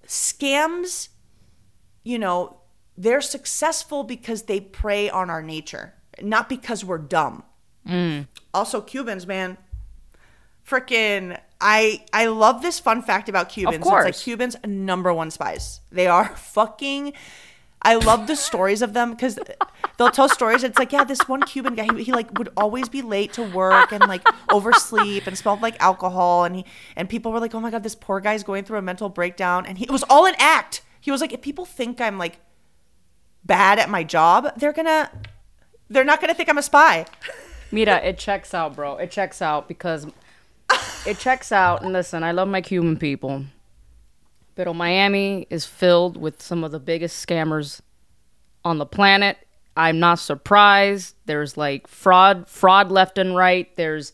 scams, 0.06 1.08
you 2.04 2.18
know, 2.18 2.58
they're 2.98 3.22
successful 3.22 4.04
because 4.04 4.42
they 4.42 4.60
prey 4.60 5.08
on 5.08 5.30
our 5.30 5.40
nature, 5.40 5.94
not 6.20 6.50
because 6.50 6.84
we're 6.84 6.98
dumb. 6.98 7.44
Mm. 7.88 8.26
Also, 8.52 8.80
Cubans, 8.80 9.26
man, 9.26 9.56
freaking. 10.68 11.38
I 11.60 12.04
I 12.12 12.26
love 12.26 12.60
this 12.62 12.78
fun 12.78 13.02
fact 13.02 13.28
about 13.28 13.48
Cubans. 13.48 13.76
It's 13.76 13.86
like 13.86 14.02
course. 14.04 14.24
Cubans 14.24 14.56
number 14.66 15.12
one 15.12 15.30
spies. 15.30 15.80
They 15.90 16.06
are 16.06 16.28
fucking. 16.36 17.12
I 17.82 17.94
love 17.94 18.26
the 18.26 18.34
stories 18.34 18.82
of 18.82 18.94
them 18.94 19.12
because 19.12 19.38
they'll 19.96 20.10
tell 20.10 20.28
stories. 20.28 20.64
It's 20.64 20.78
like, 20.78 20.92
yeah, 20.92 21.04
this 21.04 21.28
one 21.28 21.42
Cuban 21.42 21.76
guy, 21.76 21.86
he, 21.94 22.04
he 22.04 22.12
like 22.12 22.36
would 22.36 22.48
always 22.56 22.88
be 22.88 23.00
late 23.00 23.32
to 23.34 23.42
work 23.44 23.92
and 23.92 24.02
like 24.08 24.26
oversleep 24.50 25.28
and 25.28 25.38
smelled 25.38 25.62
like 25.62 25.80
alcohol. 25.80 26.44
And 26.44 26.56
he 26.56 26.64
and 26.96 27.08
people 27.08 27.30
were 27.30 27.38
like, 27.38 27.54
oh 27.54 27.60
my 27.60 27.70
god, 27.70 27.84
this 27.84 27.94
poor 27.94 28.18
guy's 28.18 28.42
going 28.42 28.64
through 28.64 28.78
a 28.78 28.82
mental 28.82 29.08
breakdown. 29.08 29.66
And 29.66 29.78
he 29.78 29.84
it 29.84 29.90
was 29.90 30.02
all 30.10 30.26
an 30.26 30.34
act. 30.38 30.82
He 31.00 31.12
was 31.12 31.20
like, 31.20 31.32
if 31.32 31.40
people 31.40 31.64
think 31.64 32.00
I'm 32.00 32.18
like 32.18 32.40
bad 33.44 33.78
at 33.78 33.88
my 33.88 34.02
job, 34.02 34.52
they're 34.56 34.72
gonna, 34.72 35.10
they're 35.88 36.04
not 36.04 36.20
gonna 36.20 36.34
think 36.34 36.48
I'm 36.48 36.58
a 36.58 36.62
spy. 36.62 37.06
Mira, 37.70 37.96
it 37.98 38.18
checks 38.18 38.52
out, 38.52 38.74
bro. 38.74 38.96
It 38.96 39.12
checks 39.12 39.40
out 39.40 39.68
because 39.68 40.06
it 41.06 41.18
checks 41.18 41.52
out. 41.52 41.82
And 41.82 41.92
listen, 41.92 42.22
I 42.22 42.32
love 42.32 42.48
my 42.48 42.60
Cuban 42.60 42.96
people. 42.96 43.44
But 44.54 44.72
Miami 44.74 45.46
is 45.50 45.66
filled 45.66 46.16
with 46.16 46.40
some 46.42 46.64
of 46.64 46.72
the 46.72 46.80
biggest 46.80 47.24
scammers 47.26 47.80
on 48.64 48.78
the 48.78 48.86
planet. 48.86 49.38
I'm 49.76 50.00
not 50.00 50.18
surprised. 50.18 51.14
There's 51.26 51.56
like 51.56 51.86
fraud, 51.86 52.48
fraud 52.48 52.90
left 52.90 53.18
and 53.18 53.36
right. 53.36 53.74
There's 53.76 54.12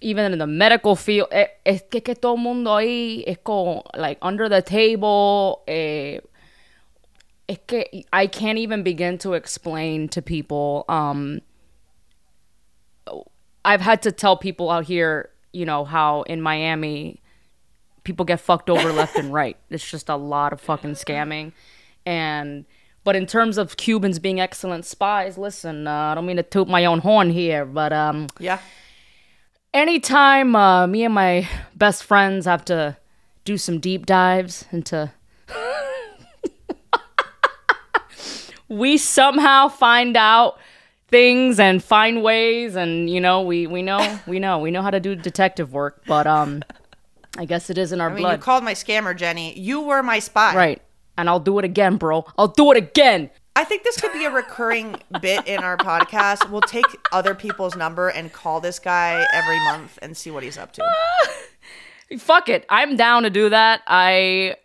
even 0.00 0.32
in 0.32 0.38
the 0.38 0.46
medical 0.46 0.96
field. 0.96 1.28
eh, 1.30 1.46
Es 1.64 1.82
que, 1.90 2.00
que 2.00 2.14
todo 2.14 2.36
mundo 2.36 2.70
ahí 2.70 3.22
es 3.26 3.38
como 3.44 3.82
like 3.96 4.18
under 4.20 4.48
the 4.48 4.62
table. 4.62 5.62
Eh, 5.68 6.18
es 7.48 7.58
que 7.66 7.84
I 8.12 8.26
can't 8.26 8.58
even 8.58 8.82
begin 8.82 9.16
to 9.18 9.34
explain 9.34 10.08
to 10.08 10.20
people. 10.20 10.84
Um, 10.88 11.40
I've 13.64 13.80
had 13.80 14.02
to 14.02 14.12
tell 14.12 14.36
people 14.36 14.70
out 14.70 14.84
here, 14.86 15.29
you 15.52 15.64
know, 15.66 15.84
how 15.84 16.22
in 16.22 16.40
Miami 16.40 17.20
people 18.04 18.24
get 18.24 18.40
fucked 18.40 18.70
over 18.70 18.92
left 19.00 19.16
and 19.16 19.32
right. 19.32 19.56
It's 19.70 19.88
just 19.88 20.08
a 20.08 20.16
lot 20.16 20.52
of 20.52 20.60
fucking 20.60 20.92
scamming. 20.92 21.52
And 22.06 22.64
but 23.04 23.16
in 23.16 23.26
terms 23.26 23.56
of 23.58 23.76
Cubans 23.76 24.18
being 24.18 24.40
excellent 24.40 24.84
spies, 24.84 25.38
listen, 25.38 25.86
uh, 25.86 25.92
I 25.92 26.14
don't 26.14 26.26
mean 26.26 26.36
to 26.36 26.42
toot 26.42 26.68
my 26.68 26.84
own 26.84 26.98
horn 27.00 27.30
here, 27.30 27.64
but 27.64 27.92
um 27.92 28.28
Yeah. 28.38 28.58
anytime 29.74 30.54
uh, 30.56 30.86
me 30.86 31.04
and 31.04 31.14
my 31.14 31.48
best 31.74 32.04
friends 32.04 32.46
have 32.46 32.64
to 32.66 32.96
do 33.44 33.56
some 33.56 33.78
deep 33.80 34.04
dives 34.06 34.64
into 34.70 35.10
we 38.68 38.96
somehow 38.96 39.68
find 39.68 40.16
out 40.16 40.58
things 41.10 41.58
and 41.58 41.82
find 41.82 42.22
ways 42.22 42.76
and 42.76 43.10
you 43.10 43.20
know 43.20 43.42
we 43.42 43.66
we 43.66 43.82
know 43.82 44.18
we 44.26 44.38
know 44.38 44.58
we 44.58 44.70
know 44.70 44.82
how 44.82 44.90
to 44.90 45.00
do 45.00 45.14
detective 45.14 45.72
work 45.72 46.02
but 46.06 46.26
um 46.26 46.62
i 47.38 47.44
guess 47.44 47.70
it 47.70 47.78
is 47.78 47.92
in 47.92 48.00
our 48.00 48.10
I 48.10 48.14
mean, 48.14 48.22
blood 48.22 48.38
you 48.38 48.42
called 48.42 48.64
my 48.64 48.74
scammer, 48.74 49.16
Jenny. 49.16 49.58
You 49.58 49.80
were 49.80 50.02
my 50.02 50.18
spy. 50.18 50.54
right 50.54 50.82
and 51.18 51.28
i'll 51.28 51.40
do 51.40 51.58
it 51.58 51.64
again 51.64 51.96
bro 51.96 52.24
i'll 52.38 52.48
do 52.48 52.70
it 52.70 52.76
again 52.76 53.30
I 53.56 53.64
think 53.64 53.82
this 53.82 54.00
could 54.00 54.12
be 54.12 54.24
a 54.24 54.30
recurring 54.30 54.94
bit 55.20 55.46
in 55.46 55.58
our 55.58 55.76
podcast. 55.76 56.48
We'll 56.50 56.60
take 56.62 56.86
other 57.12 57.34
people's 57.34 57.74
number 57.74 58.08
and 58.08 58.32
call 58.32 58.60
this 58.60 58.78
guy 58.78 59.26
every 59.34 59.58
month 59.64 59.98
and 60.00 60.16
see 60.16 60.30
what 60.30 60.44
he's 60.44 60.56
up 60.56 60.72
to. 60.74 60.84
fuck 62.18 62.48
it 62.48 62.66
i'm 62.68 62.96
down 62.96 63.22
to 63.22 63.30
do 63.30 63.48
that 63.48 63.82
i 63.86 64.56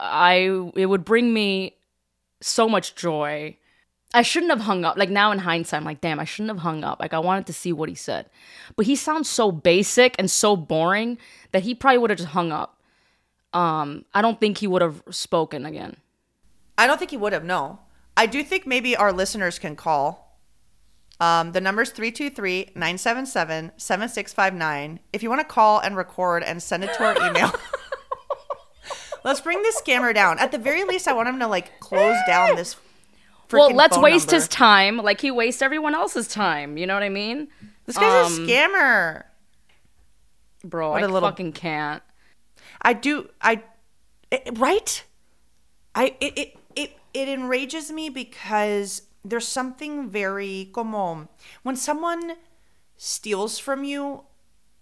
i 0.00 0.70
it 0.74 0.86
would 0.86 1.04
bring 1.04 1.34
me 1.34 1.76
so 2.40 2.68
much 2.68 2.94
joy 2.94 3.54
i 4.14 4.22
shouldn't 4.22 4.50
have 4.50 4.62
hung 4.62 4.84
up 4.84 4.96
like 4.96 5.10
now 5.10 5.30
in 5.30 5.40
hindsight 5.40 5.78
i'm 5.78 5.84
like 5.84 6.00
damn 6.00 6.18
i 6.18 6.24
shouldn't 6.24 6.50
have 6.50 6.62
hung 6.62 6.82
up 6.82 6.98
like 7.00 7.12
i 7.12 7.18
wanted 7.18 7.46
to 7.46 7.52
see 7.52 7.72
what 7.72 7.88
he 7.88 7.94
said 7.94 8.30
but 8.76 8.86
he 8.86 8.96
sounds 8.96 9.28
so 9.28 9.52
basic 9.52 10.14
and 10.18 10.30
so 10.30 10.56
boring 10.56 11.18
that 11.52 11.64
he 11.64 11.74
probably 11.74 11.98
would 11.98 12.10
have 12.10 12.18
just 12.18 12.30
hung 12.30 12.50
up 12.52 12.80
um 13.52 14.04
i 14.14 14.22
don't 14.22 14.40
think 14.40 14.58
he 14.58 14.66
would 14.66 14.80
have 14.80 15.02
spoken 15.10 15.66
again 15.66 15.96
I 16.76 16.86
don't 16.86 16.98
think 16.98 17.10
he 17.10 17.16
would 17.16 17.32
have, 17.32 17.44
no. 17.44 17.80
I 18.16 18.26
do 18.26 18.42
think 18.42 18.66
maybe 18.66 18.96
our 18.96 19.12
listeners 19.12 19.58
can 19.58 19.76
call. 19.76 20.38
Um, 21.20 21.52
the 21.52 21.60
number's 21.60 21.90
323 21.90 22.72
977 22.74 23.72
7659. 23.76 25.00
If 25.12 25.22
you 25.22 25.28
want 25.28 25.40
to 25.40 25.46
call 25.46 25.78
and 25.78 25.96
record 25.96 26.42
and 26.42 26.62
send 26.62 26.84
it 26.84 26.92
to 26.94 27.04
our 27.04 27.30
email, 27.30 27.52
let's 29.24 29.40
bring 29.40 29.62
this 29.62 29.80
scammer 29.80 30.12
down. 30.12 30.38
At 30.40 30.50
the 30.50 30.58
very 30.58 30.82
least, 30.84 31.06
I 31.06 31.12
want 31.12 31.28
him 31.28 31.38
to 31.38 31.46
like 31.46 31.78
close 31.78 32.18
down 32.26 32.56
this. 32.56 32.76
Well 33.58 33.70
let's 33.74 33.96
waste 33.98 34.28
number. 34.28 34.36
his 34.36 34.48
time 34.48 34.96
like 34.98 35.20
he 35.20 35.30
wastes 35.30 35.62
everyone 35.62 35.94
else's 35.94 36.28
time 36.28 36.76
you 36.76 36.86
know 36.86 36.94
what 36.94 37.02
i 37.02 37.08
mean 37.08 37.48
This 37.86 37.96
guy's 37.98 38.26
um, 38.38 38.44
a 38.44 38.46
scammer. 38.48 39.24
bro 40.64 40.90
What 40.90 41.02
i 41.02 41.06
a 41.06 41.08
little- 41.08 41.28
fucking 41.28 41.52
can't 41.52 42.02
I 42.86 42.92
do. 42.92 43.30
I 43.40 43.62
it, 44.30 44.58
right. 44.58 45.04
I 45.94 46.16
it, 46.20 46.38
it 46.38 46.56
it 46.76 46.90
it 47.14 47.28
enrages 47.30 47.90
me 47.90 48.10
because 48.10 49.02
there's 49.24 49.48
something 49.48 50.10
very 50.10 50.68
como 50.74 51.28
when 51.62 51.76
someone 51.76 52.34
steals 52.98 53.58
from 53.58 53.84
you, 53.84 54.24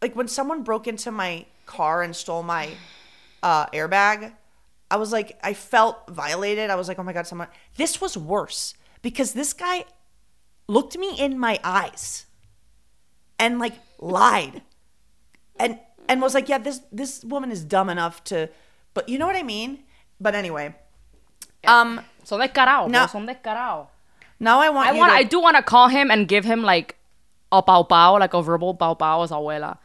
like 0.01 0.17
when 0.17 0.27
someone 0.27 0.65
broke 0.65 0.89
into 0.89 1.13
my 1.13 1.47
car 1.67 2.03
and 2.03 2.17
stole 2.17 2.43
my 2.43 2.71
uh, 3.43 3.67
airbag. 3.67 4.33
I 4.93 4.97
was 4.97 5.11
like, 5.11 5.39
I 5.43 5.55
felt 5.55 5.97
violated. 6.11 6.69
I 6.69 6.77
was 6.77 6.87
like, 6.87 6.99
oh 6.99 7.03
my 7.03 7.15
god, 7.15 7.27
someone. 7.27 7.49
This 7.77 7.99
was 7.99 8.15
worse 8.15 8.75
because 9.01 9.33
this 9.33 9.55
guy 9.55 9.87
looked 10.69 10.99
me 10.99 11.19
in 11.19 11.39
my 11.39 11.59
eyes 11.65 12.27
and 13.39 13.59
like 13.59 13.73
lied 13.99 14.61
and 15.59 15.79
and 16.11 16.21
was 16.21 16.35
like, 16.35 16.47
yeah, 16.51 16.59
this 16.59 16.83
this 16.93 17.25
woman 17.25 17.51
is 17.51 17.65
dumb 17.65 17.89
enough 17.89 18.23
to, 18.25 18.51
but 18.93 19.09
you 19.09 19.17
know 19.19 19.27
what 19.27 19.35
I 19.35 19.43
mean. 19.43 19.79
But 20.21 20.35
anyway, 20.35 20.75
um, 21.67 22.03
so 22.23 22.37
descarados 22.37 22.91
No. 22.91 22.99
bro, 22.99 23.07
son 23.07 23.27
now 24.39 24.61
I 24.61 24.69
want 24.69 24.89
I 24.89 24.93
want. 24.93 25.11
to, 25.11 25.17
I 25.17 25.23
do 25.23 25.41
want 25.41 25.57
to 25.57 25.63
call 25.63 25.89
him 25.89 26.11
and 26.11 26.29
give 26.29 26.45
him 26.45 26.63
like 26.63 26.97
a 27.51 27.63
pau 27.63 27.83
pau, 27.83 28.19
like 28.19 28.35
a 28.35 28.43
verbal 28.43 28.75
pau 28.75 28.93
pau 28.93 29.23
a 29.23 29.29
su 29.29 29.35
abuela. 29.35 29.79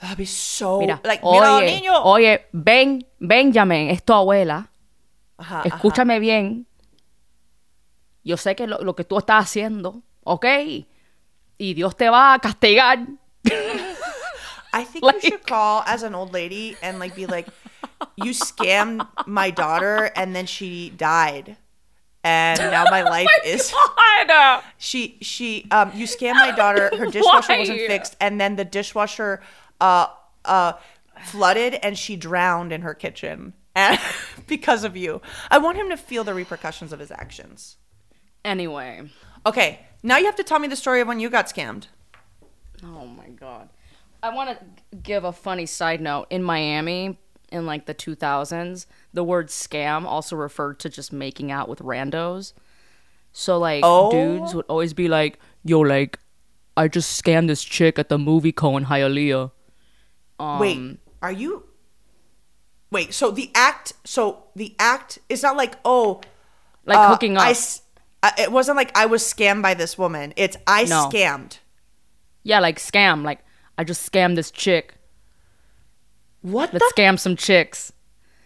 That'd 0.00 0.18
be 0.18 0.26
so 0.26 0.80
Mira, 0.80 1.00
like, 1.04 1.22
mira, 1.22 1.56
oye, 1.56 1.80
niño. 1.80 2.04
oye, 2.04 2.46
ven, 2.52 3.04
Benjamin, 3.20 3.90
es 3.90 4.02
tu 4.04 4.12
abuela. 4.12 4.68
Ajá, 5.38 5.60
ajá. 5.60 5.68
Escúchame 5.68 6.18
bien. 6.20 6.66
Yo 8.22 8.36
sé 8.36 8.54
que 8.56 8.66
lo, 8.66 8.78
lo 8.78 8.94
que 8.94 9.04
tú 9.04 9.18
estás 9.18 9.44
haciendo, 9.44 10.02
¿ok? 10.24 10.46
Y 11.58 11.74
Dios 11.74 11.96
te 11.96 12.08
va 12.08 12.34
a 12.34 12.38
castigar. 12.38 12.98
I 14.72 14.84
think 14.84 15.04
like- 15.04 15.22
you 15.22 15.30
should 15.30 15.46
call 15.46 15.82
as 15.86 16.02
an 16.02 16.14
old 16.14 16.32
lady 16.32 16.76
and 16.82 16.98
like 16.98 17.14
be 17.14 17.26
like, 17.26 17.46
you 18.16 18.32
scammed 18.32 19.06
my 19.26 19.50
daughter 19.50 20.10
and 20.16 20.34
then 20.34 20.46
she 20.46 20.90
died, 20.96 21.56
and 22.24 22.58
now 22.58 22.84
my 22.90 23.02
life 23.08 23.28
is. 23.44 23.72
God. 24.26 24.62
she 24.78 25.18
she 25.20 25.66
um 25.70 25.92
you 25.94 26.06
scammed 26.06 26.36
my 26.36 26.50
daughter 26.50 26.90
her 26.96 27.06
dishwasher 27.06 27.58
wasn't 27.58 27.78
fixed 27.86 28.16
and 28.20 28.40
then 28.40 28.56
the 28.56 28.64
dishwasher 28.64 29.40
uh 29.80 30.06
uh 30.44 30.72
flooded 31.24 31.74
and 31.82 31.96
she 31.98 32.16
drowned 32.16 32.72
in 32.72 32.82
her 32.82 32.94
kitchen 32.94 33.52
and 33.74 33.98
because 34.46 34.84
of 34.84 34.96
you 34.96 35.20
i 35.50 35.58
want 35.58 35.76
him 35.76 35.88
to 35.88 35.96
feel 35.96 36.24
the 36.24 36.34
repercussions 36.34 36.92
of 36.92 36.98
his 37.00 37.10
actions 37.10 37.76
Anyway, 38.44 39.08
okay 39.46 39.86
now 40.02 40.18
you 40.18 40.26
have 40.26 40.36
to 40.36 40.44
tell 40.44 40.58
me 40.58 40.68
the 40.68 40.76
story 40.76 41.00
of 41.00 41.08
when 41.08 41.18
you 41.20 41.30
got 41.30 41.46
scammed 41.46 41.86
oh 42.82 43.06
my 43.06 43.28
god. 43.28 43.68
I 44.22 44.34
want 44.34 44.58
to 44.58 44.96
give 44.96 45.24
a 45.24 45.32
funny 45.32 45.66
side 45.66 46.00
note. 46.00 46.26
In 46.30 46.42
Miami, 46.42 47.18
in 47.52 47.66
like 47.66 47.84
the 47.84 47.94
2000s, 47.94 48.86
the 49.12 49.22
word 49.22 49.48
scam 49.48 50.04
also 50.06 50.34
referred 50.34 50.78
to 50.80 50.88
just 50.88 51.12
making 51.12 51.52
out 51.52 51.68
with 51.68 51.80
randos. 51.80 52.54
So 53.32 53.58
like 53.58 53.82
Oh. 53.84 54.10
dudes 54.10 54.54
would 54.54 54.64
always 54.66 54.94
be 54.94 55.08
like, 55.08 55.38
"Yo, 55.62 55.80
like, 55.80 56.18
I 56.74 56.88
just 56.88 57.22
scammed 57.22 57.48
this 57.48 57.62
chick 57.62 57.98
at 57.98 58.08
the 58.08 58.16
movie 58.18 58.52
co 58.52 58.76
in 58.78 58.86
Hialeah." 58.86 59.50
Um, 60.38 60.58
wait 60.58 60.98
are 61.22 61.32
you 61.32 61.64
wait 62.90 63.14
so 63.14 63.30
the 63.30 63.50
act 63.54 63.92
so 64.04 64.44
the 64.56 64.74
act 64.78 65.18
it's 65.28 65.42
not 65.42 65.56
like 65.56 65.76
oh 65.84 66.20
like 66.86 66.98
uh, 66.98 67.08
hooking 67.08 67.36
up. 67.36 67.42
I 67.44 67.54
I- 68.22 68.32
it 68.42 68.52
wasn't 68.52 68.76
like 68.76 68.90
i 68.96 69.06
was 69.06 69.22
scammed 69.22 69.62
by 69.62 69.74
this 69.74 69.96
woman 69.98 70.32
it's 70.36 70.56
i 70.66 70.84
No. 70.84 71.08
scammed 71.12 71.58
yeah, 72.46 72.60
like 72.60 72.78
scam. 72.78 73.24
Like 73.24 73.38
I 73.78 73.84
just 73.84 74.12
scammed 74.12 74.36
this 74.36 74.50
chick. 74.50 74.96
what 76.42 76.72
Let's 76.74 76.84
the 76.94 77.02
scam 77.02 77.18
some 77.18 77.36
chicks. 77.36 77.90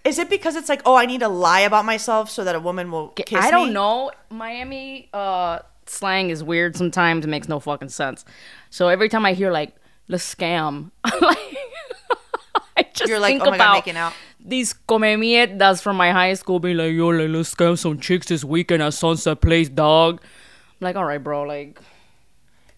Is 0.04 0.18
it 0.20 0.30
because 0.30 0.54
it's 0.54 0.68
like, 0.68 0.82
oh, 0.86 0.94
I 0.94 1.04
need 1.04 1.18
to 1.20 1.28
lie 1.28 1.60
about 1.62 1.84
myself 1.84 2.30
so 2.30 2.44
that 2.44 2.54
a 2.54 2.60
woman 2.60 2.90
will 2.92 3.08
kiss 3.08 3.32
me? 3.32 3.38
I 3.40 3.50
don't 3.50 3.68
me? 3.68 3.74
know. 3.74 4.12
Miami 4.30 5.08
uh 5.12 5.58
slang 5.86 6.30
is 6.30 6.44
weird 6.44 6.76
sometimes. 6.76 7.24
It 7.24 7.28
makes 7.28 7.48
no 7.48 7.58
fucking 7.58 7.88
sense. 7.88 8.24
So 8.70 8.86
every 8.88 9.08
time 9.08 9.26
I 9.26 9.32
hear 9.32 9.50
like 9.50 9.74
let's 10.06 10.32
scam, 10.34 10.92
I'm 11.04 11.20
like 11.20 11.38
just 12.98 13.08
You're 13.08 13.20
like, 13.20 13.32
think 13.34 13.46
oh 13.46 13.50
my 13.50 13.58
God, 13.58 13.74
making 13.74 13.96
out. 13.96 14.12
these 14.40 14.72
come 14.72 15.02
mierdas 15.02 15.82
from 15.82 15.96
my 15.96 16.10
high 16.12 16.34
school 16.34 16.58
being 16.60 16.76
like, 16.76 16.92
yo, 16.92 17.08
like, 17.08 17.28
let's 17.28 17.54
scam 17.54 17.78
some 17.78 17.98
chicks 17.98 18.26
this 18.26 18.44
weekend 18.44 18.82
at 18.82 18.94
Sunset 18.94 19.40
Place, 19.40 19.68
dog. 19.68 20.20
I'm 20.20 20.84
like, 20.84 20.96
all 20.96 21.04
right, 21.04 21.22
bro, 21.22 21.42
like 21.42 21.80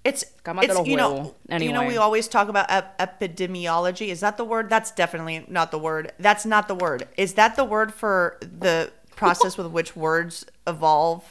It's, 0.04 0.24
it's 0.46 0.88
you 0.88 0.96
know, 0.96 1.34
huevos. 1.48 1.62
you 1.62 1.72
know, 1.72 1.86
we 1.86 1.96
always 1.98 2.26
talk 2.28 2.48
about 2.48 2.66
ep- 2.70 2.98
epidemiology. 2.98 4.08
Is 4.08 4.20
that 4.20 4.36
the 4.38 4.44
word? 4.44 4.70
That's 4.70 4.90
definitely 4.90 5.44
not 5.48 5.70
the 5.70 5.78
word. 5.78 6.12
That's 6.18 6.46
not 6.46 6.68
the 6.68 6.74
word. 6.74 7.06
Is 7.18 7.34
that 7.34 7.56
the 7.56 7.64
word 7.64 7.92
for 7.92 8.38
the 8.40 8.90
process 9.16 9.58
with 9.58 9.66
which 9.66 9.94
words 9.94 10.46
evolve 10.66 11.24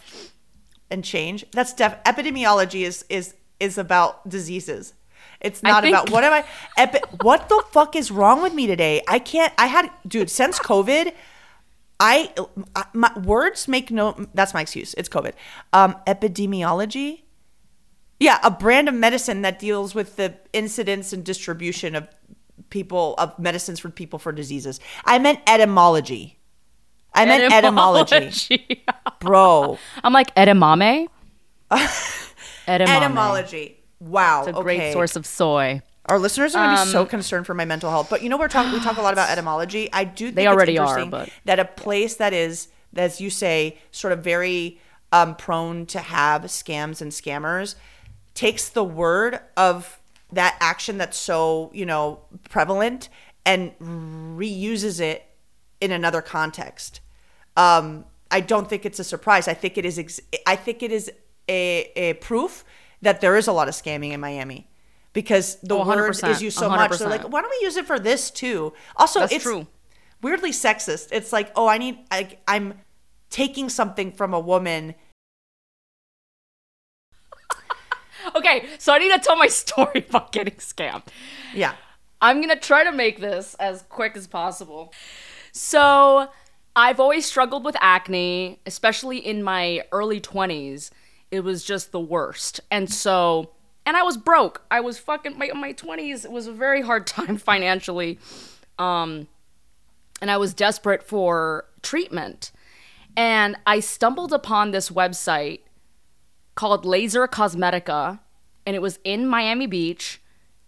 and 0.91 1.03
change? 1.03 1.45
That's 1.51 1.73
def- 1.73 2.03
epidemiology 2.03 2.81
is 2.81 3.03
is 3.09 3.33
is 3.59 3.77
about 3.79 4.29
diseases. 4.29 4.93
It's 5.41 5.63
not 5.63 5.83
think- 5.83 5.95
about 5.95 6.09
what 6.11 6.23
am 6.23 6.33
I? 6.33 6.43
Epi- 6.77 6.99
what 7.21 7.47
the 7.49 7.63
fuck 7.71 7.95
is 7.95 8.11
wrong 8.11 8.41
with 8.41 8.53
me 8.53 8.67
today? 8.67 9.01
I 9.07 9.19
can't. 9.19 9.53
I 9.57 9.67
had, 9.67 9.89
dude, 10.07 10.29
since 10.29 10.59
COVID. 10.59 11.13
I 12.01 12.33
my 12.93 13.11
words 13.19 13.67
make 13.67 13.91
no. 13.91 14.15
That's 14.33 14.53
my 14.53 14.61
excuse. 14.61 14.93
It's 14.95 15.09
COVID. 15.09 15.33
Um, 15.73 15.95
epidemiology. 16.07 17.23
Yeah, 18.21 18.39
a 18.43 18.51
brand 18.51 18.87
of 18.89 18.95
medicine 18.95 19.41
that 19.43 19.59
deals 19.59 19.95
with 19.95 20.15
the 20.17 20.35
incidence 20.53 21.13
and 21.13 21.23
distribution 21.23 21.95
of 21.95 22.07
people 22.69 23.15
of 23.17 23.37
medicines 23.39 23.79
for 23.79 23.89
people 23.89 24.19
for 24.19 24.31
diseases. 24.31 24.79
I 25.05 25.19
meant 25.19 25.39
etymology. 25.47 26.37
I 27.13 27.25
meant 27.25 27.51
etymology, 27.51 28.15
Etymology. 28.15 28.85
bro. 29.19 29.77
I'm 30.03 30.13
like 30.13 30.33
edamame. 30.35 31.07
edamame. 31.71 32.87
Etymology. 32.87 33.78
Wow. 33.99 34.45
It's 34.45 34.57
a 34.57 34.61
great 34.61 34.93
source 34.93 35.15
of 35.15 35.25
soy. 35.25 35.81
Our 36.05 36.17
listeners 36.17 36.55
are 36.55 36.65
going 36.65 36.77
to 36.77 36.85
be 36.85 36.91
so 36.91 37.01
Um, 37.01 37.07
concerned 37.07 37.45
for 37.45 37.53
my 37.53 37.65
mental 37.65 37.89
health. 37.91 38.07
But 38.09 38.23
you 38.23 38.29
know, 38.29 38.37
we're 38.37 38.47
talking. 38.47 38.71
We 38.71 38.79
talk 38.79 38.97
a 38.97 39.01
lot 39.01 39.13
about 39.13 39.29
etymology. 39.35 39.89
I 39.93 40.03
do. 40.05 40.25
Think 40.27 40.35
They 40.35 40.45
it's 40.47 40.53
already 40.53 40.77
are, 40.77 41.05
but- 41.05 41.29
that 41.45 41.59
a 41.59 41.65
place 41.65 42.15
that 42.15 42.33
is, 42.33 42.69
as 42.95 43.21
you 43.21 43.29
say, 43.29 43.77
sort 43.91 44.13
of 44.13 44.23
very 44.23 44.79
um, 45.11 45.35
prone 45.35 45.85
to 45.87 45.99
have 45.99 46.43
scams 46.43 47.01
and 47.01 47.11
scammers, 47.11 47.75
takes 48.33 48.69
the 48.69 48.83
word 48.83 49.39
of 49.57 49.99
that 50.31 50.55
action 50.59 50.97
that's 50.97 51.17
so 51.17 51.69
you 51.73 51.85
know 51.85 52.21
prevalent 52.49 53.09
and 53.45 53.71
reuses 53.79 54.99
it 54.99 55.25
in 55.81 55.91
another 55.91 56.21
context. 56.21 57.01
Um, 57.57 58.05
I 58.31 58.41
don't 58.41 58.69
think 58.69 58.85
it's 58.85 58.99
a 58.99 59.03
surprise. 59.03 59.47
I 59.47 59.53
think 59.53 59.77
it 59.77 59.85
is. 59.85 59.99
Ex- 59.99 60.21
I 60.47 60.55
think 60.55 60.81
it 60.83 60.91
is 60.91 61.11
a, 61.47 61.91
a 61.95 62.13
proof 62.13 62.63
that 63.01 63.21
there 63.21 63.35
is 63.37 63.47
a 63.47 63.51
lot 63.51 63.67
of 63.67 63.73
scamming 63.73 64.11
in 64.11 64.19
Miami 64.19 64.67
because 65.13 65.55
the 65.61 65.75
Oh, 65.75 65.85
word 65.87 66.09
is 66.23 66.41
used 66.41 66.57
so 66.57 66.69
much. 66.69 66.97
They're 66.97 67.09
like, 67.09 67.29
why 67.29 67.41
don't 67.41 67.49
we 67.59 67.65
use 67.65 67.77
it 67.77 67.85
for 67.85 67.99
this 67.99 68.29
too? 68.31 68.73
Also, 68.95 69.21
That's 69.21 69.33
it's 69.33 69.43
true. 69.43 69.67
weirdly 70.21 70.51
sexist. 70.51 71.09
It's 71.11 71.31
like, 71.33 71.51
oh, 71.55 71.67
I 71.67 71.77
need. 71.77 71.99
I, 72.11 72.37
I'm 72.47 72.81
taking 73.29 73.69
something 73.69 74.11
from 74.11 74.33
a 74.33 74.39
woman. 74.39 74.95
Okay, 78.35 78.67
so 78.77 78.93
I 78.93 78.97
need 78.99 79.11
to 79.13 79.19
tell 79.19 79.37
my 79.37 79.47
story 79.63 80.05
about 80.07 80.31
getting 80.33 80.55
scammed. 80.55 81.03
Yeah. 81.53 81.73
I'm 82.21 82.41
gonna 82.41 82.59
try 82.59 82.83
to 82.83 82.91
make 82.91 83.19
this 83.21 83.55
as 83.55 83.83
quick 83.83 84.17
as 84.17 84.27
possible. 84.27 84.93
So, 85.53 86.29
I've 86.75 86.99
always 86.99 87.25
struggled 87.25 87.63
with 87.63 87.75
acne, 87.79 88.59
especially 88.65 89.17
in 89.17 89.41
my 89.41 89.83
early 89.91 90.19
20s. 90.19 90.91
It 91.31 91.41
was 91.41 91.63
just 91.63 91.91
the 91.91 91.99
worst. 91.99 92.59
And 92.71 92.91
so, 92.91 93.51
and 93.85 93.95
I 93.95 94.03
was 94.03 94.17
broke. 94.17 94.63
I 94.71 94.79
was 94.79 94.97
fucking 94.97 95.37
my 95.37 95.51
my 95.53 95.73
20s 95.73 96.25
it 96.25 96.31
was 96.31 96.47
a 96.47 96.51
very 96.51 96.81
hard 96.81 97.07
time 97.17 97.37
financially. 97.37 98.19
Um 98.77 99.27
and 100.21 100.29
I 100.29 100.37
was 100.37 100.53
desperate 100.53 101.03
for 101.03 101.65
treatment. 101.81 102.51
And 103.15 103.57
I 103.65 103.79
stumbled 103.79 104.33
upon 104.33 104.71
this 104.71 104.89
website 104.89 105.61
called 106.55 106.85
Laser 106.85 107.27
Cosmetica, 107.27 108.19
and 108.65 108.75
it 108.75 108.81
was 108.81 108.99
in 109.03 109.25
Miami 109.25 109.65
Beach, 109.65 110.21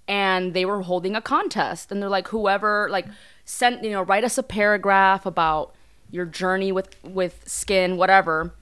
and 0.08 0.54
they 0.54 0.66
were 0.66 0.82
holding 0.82 1.16
a 1.16 1.22
contest, 1.22 1.92
and 1.92 2.02
they're 2.02 2.10
like, 2.10 2.30
whoever 2.30 2.88
like 2.90 3.08
sent 3.46 3.84
you 3.84 3.92
know 3.92 4.02
write 4.02 4.24
us 4.24 4.38
a 4.38 4.44
paragraph 4.44 5.26
about 5.26 5.76
your 6.10 6.26
journey 6.26 6.72
with 6.72 6.96
with 7.04 7.44
skin, 7.48 7.98
whatever, 7.98 8.54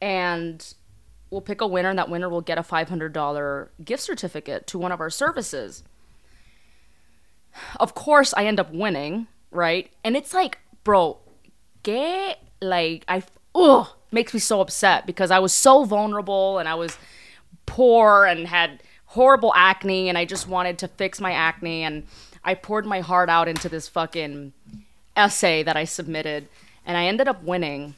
and 0.00 0.74
we'll 1.32 1.40
pick 1.40 1.60
a 1.60 1.66
winner, 1.66 1.88
and 1.88 1.98
that 1.98 2.10
winner 2.10 2.28
will 2.28 2.42
get 2.42 2.58
a 2.58 2.62
five 2.62 2.88
hundred 2.88 3.12
dollar 3.12 3.70
gift 3.84 4.02
certificate 4.02 4.66
to 4.68 4.78
one 4.78 4.92
of 4.92 5.00
our 5.00 5.10
services. 5.10 5.82
Of 7.80 7.94
course, 7.94 8.32
I 8.36 8.46
end 8.46 8.60
up 8.60 8.72
winning, 8.72 9.26
right? 9.50 9.90
And 10.04 10.16
it's 10.16 10.32
like, 10.32 10.58
bro, 10.84 11.18
get 11.82 12.38
like 12.60 13.04
I 13.08 13.22
ugh 13.54 13.88
makes 14.12 14.34
me 14.34 14.40
so 14.40 14.60
upset 14.60 15.06
because 15.06 15.30
I 15.30 15.38
was 15.38 15.52
so 15.52 15.84
vulnerable 15.84 16.58
and 16.58 16.68
I 16.68 16.74
was 16.74 16.98
poor 17.64 18.26
and 18.26 18.46
had 18.46 18.82
horrible 19.06 19.52
acne 19.54 20.08
and 20.08 20.18
I 20.18 20.24
just 20.24 20.46
wanted 20.46 20.78
to 20.78 20.88
fix 20.88 21.20
my 21.20 21.32
acne 21.32 21.82
and 21.82 22.06
I 22.44 22.54
poured 22.54 22.86
my 22.86 23.00
heart 23.00 23.30
out 23.30 23.48
into 23.48 23.68
this 23.68 23.88
fucking 23.88 24.52
essay 25.16 25.62
that 25.62 25.76
I 25.76 25.84
submitted 25.84 26.48
and 26.84 26.96
I 26.96 27.04
ended 27.06 27.28
up 27.28 27.42
winning. 27.42 27.94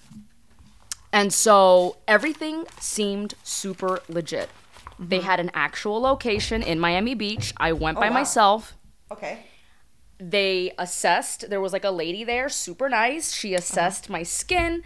And 1.15 1.33
so 1.33 1.99
everything 2.09 2.67
seemed 2.81 3.35
super 3.45 4.01
legit. 4.09 4.51
They 4.99 5.21
had 5.21 5.39
an 5.39 5.53
actual 5.55 6.01
location 6.01 6.61
in 6.61 6.81
Miami 6.81 7.15
Beach. 7.15 7.55
I 7.57 7.73
went 7.73 7.99
oh, 7.99 8.01
by 8.01 8.09
wow. 8.09 8.15
myself 8.15 8.77
Okay. 9.13 9.39
they 10.19 10.73
assessed 10.77 11.49
there 11.51 11.61
was 11.61 11.73
like 11.73 11.85
a 11.85 11.91
lady 11.91 12.25
there 12.25 12.49
super 12.49 12.89
nice 12.89 13.33
she 13.33 13.55
assessed 13.55 14.09
my 14.11 14.23
skin 14.23 14.83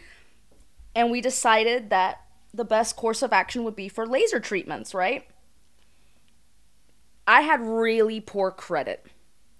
and 0.95 1.11
we 1.11 1.21
decided 1.21 1.89
that 1.91 2.23
the 2.53 2.65
best 2.65 2.97
course 2.97 3.23
of 3.23 3.33
action 3.33 3.65
would 3.65 3.77
be 3.77 3.89
for 3.89 4.07
laser 4.07 4.41
treatments 4.41 4.93
right 4.93 5.25
i 7.27 7.43
had 7.43 7.61
really 7.61 8.21
poor 8.21 8.51
credit 8.51 9.07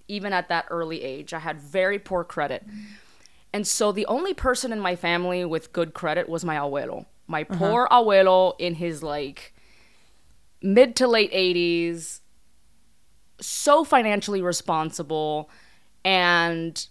even 0.07 0.33
at 0.33 0.49
that 0.49 0.65
early 0.69 1.01
age 1.01 1.33
i 1.33 1.39
had 1.39 1.61
very 1.61 1.97
poor 1.97 2.23
credit 2.23 2.63
and 3.53 3.65
so 3.65 3.91
the 3.91 4.05
only 4.05 4.33
person 4.33 4.71
in 4.71 4.79
my 4.79 4.95
family 4.95 5.43
with 5.43 5.73
good 5.73 5.93
credit 5.93 6.29
was 6.29 6.45
my 6.45 6.55
abuelo. 6.55 7.05
My 7.27 7.43
poor 7.43 7.87
abuelo 7.91 8.53
in 8.59 8.75
his 8.75 9.01
like 9.01 9.53
mid 10.61 10.95
to 10.97 11.07
late 11.07 11.31
80s 11.31 12.19
so 13.41 13.83
financially 13.83 14.41
responsible. 14.41 15.49
And 16.03 16.85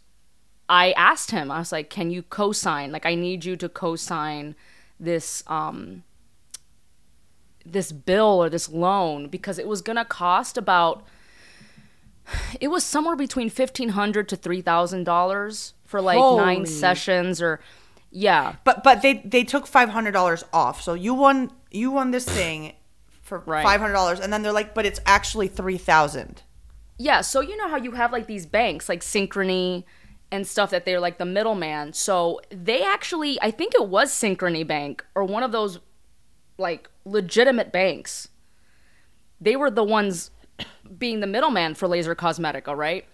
I 0.68 0.92
asked 0.92 1.30
him 1.30 1.50
I 1.50 1.58
was 1.58 1.72
like 1.72 1.90
can 1.90 2.10
you 2.10 2.22
co-sign? 2.22 2.90
Like 2.92 3.06
I 3.06 3.14
need 3.14 3.44
you 3.44 3.56
to 3.56 3.68
co-sign 3.68 4.56
this 4.98 5.44
um 5.46 6.02
this 7.64 7.92
bill 7.92 8.42
or 8.42 8.48
this 8.48 8.68
loan 8.68 9.28
because 9.28 9.58
it 9.58 9.68
was 9.68 9.82
going 9.82 9.96
to 9.96 10.04
cost 10.04 10.56
about 10.56 11.04
it 12.60 12.68
was 12.68 12.84
somewhere 12.84 13.16
between 13.16 13.48
1500 13.48 14.28
to 14.28 14.36
$3000 14.36 15.72
for 15.88 16.00
like 16.00 16.18
9 16.18 16.66
sessions 16.66 17.40
or 17.42 17.58
yeah 18.10 18.54
But 18.64 18.84
but 18.84 19.02
they 19.02 19.14
they 19.24 19.42
took 19.42 19.66
five 19.66 19.88
hundred 19.88 20.12
dollars 20.12 20.44
off. 20.52 20.80
So 20.82 20.94
you 20.94 21.12
won 21.14 21.50
you 21.70 21.90
won 21.90 22.10
this 22.12 22.24
thing 22.24 22.74
for 23.22 23.40
Right. 23.40 23.62
five 23.64 23.80
hundred 23.80 23.94
dollars, 23.94 24.20
and 24.20 24.32
then 24.32 24.42
they're 24.42 24.52
like, 24.60 24.72
but 24.74 24.86
it's 24.86 25.00
actually 25.04 25.48
three 25.48 25.76
thousand. 25.78 26.42
Yeah, 26.98 27.20
so 27.22 27.40
you 27.40 27.56
know 27.56 27.68
how 27.68 27.76
you 27.76 27.92
have 27.92 28.12
like 28.12 28.26
these 28.26 28.46
banks 28.46 28.88
like 28.88 29.00
Synchrony 29.02 29.84
and 30.30 30.46
stuff 30.46 30.70
that 30.70 30.84
they're 30.84 31.00
like 31.00 31.16
the 31.18 31.24
middleman. 31.26 31.92
So 31.92 32.40
they 32.50 32.82
actually, 32.82 33.38
I 33.40 33.50
think 33.50 33.74
it 33.74 33.86
was 33.88 34.10
Synchrony 34.12 34.66
Bank 34.66 35.04
or 35.14 35.24
one 35.24 35.42
of 35.42 35.52
those 35.52 35.78
like 36.58 36.88
legitimate 37.04 37.70
banks. 37.72 38.28
They 39.40 39.56
were 39.56 39.70
the 39.70 39.84
ones 39.84 40.30
being 40.98 41.20
the 41.20 41.26
middleman 41.26 41.74
for 41.74 41.86
Laser 41.88 42.14
Cosmetica, 42.14 42.76
right? 42.76 43.04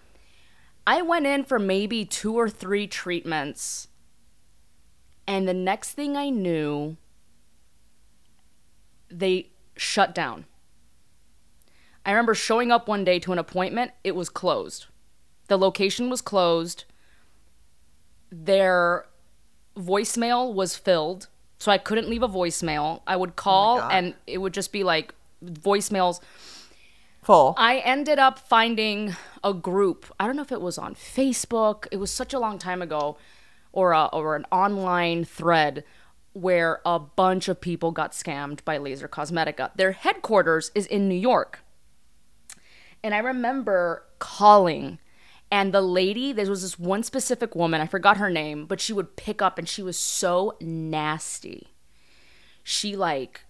I 0.86 1.02
went 1.02 1.26
in 1.26 1.44
for 1.44 1.58
maybe 1.58 2.04
two 2.04 2.34
or 2.34 2.48
three 2.48 2.86
treatments. 2.86 3.88
And 5.26 5.48
the 5.48 5.54
next 5.54 5.92
thing 5.92 6.16
I 6.16 6.28
knew, 6.28 6.96
they 9.10 9.50
shut 9.76 10.14
down. 10.14 10.44
I 12.04 12.10
remember 12.10 12.34
showing 12.34 12.70
up 12.70 12.86
one 12.86 13.04
day 13.04 13.18
to 13.20 13.32
an 13.32 13.38
appointment, 13.38 13.92
it 14.02 14.14
was 14.14 14.28
closed. 14.28 14.86
The 15.48 15.56
location 15.56 16.10
was 16.10 16.20
closed. 16.20 16.84
Their 18.30 19.06
voicemail 19.76 20.52
was 20.52 20.76
filled, 20.76 21.28
so 21.58 21.72
I 21.72 21.78
couldn't 21.78 22.08
leave 22.08 22.22
a 22.22 22.28
voicemail. 22.28 23.00
I 23.06 23.16
would 23.16 23.30
oh 23.30 23.34
call 23.34 23.78
God. 23.78 23.92
and 23.92 24.14
it 24.26 24.38
would 24.38 24.52
just 24.52 24.72
be 24.72 24.84
like 24.84 25.14
voicemails. 25.44 26.20
Full. 27.24 27.54
I 27.56 27.78
ended 27.78 28.18
up 28.18 28.38
finding 28.38 29.16
a 29.42 29.54
group. 29.54 30.06
I 30.20 30.26
don't 30.26 30.36
know 30.36 30.42
if 30.42 30.52
it 30.52 30.60
was 30.60 30.78
on 30.78 30.94
Facebook. 30.94 31.86
It 31.90 31.96
was 31.96 32.10
such 32.10 32.34
a 32.34 32.38
long 32.38 32.58
time 32.58 32.82
ago, 32.82 33.16
or 33.72 33.92
a, 33.92 34.06
or 34.06 34.36
an 34.36 34.44
online 34.52 35.24
thread 35.24 35.84
where 36.34 36.80
a 36.84 36.98
bunch 36.98 37.48
of 37.48 37.60
people 37.60 37.92
got 37.92 38.12
scammed 38.12 38.64
by 38.64 38.76
Laser 38.76 39.08
Cosmetica. 39.08 39.70
Their 39.76 39.92
headquarters 39.92 40.70
is 40.74 40.86
in 40.86 41.08
New 41.08 41.14
York. 41.14 41.60
And 43.02 43.14
I 43.14 43.18
remember 43.18 44.04
calling, 44.18 44.98
and 45.50 45.72
the 45.72 45.80
lady, 45.80 46.32
there 46.32 46.50
was 46.50 46.62
this 46.62 46.78
one 46.78 47.02
specific 47.02 47.54
woman, 47.54 47.80
I 47.80 47.86
forgot 47.86 48.16
her 48.16 48.30
name, 48.30 48.66
but 48.66 48.80
she 48.80 48.92
would 48.92 49.16
pick 49.16 49.40
up 49.40 49.58
and 49.58 49.68
she 49.68 49.82
was 49.82 49.98
so 49.98 50.56
nasty. 50.60 51.68
She, 52.62 52.96
like, 52.96 53.43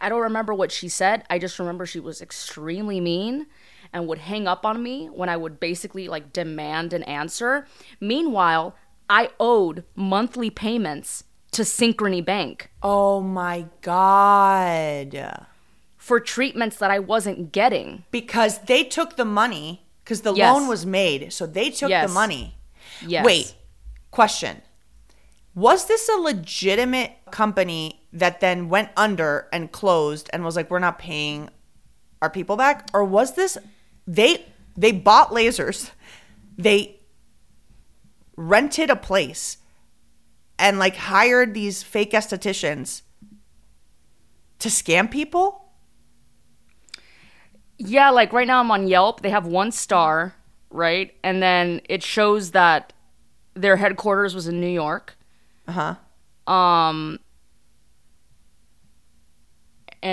I 0.00 0.08
don't 0.08 0.20
remember 0.22 0.52
what 0.54 0.72
she 0.72 0.88
said. 0.88 1.24
I 1.30 1.38
just 1.38 1.58
remember 1.58 1.86
she 1.86 2.00
was 2.00 2.20
extremely 2.20 3.00
mean 3.00 3.46
and 3.92 4.06
would 4.08 4.18
hang 4.18 4.46
up 4.48 4.66
on 4.66 4.82
me 4.82 5.06
when 5.06 5.28
I 5.28 5.36
would 5.36 5.60
basically, 5.60 6.08
like, 6.08 6.32
demand 6.32 6.92
an 6.92 7.02
answer. 7.04 7.66
Meanwhile, 8.00 8.74
I 9.08 9.30
owed 9.38 9.84
monthly 9.94 10.50
payments 10.50 11.24
to 11.52 11.62
Synchrony 11.62 12.24
Bank 12.24 12.70
oh 12.82 13.20
my 13.20 13.66
god. 13.82 15.46
for 15.96 16.18
treatments 16.20 16.76
that 16.78 16.90
I 16.90 16.98
wasn't 16.98 17.52
getting. 17.52 18.04
Because 18.10 18.58
they 18.60 18.82
took 18.84 19.16
the 19.16 19.24
money 19.24 19.86
because 20.02 20.22
the 20.22 20.34
Yes. 20.34 20.52
loan 20.52 20.68
was 20.68 20.84
made, 20.84 21.32
so 21.32 21.46
they 21.46 21.70
took 21.70 21.88
Yes. 21.90 22.08
the 22.08 22.12
money. 22.12 22.56
Yes. 23.06 23.24
Wait, 23.24 23.54
question. 24.10 24.60
Was 25.54 25.86
this 25.86 26.08
a 26.08 26.16
legitimate 26.16 27.12
company 27.30 28.03
that 28.14 28.40
then 28.40 28.68
went 28.68 28.90
under 28.96 29.48
and 29.52 29.70
closed 29.72 30.30
and 30.32 30.44
was 30.44 30.56
like, 30.56 30.70
we're 30.70 30.78
not 30.78 30.98
paying 30.98 31.50
our 32.22 32.30
people 32.30 32.56
back? 32.56 32.88
Or 32.94 33.04
was 33.04 33.34
this 33.34 33.58
they 34.06 34.46
they 34.76 34.92
bought 34.92 35.30
lasers, 35.30 35.90
they 36.56 37.00
rented 38.36 38.90
a 38.90 38.96
place 38.96 39.58
and 40.58 40.78
like 40.78 40.96
hired 40.96 41.54
these 41.54 41.82
fake 41.82 42.12
estheticians 42.12 43.02
to 44.60 44.68
scam 44.68 45.10
people? 45.10 45.72
Yeah, 47.78 48.10
like 48.10 48.32
right 48.32 48.46
now 48.46 48.60
I'm 48.60 48.70
on 48.70 48.86
Yelp. 48.86 49.22
They 49.22 49.30
have 49.30 49.46
one 49.46 49.72
star, 49.72 50.36
right? 50.70 51.14
And 51.24 51.42
then 51.42 51.80
it 51.88 52.04
shows 52.04 52.52
that 52.52 52.92
their 53.54 53.76
headquarters 53.76 54.34
was 54.34 54.46
in 54.46 54.60
New 54.60 54.68
York. 54.68 55.16
Uh-huh. 55.66 55.96
Um 56.52 57.18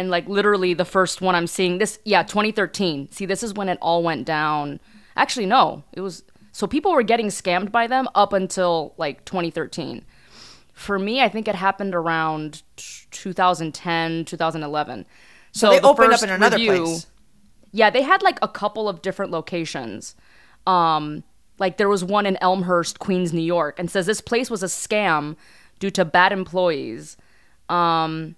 and 0.02 0.10
like 0.10 0.28
literally 0.28 0.74
the 0.74 0.84
first 0.86 1.22
one 1.22 1.36
I'm 1.36 1.48
seeing 1.48 1.78
this 1.78 2.00
yeah 2.04 2.24
2013 2.24 3.10
see 3.12 3.26
this 3.26 3.44
is 3.44 3.54
when 3.54 3.70
it 3.70 3.78
all 3.82 4.04
went 4.04 4.26
down 4.26 4.82
actually 5.16 5.46
no 5.46 5.84
it 5.94 6.02
was 6.02 6.24
so 6.52 6.68
people 6.68 6.92
were 6.92 7.04
getting 7.04 7.28
scammed 7.28 7.72
by 7.72 7.88
them 7.88 8.10
up 8.14 8.34
until 8.34 8.94
like 8.98 9.24
2013 9.24 10.04
for 10.74 11.00
me 11.00 11.22
I 11.22 11.30
think 11.30 11.48
it 11.48 11.56
happened 11.56 11.96
around 11.96 12.64
2010 12.76 14.26
2011 14.26 15.06
so, 15.52 15.70
they 15.70 15.80
the 15.80 15.88
opened 15.88 16.14
up 16.14 16.24
in 16.24 16.30
another 16.30 16.58
review- 16.58 16.84
place. 16.84 17.08
yeah, 17.72 17.90
they 17.90 18.02
had 18.02 18.22
like 18.22 18.40
a 18.42 18.48
couple 18.48 18.88
of 18.88 19.02
different 19.02 19.32
locations. 19.32 20.16
Um, 20.66 21.24
like 21.60 21.78
there 21.78 21.90
was 21.90 22.04
one 22.04 22.26
in 22.26 22.38
Elmhurst, 22.42 23.00
Queens, 23.00 23.34
New 23.34 23.42
York, 23.42 23.78
and 23.78 23.92
says 23.92 24.06
this 24.06 24.22
place 24.22 24.50
was 24.50 24.64
a 24.64 24.68
scam 24.68 25.36
due 25.80 25.92
to 25.92 26.06
bad 26.06 26.32
employees. 26.32 27.18
Um, 27.70 28.36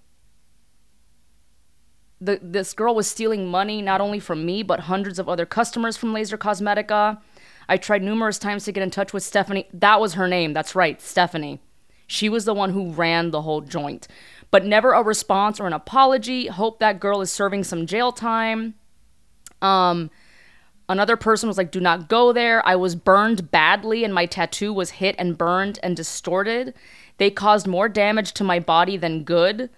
the 2.24 2.38
this 2.42 2.72
girl 2.72 2.94
was 2.94 3.06
stealing 3.06 3.46
money 3.46 3.82
not 3.82 4.00
only 4.00 4.20
from 4.20 4.44
me 4.44 4.62
but 4.62 4.80
hundreds 4.80 5.18
of 5.18 5.28
other 5.28 5.46
customers 5.46 5.96
from 5.96 6.12
Laser 6.12 6.38
Cosmetica. 6.38 7.20
I 7.68 7.76
tried 7.76 8.02
numerous 8.02 8.38
times 8.38 8.64
to 8.64 8.72
get 8.72 8.82
in 8.82 8.90
touch 8.90 9.12
with 9.12 9.22
Stephanie. 9.22 9.68
That 9.72 10.00
was 10.00 10.14
her 10.14 10.28
name. 10.28 10.52
That's 10.52 10.74
right, 10.74 11.00
Stephanie. 11.00 11.60
She 12.06 12.28
was 12.28 12.44
the 12.44 12.54
one 12.54 12.70
who 12.70 12.92
ran 12.92 13.30
the 13.30 13.42
whole 13.42 13.62
joint. 13.62 14.06
But 14.50 14.66
never 14.66 14.92
a 14.92 15.02
response 15.02 15.58
or 15.58 15.66
an 15.66 15.72
apology. 15.72 16.46
Hope 16.46 16.78
that 16.78 17.00
girl 17.00 17.20
is 17.20 17.32
serving 17.32 17.64
some 17.64 17.86
jail 17.86 18.12
time. 18.12 18.74
Um, 19.62 20.10
another 20.88 21.16
person 21.16 21.48
was 21.48 21.58
like, 21.58 21.70
"Do 21.70 21.80
not 21.80 22.08
go 22.08 22.32
there." 22.32 22.64
I 22.66 22.76
was 22.76 22.94
burned 22.94 23.50
badly, 23.50 24.04
and 24.04 24.14
my 24.14 24.26
tattoo 24.26 24.72
was 24.72 24.90
hit 24.90 25.16
and 25.18 25.38
burned 25.38 25.78
and 25.82 25.96
distorted. 25.96 26.74
They 27.16 27.30
caused 27.30 27.66
more 27.66 27.88
damage 27.88 28.32
to 28.34 28.44
my 28.44 28.60
body 28.60 28.96
than 28.96 29.24
good. 29.24 29.70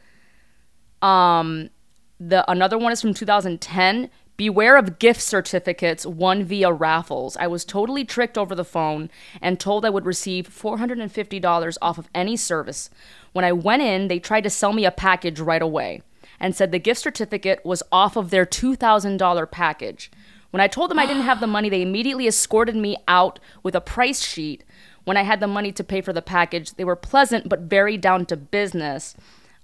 Um, 1.00 1.70
the 2.18 2.48
another 2.50 2.78
one 2.78 2.92
is 2.92 3.00
from 3.00 3.14
2010. 3.14 4.10
Beware 4.36 4.76
of 4.76 4.98
gift 4.98 5.22
certificates 5.22 6.04
won 6.04 6.44
via 6.44 6.70
raffles. 6.70 7.38
I 7.38 7.46
was 7.46 7.64
totally 7.64 8.04
tricked 8.04 8.36
over 8.36 8.54
the 8.54 8.64
phone 8.64 9.08
and 9.40 9.58
told 9.58 9.84
I 9.84 9.90
would 9.90 10.04
receive 10.04 10.48
$450 10.48 11.78
off 11.80 11.96
of 11.96 12.08
any 12.14 12.36
service. 12.36 12.90
When 13.32 13.46
I 13.46 13.52
went 13.52 13.82
in, 13.82 14.08
they 14.08 14.18
tried 14.18 14.42
to 14.42 14.50
sell 14.50 14.74
me 14.74 14.84
a 14.84 14.90
package 14.90 15.40
right 15.40 15.62
away 15.62 16.02
and 16.38 16.54
said 16.54 16.70
the 16.70 16.78
gift 16.78 17.00
certificate 17.00 17.64
was 17.64 17.82
off 17.90 18.16
of 18.16 18.28
their 18.28 18.44
$2,000 18.44 19.50
package. 19.50 20.10
When 20.50 20.60
I 20.60 20.68
told 20.68 20.90
them 20.90 20.98
I 20.98 21.06
didn't 21.06 21.22
have 21.22 21.40
the 21.40 21.46
money, 21.46 21.70
they 21.70 21.82
immediately 21.82 22.26
escorted 22.26 22.76
me 22.76 22.96
out 23.08 23.38
with 23.62 23.74
a 23.74 23.80
price 23.80 24.22
sheet. 24.22 24.64
When 25.04 25.16
I 25.16 25.22
had 25.22 25.40
the 25.40 25.46
money 25.46 25.72
to 25.72 25.84
pay 25.84 26.00
for 26.00 26.12
the 26.12 26.22
package, 26.22 26.72
they 26.72 26.84
were 26.84 26.96
pleasant 26.96 27.48
but 27.48 27.60
very 27.60 27.96
down 27.96 28.26
to 28.26 28.36
business. 28.36 29.14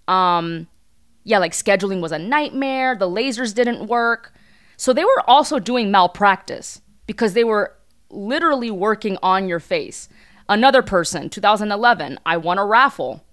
Um, 0.08 0.68
yeah, 1.24 1.38
like 1.38 1.52
scheduling 1.52 2.00
was 2.00 2.12
a 2.12 2.18
nightmare. 2.18 2.96
The 2.96 3.08
lasers 3.08 3.54
didn't 3.54 3.86
work. 3.86 4.32
So 4.76 4.92
they 4.92 5.04
were 5.04 5.22
also 5.28 5.58
doing 5.58 5.90
malpractice 5.90 6.80
because 7.06 7.34
they 7.34 7.44
were 7.44 7.76
literally 8.10 8.70
working 8.70 9.16
on 9.22 9.48
your 9.48 9.60
face. 9.60 10.08
Another 10.48 10.82
person, 10.82 11.30
2011, 11.30 12.18
I 12.26 12.36
won 12.36 12.58
a 12.58 12.66
raffle. 12.66 13.24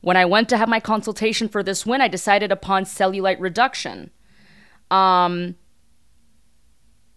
When 0.00 0.16
I 0.16 0.24
went 0.24 0.48
to 0.50 0.56
have 0.56 0.68
my 0.68 0.80
consultation 0.80 1.48
for 1.48 1.62
this 1.62 1.86
win, 1.86 2.00
I 2.00 2.08
decided 2.08 2.50
upon 2.50 2.84
cellulite 2.84 3.40
reduction. 3.40 4.10
Um, 4.90 5.56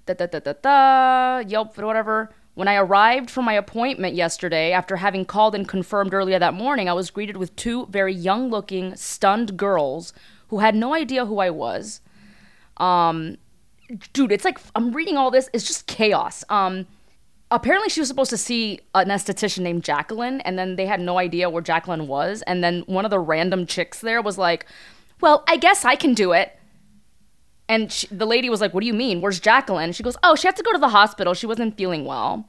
da 0.05 0.13
da 0.13 0.25
da 0.25 0.39
da 0.39 0.53
da, 0.53 1.43
Yelp, 1.47 1.77
whatever. 1.77 2.33
When 2.57 2.67
I 2.67 2.73
arrived 2.73 3.29
for 3.29 3.43
my 3.43 3.53
appointment 3.53 4.15
yesterday, 4.15 4.71
after 4.71 4.95
having 4.95 5.25
called 5.25 5.53
and 5.53 5.67
confirmed 5.67 6.11
earlier 6.11 6.39
that 6.39 6.55
morning, 6.55 6.89
I 6.89 6.93
was 6.93 7.11
greeted 7.11 7.37
with 7.37 7.55
two 7.55 7.85
very 7.85 8.11
young 8.11 8.49
looking, 8.49 8.95
stunned 8.95 9.57
girls 9.57 10.11
who 10.47 10.57
had 10.57 10.73
no 10.73 10.95
idea 10.95 11.27
who 11.27 11.37
I 11.37 11.51
was. 11.51 12.01
Um, 12.77 13.37
dude, 14.11 14.31
it's 14.31 14.43
like 14.43 14.57
I'm 14.73 14.91
reading 14.91 15.17
all 15.17 15.29
this, 15.29 15.51
it's 15.53 15.67
just 15.67 15.85
chaos. 15.85 16.43
Um, 16.49 16.87
apparently 17.51 17.89
she 17.89 17.99
was 17.99 18.09
supposed 18.09 18.31
to 18.31 18.37
see 18.37 18.79
an 18.95 19.09
esthetician 19.09 19.59
named 19.59 19.83
Jacqueline, 19.83 20.41
and 20.41 20.57
then 20.57 20.77
they 20.77 20.87
had 20.87 20.99
no 20.99 21.19
idea 21.19 21.51
where 21.51 21.61
Jacqueline 21.61 22.07
was. 22.07 22.41
And 22.47 22.63
then 22.63 22.81
one 22.87 23.05
of 23.05 23.11
the 23.11 23.19
random 23.19 23.67
chicks 23.67 23.99
there 23.99 24.19
was 24.19 24.39
like, 24.39 24.65
Well, 25.21 25.43
I 25.47 25.57
guess 25.57 25.85
I 25.85 25.95
can 25.95 26.15
do 26.15 26.31
it. 26.31 26.57
And 27.69 27.91
she, 27.91 28.07
the 28.07 28.25
lady 28.25 28.49
was 28.49 28.61
like, 28.61 28.73
What 28.73 28.81
do 28.81 28.87
you 28.87 28.93
mean? 28.93 29.21
Where's 29.21 29.39
Jacqueline? 29.39 29.91
She 29.93 30.03
goes, 30.03 30.15
Oh, 30.23 30.35
she 30.35 30.47
had 30.47 30.55
to 30.55 30.63
go 30.63 30.71
to 30.71 30.77
the 30.79 30.89
hospital. 30.89 31.33
She 31.33 31.45
wasn't 31.45 31.77
feeling 31.77 32.05
well. 32.05 32.47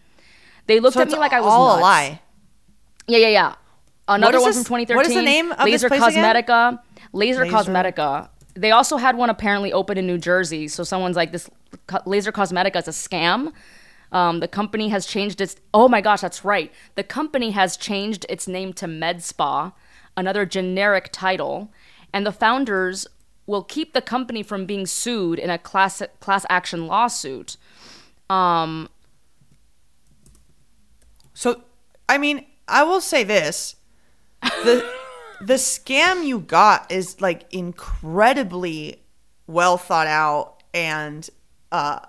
They 0.66 0.81
looked 0.81 0.95
So 0.95 1.01
at 1.03 1.09
me 1.09 1.16
like 1.16 1.33
I 1.33 1.41
was 1.41 1.53
all 1.53 1.69
nuts. 1.69 1.79
a 1.79 1.83
lie. 1.83 2.21
Yeah, 3.09 3.19
yeah, 3.19 3.29
yeah. 3.29 3.55
Another 4.07 4.41
one 4.41 4.51
this- 4.51 4.57
from 4.57 4.64
2013. 4.64 4.97
what 4.97 5.07
is 5.07 5.14
the 5.14 5.23
name 5.23 5.51
of 5.53 5.59
this 5.59 5.83
Laser 5.83 5.89
place 5.89 6.03
again? 6.07 6.25
Cosmetica. 6.35 6.79
Laser, 7.12 7.45
Laser- 7.45 7.57
Cosmetica. 7.57 8.29
They 8.55 8.71
also 8.71 8.97
had 8.97 9.16
one 9.16 9.31
apparently 9.31 9.73
open 9.73 9.99
in 9.99 10.07
New 10.07 10.19
Jersey. 10.19 10.69
So 10.69 10.83
someone's 10.85 11.16
like, 11.16 11.33
this 11.33 11.49
Laser 12.07 12.33
Cosmetica 12.33 12.77
is 12.77 12.89
a 12.89 12.91
scam. 12.93 13.53
Um, 14.11 14.41
the 14.41 14.49
company 14.49 14.89
has 14.89 15.05
changed 15.07 15.41
its. 15.41 15.57
Oh 15.75 15.89
my 15.89 16.01
gosh, 16.01 16.23
that's 16.23 16.45
right. 16.45 16.73
The 16.95 17.03
company 17.05 17.51
has 17.51 17.77
changed 17.77 18.25
its 18.29 18.49
name 18.49 18.73
to 18.75 18.87
Med 18.87 19.23
Spa, 19.23 19.73
another 20.16 20.47
generic 20.47 21.11
title, 21.12 21.71
and 22.12 22.27
the 22.27 22.33
founders 22.33 23.07
will 23.49 23.64
keep 23.64 23.94
the 23.94 24.03
company 24.03 24.44
from 24.44 24.66
being 24.66 24.86
sued 24.86 25.40
in 25.40 25.51
a 25.51 25.59
class 25.59 26.01
class 26.20 26.46
action 26.49 26.86
lawsuit. 26.86 27.57
Um, 28.30 28.90
So, 31.38 31.62
I 32.09 32.18
mean, 32.18 32.44
I 32.66 32.82
will 32.82 33.01
say 33.01 33.24
this: 33.24 33.76
the 34.42 34.88
the 35.40 35.55
scam 35.55 36.26
you 36.26 36.40
got 36.40 36.90
is 36.90 37.20
like 37.20 37.44
incredibly 37.53 39.03
well 39.46 39.78
thought 39.78 40.09
out 40.09 40.62
and 40.74 41.28
uh 41.70 42.01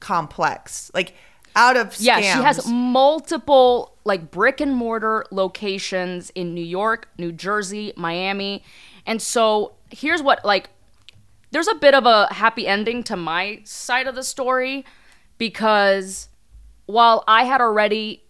complex. 0.00 0.90
Like 0.94 1.14
out 1.54 1.76
of 1.76 1.90
scams. 1.90 2.02
Yeah, 2.02 2.20
she 2.20 2.42
has 2.42 2.66
multiple 2.66 3.96
like 4.04 4.32
brick 4.32 4.60
and 4.60 4.74
mortar 4.74 5.26
locations 5.30 6.30
in 6.30 6.52
New 6.52 6.64
York, 6.64 7.08
New 7.18 7.30
Jersey, 7.30 7.92
Miami. 7.96 8.64
And 9.06 9.22
so 9.22 9.74
here's 9.90 10.22
what 10.22 10.44
like 10.44 10.70
there's 11.52 11.68
a 11.68 11.74
bit 11.74 11.94
of 11.94 12.04
a 12.06 12.32
happy 12.32 12.66
ending 12.66 13.02
to 13.04 13.16
my 13.16 13.60
side 13.64 14.06
of 14.06 14.14
the 14.14 14.24
story 14.24 14.84
because 15.38 16.28
while 16.86 17.22
I 17.28 17.44
had 17.44 17.60
already 17.60 18.24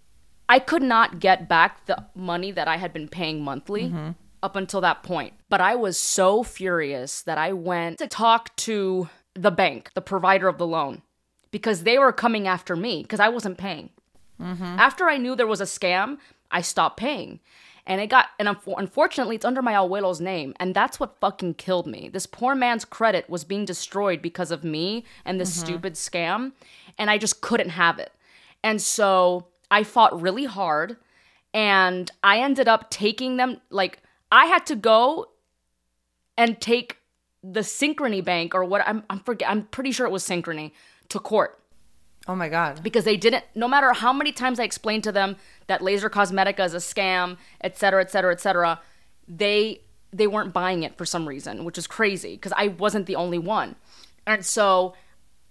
I 0.48 0.58
could 0.58 0.82
not 0.82 1.18
get 1.18 1.48
back 1.48 1.86
the 1.86 2.04
money 2.14 2.50
that 2.52 2.68
I 2.68 2.76
had 2.76 2.92
been 2.92 3.08
paying 3.08 3.42
monthly 3.42 3.84
mm-hmm. 3.84 4.10
up 4.42 4.54
until 4.54 4.82
that 4.82 5.02
point. 5.02 5.32
But 5.48 5.62
I 5.62 5.76
was 5.76 5.96
so 5.96 6.42
furious 6.42 7.22
that 7.22 7.38
I 7.38 7.52
went 7.52 7.98
to 7.98 8.06
talk 8.06 8.54
to 8.56 9.08
the 9.34 9.50
bank, 9.50 9.90
the 9.94 10.02
provider 10.02 10.48
of 10.48 10.58
the 10.58 10.66
loan, 10.66 11.00
because 11.50 11.84
they 11.84 11.98
were 11.98 12.12
coming 12.12 12.46
after 12.46 12.76
me 12.76 13.02
because 13.02 13.20
I 13.20 13.30
wasn't 13.30 13.56
paying. 13.56 13.90
Mm-hmm. 14.40 14.62
After 14.62 15.08
I 15.08 15.16
knew 15.16 15.34
there 15.34 15.46
was 15.46 15.60
a 15.60 15.64
scam, 15.64 16.18
I 16.50 16.60
stopped 16.60 16.98
paying. 16.98 17.40
And 17.86 18.00
it 18.00 18.06
got, 18.06 18.28
and 18.38 18.48
unfortunately, 18.48 19.34
it's 19.34 19.44
under 19.44 19.60
my 19.60 19.72
abuelo's 19.72 20.20
name. 20.20 20.54
And 20.60 20.74
that's 20.74 21.00
what 21.00 21.18
fucking 21.20 21.54
killed 21.54 21.86
me. 21.86 22.08
This 22.08 22.26
poor 22.26 22.54
man's 22.54 22.84
credit 22.84 23.28
was 23.28 23.42
being 23.42 23.64
destroyed 23.64 24.22
because 24.22 24.52
of 24.52 24.62
me 24.62 25.04
and 25.24 25.40
this 25.40 25.50
mm-hmm. 25.56 25.66
stupid 25.66 25.94
scam. 25.94 26.52
And 26.96 27.10
I 27.10 27.18
just 27.18 27.40
couldn't 27.40 27.70
have 27.70 27.98
it. 27.98 28.12
And 28.62 28.80
so 28.80 29.48
I 29.70 29.82
fought 29.82 30.20
really 30.20 30.44
hard. 30.44 30.96
And 31.52 32.10
I 32.22 32.38
ended 32.38 32.68
up 32.68 32.88
taking 32.88 33.36
them, 33.36 33.60
like, 33.68 34.00
I 34.30 34.46
had 34.46 34.64
to 34.66 34.76
go 34.76 35.26
and 36.38 36.60
take 36.60 36.98
the 37.42 37.60
Synchrony 37.60 38.24
Bank 38.24 38.54
or 38.54 38.64
what 38.64 38.82
I'm, 38.86 39.02
I'm 39.10 39.18
forget, 39.20 39.50
I'm 39.50 39.64
pretty 39.64 39.92
sure 39.92 40.06
it 40.06 40.12
was 40.12 40.24
Synchrony 40.24 40.70
to 41.08 41.18
court 41.18 41.61
Oh 42.28 42.36
my 42.36 42.48
god. 42.48 42.82
because 42.82 43.04
they 43.04 43.16
didn't 43.16 43.44
no 43.54 43.66
matter 43.66 43.92
how 43.92 44.12
many 44.12 44.30
times 44.32 44.60
i 44.60 44.64
explained 44.64 45.04
to 45.04 45.12
them 45.12 45.36
that 45.66 45.82
laser 45.82 46.08
cosmetica 46.08 46.64
is 46.64 46.74
a 46.74 46.78
scam 46.78 47.36
et 47.60 47.76
cetera 47.76 48.00
et 48.00 48.10
cetera 48.10 48.32
et 48.32 48.40
cetera 48.40 48.80
they 49.26 49.80
they 50.12 50.26
weren't 50.26 50.52
buying 50.52 50.82
it 50.82 50.96
for 50.96 51.04
some 51.04 51.28
reason 51.28 51.64
which 51.64 51.76
is 51.76 51.86
crazy 51.86 52.34
because 52.34 52.52
i 52.56 52.68
wasn't 52.68 53.06
the 53.06 53.16
only 53.16 53.38
one 53.38 53.74
and 54.26 54.44
so 54.44 54.94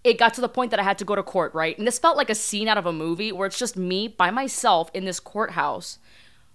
it 0.03 0.17
got 0.17 0.34
to 0.34 0.41
the 0.41 0.49
point 0.49 0.72
that 0.72 0.80
i 0.80 0.84
had 0.84 0.97
to 0.97 1.05
go 1.05 1.15
to 1.15 1.24
court 1.24 1.53
right 1.53 1.78
and 1.78 1.86
this 1.86 1.99
felt 1.99 2.15
like 2.15 2.30
a 2.30 2.36
scene 2.36 2.67
out 2.67 2.78
of 2.78 2.86
a 2.86 2.93
movie 2.93 3.32
where 3.32 3.47
it's 3.47 3.59
just 3.59 3.76
me 3.76 4.07
by 4.07 4.32
myself 4.32 4.89
in 4.93 5.03
this 5.03 5.19
courthouse 5.19 5.99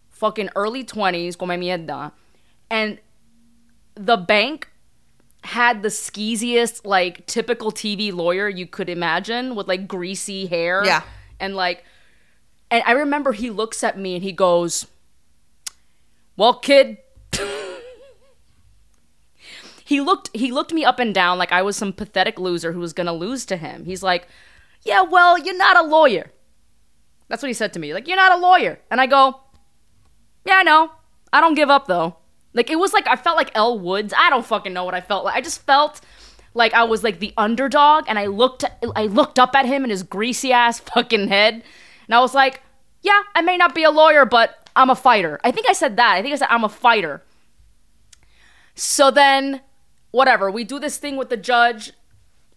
fucking 0.09 0.49
early 0.57 0.83
20s 0.83 1.37
come 1.39 1.51
mierda 1.51 2.13
and 2.71 2.99
the 3.95 4.17
bank 4.17 4.71
had 5.47 5.83
the 5.83 5.89
skeeziest, 5.89 6.85
like 6.85 7.25
typical 7.27 7.71
TV 7.71 8.13
lawyer 8.13 8.49
you 8.49 8.67
could 8.67 8.89
imagine 8.89 9.55
with 9.55 9.69
like 9.69 9.87
greasy 9.89 10.47
hair. 10.47 10.85
Yeah. 10.85 11.03
And 11.39 11.55
like, 11.55 11.85
and 12.71 12.83
I 12.85 12.93
remember 12.93 13.33
he 13.33 13.51
looks 13.51 13.85
at 13.85 13.99
me 13.99 14.17
and 14.17 14.25
he 14.25 14.33
goes, 14.33 14.87
Well, 16.37 16.59
kid. 16.59 16.99
he 19.85 20.01
looked 20.01 20.31
he 20.35 20.51
looked 20.51 20.73
me 20.73 20.85
up 20.85 20.99
and 20.99 21.15
down 21.15 21.39
like 21.39 21.53
I 21.53 21.63
was 21.63 21.77
some 21.77 21.93
pathetic 21.93 22.41
loser 22.41 22.73
who 22.73 22.81
was 22.81 22.93
gonna 22.93 23.15
lose 23.15 23.47
to 23.47 23.57
him. 23.57 23.85
He's 23.85 24.03
like, 24.03 24.27
Yeah, 24.83 25.03
well, 25.03 25.39
you're 25.39 25.57
not 25.57 25.77
a 25.77 25.83
lawyer. 25.83 26.33
That's 27.29 27.43
what 27.43 27.49
he 27.49 27.55
said 27.55 27.73
to 27.73 27.79
me. 27.79 27.93
Like, 27.95 28.07
you're 28.07 28.17
not 28.17 28.33
a 28.33 28.41
lawyer. 28.41 28.81
And 28.91 29.01
I 29.01 29.07
go, 29.07 29.41
Yeah, 30.45 30.57
I 30.57 30.63
know. 30.65 30.91
I 31.33 31.41
don't 31.41 31.55
give 31.55 31.71
up 31.71 31.87
though. 31.87 32.17
Like 32.57 32.71
it 32.71 32.79
was 32.79 32.93
like 32.95 33.07
I 33.07 33.17
felt 33.17 33.37
like 33.37 33.51
Elle 33.55 33.79
Woods. 33.79 34.15
I 34.17 34.31
don't 34.31 34.45
fucking 34.45 34.73
know 34.73 34.85
what 34.85 34.95
I 34.95 35.03
felt 35.03 35.27
like. 35.27 35.37
I 35.37 35.43
just 35.43 35.63
felt 35.63 36.01
like 36.55 36.73
I 36.73 36.85
was 36.85 37.05
like 37.05 37.21
the 37.21 37.35
underdog 37.37 38.05
and 38.09 38.19
I 38.19 38.27
looked 38.27 38.65
I 38.97 39.05
looked 39.05 39.39
up 39.39 39.55
at 39.55 39.67
him 39.67 39.85
and 39.85 39.91
his 39.91 40.03
greasy 40.03 40.53
ass 40.53 40.81
fucking 40.81 41.29
head 41.29 41.63
and 42.07 42.15
I 42.15 42.21
was 42.21 42.35
like, 42.35 42.63
"Yeah, 43.03 43.23
I 43.35 43.43
may 43.43 43.59
not 43.59 43.75
be 43.75 43.85
a 43.85 43.91
lawyer, 43.91 44.25
but 44.25 44.71
I'm 44.75 44.89
a 44.89 44.97
fighter." 44.97 45.39
I 45.45 45.51
think 45.51 45.69
I 45.69 45.75
said 45.75 45.99
that. 45.99 46.15
I 46.15 46.23
think 46.23 46.33
I 46.33 46.39
said 46.39 46.49
I'm 46.51 46.65
a 46.65 46.71
fighter. 46.71 47.23
So 48.75 49.11
then 49.11 49.61
whatever, 50.11 50.51
we 50.51 50.65
do 50.65 50.79
this 50.79 50.97
thing 50.97 51.17
with 51.17 51.29
the 51.29 51.37
judge. 51.37 51.93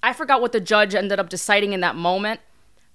I 0.02 0.14
forgot 0.14 0.40
what 0.40 0.54
the 0.54 0.62
judge 0.62 0.96
ended 0.96 1.20
up 1.20 1.28
deciding 1.28 1.74
in 1.74 1.82
that 1.82 1.96
moment. 1.96 2.40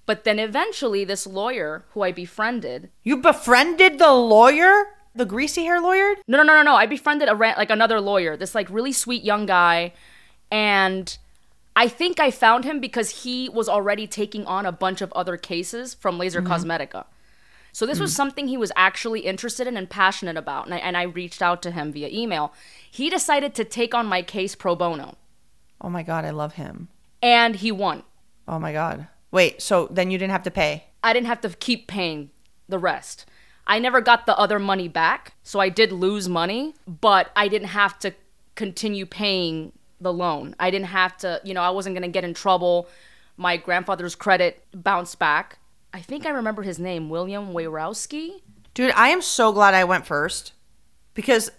But 0.07 0.23
then 0.23 0.39
eventually 0.39 1.03
this 1.03 1.27
lawyer 1.27 1.85
who 1.91 2.01
I 2.01 2.11
befriended 2.11 2.89
You 3.03 3.17
befriended 3.17 3.99
the 3.99 4.11
lawyer? 4.11 4.85
The 5.15 5.25
greasy 5.25 5.63
hair 5.63 5.79
lawyer? 5.79 6.15
No, 6.27 6.37
no, 6.37 6.43
no, 6.43 6.55
no, 6.55 6.63
no. 6.63 6.75
I 6.75 6.85
befriended 6.85 7.29
a 7.29 7.33
like 7.33 7.69
another 7.69 8.01
lawyer, 8.01 8.35
this 8.35 8.53
like 8.53 8.69
really 8.69 8.91
sweet 8.91 9.23
young 9.23 9.45
guy, 9.45 9.93
and 10.51 11.17
I 11.75 11.87
think 11.87 12.19
I 12.19 12.31
found 12.31 12.65
him 12.65 12.79
because 12.79 13.23
he 13.23 13.49
was 13.49 13.69
already 13.69 14.07
taking 14.07 14.45
on 14.45 14.65
a 14.65 14.71
bunch 14.71 15.01
of 15.01 15.11
other 15.13 15.37
cases 15.37 15.93
from 15.93 16.17
Laser 16.17 16.41
mm-hmm. 16.41 16.51
Cosmetica. 16.51 17.05
So 17.71 17.85
this 17.85 17.99
was 17.99 18.13
mm. 18.13 18.15
something 18.15 18.47
he 18.47 18.55
was 18.55 18.71
actually 18.77 19.21
interested 19.21 19.67
in 19.67 19.75
and 19.75 19.89
passionate 19.89 20.37
about, 20.37 20.63
and 20.63 20.73
I, 20.73 20.77
and 20.77 20.95
I 20.95 21.03
reached 21.03 21.41
out 21.41 21.61
to 21.63 21.71
him 21.71 21.91
via 21.91 22.07
email. 22.07 22.53
He 22.89 23.09
decided 23.09 23.53
to 23.55 23.65
take 23.65 23.93
on 23.93 24.05
my 24.05 24.21
case 24.21 24.55
pro 24.55 24.75
bono, 24.75 25.17
Oh 25.81 25.89
my 25.89 26.01
god, 26.01 26.23
I 26.23 26.29
love 26.29 26.53
him. 26.53 26.87
and 27.21 27.57
he 27.57 27.73
won. 27.73 28.03
Oh 28.47 28.59
my 28.59 28.71
god. 28.71 29.07
Wait, 29.29 29.61
so 29.61 29.87
then 29.91 30.09
you 30.09 30.17
didn't 30.17 30.31
have 30.31 30.43
to 30.43 30.51
pay? 30.51 30.85
I 31.03 31.11
didn't 31.11 31.27
have 31.27 31.41
to 31.41 31.49
keep 31.49 31.87
paying 31.87 32.29
the 32.69 32.79
rest. 32.79 33.25
I 33.67 33.79
never 33.79 34.01
got 34.01 34.25
the 34.25 34.37
other 34.37 34.59
money 34.59 34.87
back, 34.87 35.33
so 35.43 35.59
I 35.59 35.69
did 35.69 35.91
lose 35.91 36.29
money, 36.29 36.75
but 36.87 37.31
I 37.35 37.47
didn't 37.47 37.69
have 37.69 37.97
to 37.99 38.13
continue 38.55 39.05
paying 39.05 39.71
the 39.99 40.13
loan. 40.13 40.55
I 40.59 40.69
didn't 40.69 40.87
have 40.87 41.17
to, 41.17 41.41
you 41.43 41.53
know, 41.53 41.61
I 41.61 41.71
wasn't 41.71 41.95
going 41.95 42.07
to 42.07 42.13
get 42.13 42.23
in 42.23 42.33
trouble. 42.33 42.87
My 43.37 43.57
grandfather's 43.57 44.15
credit 44.15 44.63
bounced 44.71 45.19
back. 45.19 45.57
I 45.93 46.01
think 46.01 46.25
I 46.25 46.29
remember 46.29 46.61
his 46.61 46.77
name, 46.77 47.09
William 47.09 47.53
Wayrowski. 47.53 48.41
Dude, 48.73 48.91
I 48.91 49.09
am 49.09 49.21
so 49.21 49.51
glad 49.51 49.73
I 49.73 49.83
went 49.85 50.05
first 50.05 50.53
because 51.13 51.51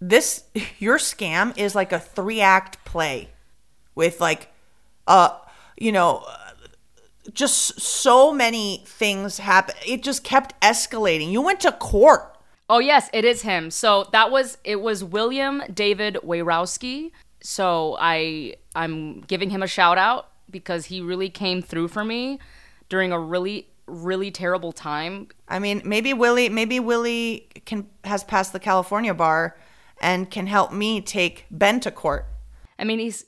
this 0.00 0.44
your 0.78 0.98
scam 0.98 1.56
is 1.56 1.74
like 1.74 1.92
a 1.92 1.98
three 2.00 2.40
act 2.40 2.84
play 2.84 3.28
with 3.94 4.20
like 4.20 4.48
uh 5.06 5.36
you 5.76 5.92
know 5.92 6.24
just 7.32 7.80
so 7.80 8.32
many 8.32 8.82
things 8.86 9.38
happen. 9.38 9.74
It 9.86 10.02
just 10.02 10.24
kept 10.24 10.60
escalating. 10.60 11.30
You 11.30 11.40
went 11.40 11.60
to 11.60 11.72
court. 11.72 12.36
Oh 12.68 12.78
yes, 12.78 13.10
it 13.12 13.24
is 13.24 13.42
him. 13.42 13.70
So 13.70 14.08
that 14.12 14.30
was 14.30 14.58
it 14.64 14.80
was 14.80 15.04
William 15.04 15.62
David 15.72 16.18
Wayrowski. 16.24 17.12
So 17.42 17.96
I 18.00 18.56
I'm 18.74 19.20
giving 19.22 19.50
him 19.50 19.62
a 19.62 19.66
shout 19.66 19.98
out 19.98 20.30
because 20.50 20.86
he 20.86 21.00
really 21.00 21.28
came 21.28 21.62
through 21.62 21.88
for 21.88 22.04
me 22.04 22.38
during 22.88 23.12
a 23.12 23.18
really 23.18 23.68
really 23.86 24.30
terrible 24.30 24.72
time. 24.72 25.28
I 25.48 25.58
mean, 25.58 25.82
maybe 25.84 26.14
Willie 26.14 26.48
maybe 26.48 26.80
Willie 26.80 27.48
can 27.66 27.86
has 28.04 28.24
passed 28.24 28.52
the 28.52 28.60
California 28.60 29.14
bar 29.14 29.56
and 30.00 30.30
can 30.30 30.46
help 30.46 30.72
me 30.72 31.00
take 31.00 31.46
Ben 31.50 31.80
to 31.80 31.90
court. 31.90 32.26
I 32.78 32.84
mean, 32.84 32.98
he's 32.98 33.24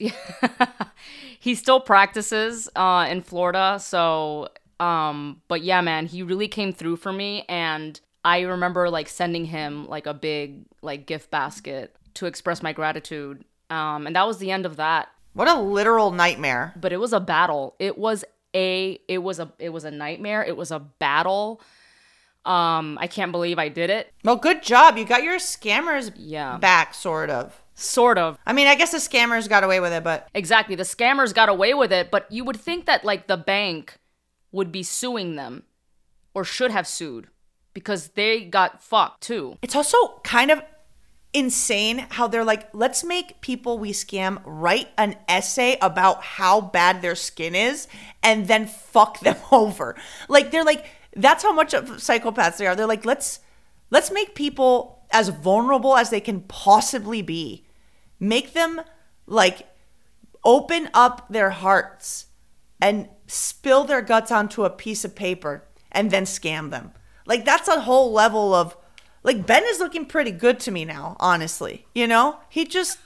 he 1.44 1.54
still 1.54 1.78
practices 1.78 2.70
uh, 2.74 3.06
in 3.10 3.20
Florida, 3.20 3.78
so 3.78 4.48
um, 4.80 5.42
but 5.46 5.62
yeah, 5.62 5.82
man, 5.82 6.06
he 6.06 6.22
really 6.22 6.48
came 6.48 6.72
through 6.72 6.96
for 6.96 7.12
me, 7.12 7.44
and 7.50 8.00
I 8.24 8.40
remember 8.40 8.88
like 8.88 9.10
sending 9.10 9.44
him 9.44 9.86
like 9.86 10.06
a 10.06 10.14
big 10.14 10.64
like 10.80 11.04
gift 11.06 11.30
basket 11.30 11.94
to 12.14 12.24
express 12.24 12.62
my 12.62 12.72
gratitude, 12.72 13.44
um, 13.68 14.06
and 14.06 14.16
that 14.16 14.26
was 14.26 14.38
the 14.38 14.50
end 14.50 14.64
of 14.64 14.76
that. 14.76 15.08
What 15.34 15.46
a 15.48 15.60
literal 15.60 16.12
nightmare. 16.12 16.72
But 16.80 16.92
it 16.94 16.96
was 16.98 17.12
a 17.12 17.20
battle. 17.20 17.74
It 17.78 17.98
was 17.98 18.24
a 18.54 18.98
it 19.06 19.18
was 19.18 19.38
a 19.38 19.52
it 19.58 19.68
was 19.68 19.84
a 19.84 19.90
nightmare. 19.90 20.42
It 20.42 20.56
was 20.56 20.70
a 20.70 20.78
battle. 20.78 21.60
Um, 22.46 22.96
I 23.00 23.06
can't 23.06 23.32
believe 23.32 23.58
I 23.58 23.68
did 23.68 23.90
it. 23.90 24.12
Well, 24.24 24.36
good 24.36 24.62
job. 24.62 24.96
You 24.96 25.04
got 25.04 25.22
your 25.22 25.36
scammers 25.38 26.12
Yeah. 26.16 26.56
back, 26.58 26.94
sort 26.94 27.28
of. 27.30 27.60
Sort 27.74 28.18
of. 28.18 28.38
I 28.46 28.52
mean, 28.52 28.68
I 28.68 28.74
guess 28.76 28.92
the 28.92 28.98
scammers 28.98 29.48
got 29.48 29.64
away 29.64 29.80
with 29.80 29.92
it, 29.92 30.04
but 30.04 30.28
Exactly. 30.34 30.74
The 30.76 30.84
scammers 30.84 31.34
got 31.34 31.48
away 31.48 31.74
with 31.74 31.92
it, 31.92 32.10
but 32.10 32.30
you 32.30 32.44
would 32.44 32.56
think 32.56 32.86
that 32.86 33.04
like 33.04 33.26
the 33.26 33.36
bank 33.36 33.98
would 34.52 34.70
be 34.70 34.82
suing 34.82 35.34
them 35.34 35.64
or 36.34 36.44
should 36.44 36.70
have 36.70 36.86
sued 36.86 37.28
because 37.72 38.08
they 38.08 38.44
got 38.44 38.82
fucked 38.82 39.22
too. 39.22 39.58
it's 39.62 39.74
also 39.74 40.20
kind 40.22 40.50
of 40.50 40.62
insane 41.32 42.06
how 42.10 42.28
they're 42.28 42.44
like, 42.44 42.68
let's 42.72 43.02
make 43.02 43.40
people 43.40 43.76
we 43.76 43.92
scam 43.92 44.40
write 44.44 44.88
an 44.96 45.16
essay 45.28 45.76
about 45.82 46.22
how 46.22 46.60
bad 46.60 47.02
their 47.02 47.16
skin 47.16 47.56
is 47.56 47.88
and 48.22 48.46
then 48.46 48.66
fuck 48.66 49.18
them 49.20 49.36
over. 49.52 49.96
Like 50.28 50.52
they're 50.52 50.64
like, 50.64 50.86
that's 51.16 51.42
how 51.42 51.52
much 51.52 51.74
of 51.74 51.86
psychopaths 51.90 52.56
they 52.56 52.66
are. 52.66 52.76
They're 52.76 52.86
like, 52.86 53.04
let's 53.04 53.40
let's 53.90 54.10
make 54.10 54.34
people 54.34 55.04
as 55.10 55.28
vulnerable 55.28 55.96
as 55.96 56.10
they 56.10 56.20
can 56.20 56.40
possibly 56.42 57.22
be. 57.22 57.63
Make 58.24 58.54
them 58.54 58.80
like 59.26 59.68
open 60.44 60.88
up 60.94 61.26
their 61.28 61.50
hearts 61.50 62.26
and 62.80 63.08
spill 63.26 63.84
their 63.84 64.00
guts 64.00 64.32
onto 64.32 64.64
a 64.64 64.70
piece 64.70 65.04
of 65.04 65.14
paper 65.14 65.64
and 65.92 66.10
then 66.10 66.24
scam 66.24 66.70
them. 66.70 66.92
Like 67.26 67.44
that's 67.44 67.68
a 67.68 67.82
whole 67.82 68.12
level 68.12 68.54
of 68.54 68.78
like 69.22 69.46
Ben 69.46 69.64
is 69.66 69.78
looking 69.78 70.06
pretty 70.06 70.30
good 70.30 70.58
to 70.60 70.70
me 70.70 70.86
now, 70.86 71.16
honestly. 71.20 71.86
You 71.94 72.06
know? 72.06 72.38
He 72.48 72.64
just 72.64 72.98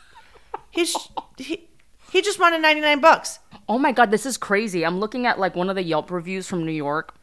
he's 0.70 0.96
he, 1.36 1.68
he 2.12 2.22
just 2.22 2.38
wanted 2.38 2.62
99 2.62 3.00
bucks. 3.00 3.40
Oh 3.68 3.78
my 3.78 3.90
god, 3.90 4.12
this 4.12 4.24
is 4.24 4.36
crazy. 4.36 4.86
I'm 4.86 5.00
looking 5.00 5.26
at 5.26 5.40
like 5.40 5.56
one 5.56 5.68
of 5.68 5.74
the 5.74 5.82
Yelp 5.82 6.12
reviews 6.12 6.46
from 6.46 6.64
New 6.64 6.70
York 6.70 7.17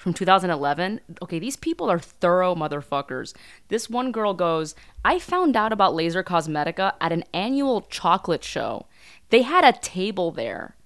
from 0.00 0.14
2011. 0.14 1.00
Okay, 1.22 1.38
these 1.38 1.56
people 1.56 1.90
are 1.90 1.98
thorough 1.98 2.54
motherfuckers. 2.54 3.34
This 3.68 3.90
one 3.90 4.12
girl 4.12 4.32
goes, 4.32 4.74
"I 5.04 5.18
found 5.18 5.56
out 5.56 5.74
about 5.74 5.94
Laser 5.94 6.24
Cosmetica 6.24 6.94
at 7.02 7.12
an 7.12 7.24
annual 7.34 7.82
chocolate 7.82 8.42
show. 8.42 8.86
They 9.28 9.42
had 9.42 9.62
a 9.62 9.78
table 9.78 10.30
there." 10.30 10.76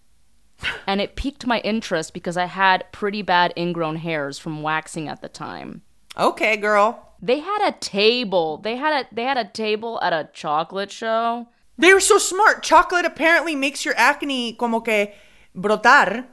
and 0.87 1.01
it 1.01 1.15
piqued 1.15 1.47
my 1.47 1.61
interest 1.61 2.13
because 2.13 2.37
I 2.37 2.47
had 2.47 2.91
pretty 2.91 3.23
bad 3.23 3.53
ingrown 3.57 3.97
hairs 3.97 4.39
from 4.39 4.63
waxing 4.63 5.09
at 5.09 5.23
the 5.23 5.29
time. 5.29 5.83
Okay, 6.19 6.57
girl. 6.57 7.13
They 7.23 7.39
had 7.39 7.69
a 7.69 7.79
table. 7.79 8.59
They 8.59 8.77
had 8.77 9.07
a 9.07 9.15
they 9.15 9.25
had 9.25 9.39
a 9.39 9.45
table 9.45 10.01
at 10.03 10.13
a 10.13 10.29
chocolate 10.33 10.91
show. 10.91 11.49
They 11.79 11.93
were 11.95 12.01
so 12.01 12.19
smart. 12.19 12.65
Chocolate 12.65 13.05
apparently 13.05 13.55
makes 13.55 13.85
your 13.85 13.95
acne 13.97 14.55
como 14.55 14.81
que 14.81 15.13
brotar. 15.57 16.27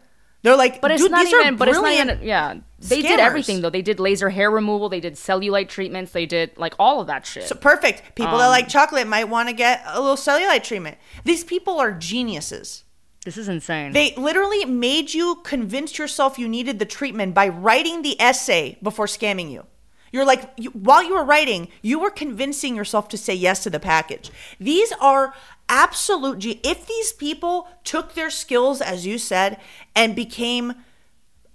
They're 0.44 0.56
like, 0.58 0.82
But 0.82 0.92
it's 0.92 1.02
dude, 1.04 1.12
not 1.12 1.26
these 1.26 1.34
even. 1.34 1.56
But 1.56 1.68
it's 1.68 1.80
not 1.80 1.92
even. 1.92 2.20
Yeah, 2.24 2.56
they 2.80 3.02
did 3.02 3.20
everything 3.20 3.62
though. 3.62 3.70
They 3.70 3.84
did 3.84 4.00
laser 4.00 4.30
hair 4.30 4.50
removal. 4.50 4.90
They 4.90 5.00
did 5.00 5.14
cellulite 5.14 5.70
treatments. 5.70 6.12
They 6.14 6.26
did 6.26 6.58
like 6.58 6.74
all 6.80 7.00
of 7.00 7.08
that 7.08 7.26
shit. 7.28 7.44
So 7.44 7.56
perfect. 7.56 8.16
People 8.16 8.34
Um, 8.34 8.40
that 8.40 8.48
like 8.48 8.68
chocolate 8.68 9.08
might 9.08 9.26
want 9.30 9.50
to 9.50 9.54
get 9.54 9.84
a 9.86 10.02
little 10.02 10.16
cellulite 10.18 10.64
treatment. 10.64 10.98
These 11.24 11.44
people 11.44 11.80
are 11.80 11.92
geniuses. 11.92 12.84
this 13.24 13.38
is 13.38 13.48
insane. 13.48 13.92
They 13.94 14.16
literally 14.16 14.66
made 14.66 15.14
you 15.14 15.36
convince 15.44 16.00
yourself 16.00 16.40
you 16.40 16.48
needed 16.50 16.80
the 16.80 16.86
treatment 16.86 17.36
by 17.36 17.48
writing 17.48 18.02
the 18.02 18.20
essay 18.20 18.80
before 18.82 19.06
scamming 19.06 19.52
you. 19.52 19.66
You're 20.12 20.26
like, 20.26 20.52
you, 20.58 20.72
while 20.72 21.04
you 21.04 21.14
were 21.14 21.24
writing, 21.24 21.70
you 21.84 22.00
were 22.00 22.10
convincing 22.10 22.76
yourself 22.76 23.08
to 23.10 23.18
say 23.18 23.34
yes 23.36 23.62
to 23.64 23.70
the 23.70 23.80
package. 23.80 24.30
These 24.60 24.92
are 25.00 25.34
absolute. 25.72 26.40
Ge- 26.40 26.60
if 26.64 26.86
these 26.86 27.14
people 27.14 27.68
took 27.84 28.14
their 28.14 28.30
skills, 28.30 28.82
as 28.82 29.08
you 29.08 29.18
said, 29.18 29.60
and 29.96 30.16
became, 30.16 30.74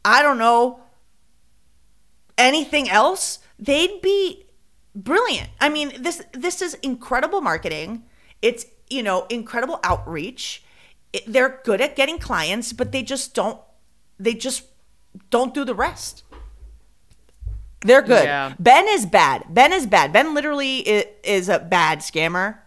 I 0.05 0.23
don't 0.23 0.39
know, 0.39 0.81
anything 2.37 2.89
else, 2.91 3.39
they'd 3.59 4.01
be 4.01 4.47
brilliant. 4.95 5.51
I 5.61 5.69
mean, 5.69 5.93
this 6.01 6.23
this 6.33 6.61
is 6.63 6.75
incredible 6.75 7.41
marketing. 7.41 8.05
It's 8.43 8.67
you 8.89 9.03
know 9.03 9.27
incredible 9.29 9.79
outreach. 9.85 10.65
It, 11.13 11.25
they're 11.27 11.61
good 11.65 11.81
at 11.81 11.95
getting 11.95 12.19
clients, 12.19 12.73
but 12.73 12.91
they 12.91 13.03
just 13.03 13.35
don't. 13.35 13.61
They 14.19 14.35
just 14.35 14.65
don't 15.31 15.53
do 15.53 15.65
the 15.65 15.75
rest. 15.75 16.25
They're 17.81 18.03
good. 18.03 18.25
Yeah. 18.25 18.55
Ben 18.59 18.87
is 18.89 19.07
bad. 19.07 19.45
Ben 19.51 19.73
is 19.73 19.87
bad. 19.87 20.13
Ben 20.13 20.35
literally 20.35 20.79
is, 20.79 21.05
is 21.23 21.49
a 21.49 21.59
bad 21.59 22.01
scammer, 22.01 22.59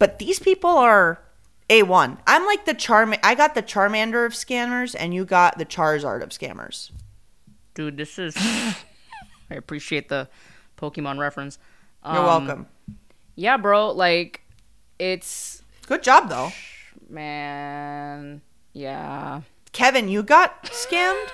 but 0.00 0.18
these 0.18 0.40
people 0.40 0.70
are 0.70 1.22
a 1.68 1.84
one. 1.84 2.18
I'm 2.26 2.44
like 2.46 2.64
the 2.64 2.74
charm. 2.74 3.14
I 3.22 3.36
got 3.36 3.54
the 3.54 3.62
Charmander 3.62 4.26
of 4.26 4.32
scammers, 4.32 4.96
and 4.98 5.14
you 5.14 5.24
got 5.24 5.56
the 5.58 5.64
Charizard 5.64 6.22
of 6.24 6.30
scammers. 6.30 6.90
Dude, 7.74 7.96
this 7.96 8.18
is. 8.18 8.36
I 9.50 9.54
appreciate 9.54 10.08
the 10.08 10.28
Pokemon 10.76 11.18
reference. 11.20 11.58
You're 12.04 12.16
Um, 12.16 12.24
welcome. 12.46 12.66
Yeah, 13.36 13.56
bro. 13.56 13.90
Like, 13.92 14.40
it's 14.98 15.62
Good 15.86 16.02
job 16.02 16.28
though. 16.28 16.50
man. 17.08 18.42
Yeah. 18.72 19.42
Kevin, 19.72 20.08
you 20.08 20.22
got 20.22 20.64
scammed? 20.64 21.28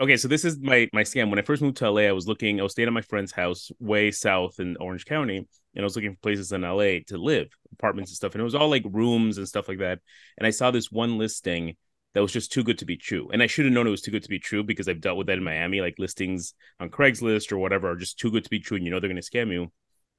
Okay, 0.00 0.16
so 0.16 0.26
this 0.26 0.44
is 0.44 0.58
my 0.58 0.88
my 0.92 1.02
scam. 1.02 1.30
When 1.30 1.38
I 1.38 1.42
first 1.42 1.62
moved 1.62 1.76
to 1.78 1.90
LA, 1.90 2.02
I 2.02 2.12
was 2.12 2.26
looking. 2.26 2.58
I 2.58 2.62
was 2.62 2.72
staying 2.72 2.88
at 2.88 2.92
my 2.94 3.02
friend's 3.02 3.32
house 3.32 3.70
way 3.78 4.10
south 4.10 4.58
in 4.58 4.76
Orange 4.78 5.04
County, 5.04 5.36
and 5.36 5.46
I 5.76 5.82
was 5.84 5.94
looking 5.96 6.14
for 6.14 6.20
places 6.20 6.50
in 6.52 6.62
LA 6.62 7.00
to 7.08 7.18
live, 7.18 7.48
apartments 7.72 8.10
and 8.10 8.16
stuff. 8.16 8.32
And 8.32 8.40
it 8.40 8.44
was 8.44 8.54
all 8.54 8.70
like 8.70 8.84
rooms 8.90 9.38
and 9.38 9.46
stuff 9.46 9.68
like 9.68 9.78
that. 9.78 10.00
And 10.38 10.46
I 10.46 10.50
saw 10.50 10.70
this 10.70 10.90
one 10.90 11.18
listing 11.18 11.76
that 12.14 12.22
was 12.22 12.32
just 12.32 12.52
too 12.52 12.64
good 12.64 12.78
to 12.78 12.84
be 12.84 12.96
true. 12.96 13.28
And 13.32 13.42
I 13.42 13.46
should 13.46 13.64
have 13.64 13.72
known 13.72 13.86
it 13.86 13.90
was 13.90 14.02
too 14.02 14.10
good 14.10 14.22
to 14.22 14.28
be 14.28 14.38
true 14.38 14.62
because 14.62 14.88
I've 14.88 15.00
dealt 15.00 15.16
with 15.18 15.26
that 15.28 15.38
in 15.38 15.44
Miami, 15.44 15.80
like 15.80 15.94
listings 15.98 16.54
on 16.80 16.90
Craigslist 16.90 17.52
or 17.52 17.58
whatever 17.58 17.90
are 17.90 17.96
just 17.96 18.18
too 18.18 18.30
good 18.30 18.44
to 18.44 18.50
be 18.50 18.60
true, 18.60 18.76
and 18.76 18.84
you 18.84 18.90
know 18.90 19.00
they're 19.00 19.10
going 19.10 19.22
to 19.22 19.30
scam 19.30 19.52
you. 19.52 19.70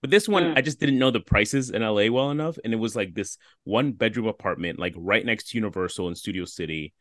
But 0.02 0.10
this 0.10 0.28
one, 0.28 0.44
Mm. 0.44 0.58
I 0.58 0.62
just 0.62 0.80
didn't 0.80 1.00
know 1.00 1.12
the 1.12 1.22
prices 1.22 1.70
in 1.70 1.82
LA 1.82 2.10
well 2.10 2.30
enough, 2.30 2.58
and 2.64 2.74
it 2.74 2.78
was 2.78 2.96
like 2.96 3.14
this 3.14 3.38
one 3.64 3.94
bedroom 3.94 4.28
apartment, 4.28 4.78
like 4.78 4.94
right 4.98 5.26
next 5.26 5.50
to 5.50 5.58
Universal 5.58 6.10
in 6.10 6.16
Studio 6.16 6.46
City. 6.46 6.94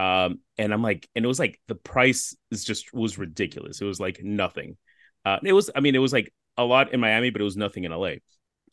Um, 0.00 0.40
and 0.56 0.72
I'm 0.72 0.82
like, 0.82 1.06
and 1.14 1.22
it 1.22 1.28
was 1.28 1.38
like 1.38 1.60
the 1.68 1.74
price 1.74 2.34
is 2.50 2.64
just 2.64 2.94
was 2.94 3.18
ridiculous. 3.18 3.82
It 3.82 3.84
was 3.84 4.00
like 4.00 4.20
nothing. 4.22 4.78
Uh, 5.26 5.36
it 5.42 5.52
was, 5.52 5.70
I 5.76 5.80
mean, 5.80 5.94
it 5.94 5.98
was 5.98 6.12
like 6.12 6.32
a 6.56 6.64
lot 6.64 6.94
in 6.94 7.00
Miami, 7.00 7.28
but 7.28 7.42
it 7.42 7.44
was 7.44 7.56
nothing 7.56 7.84
in 7.84 7.92
LA. 7.92 8.14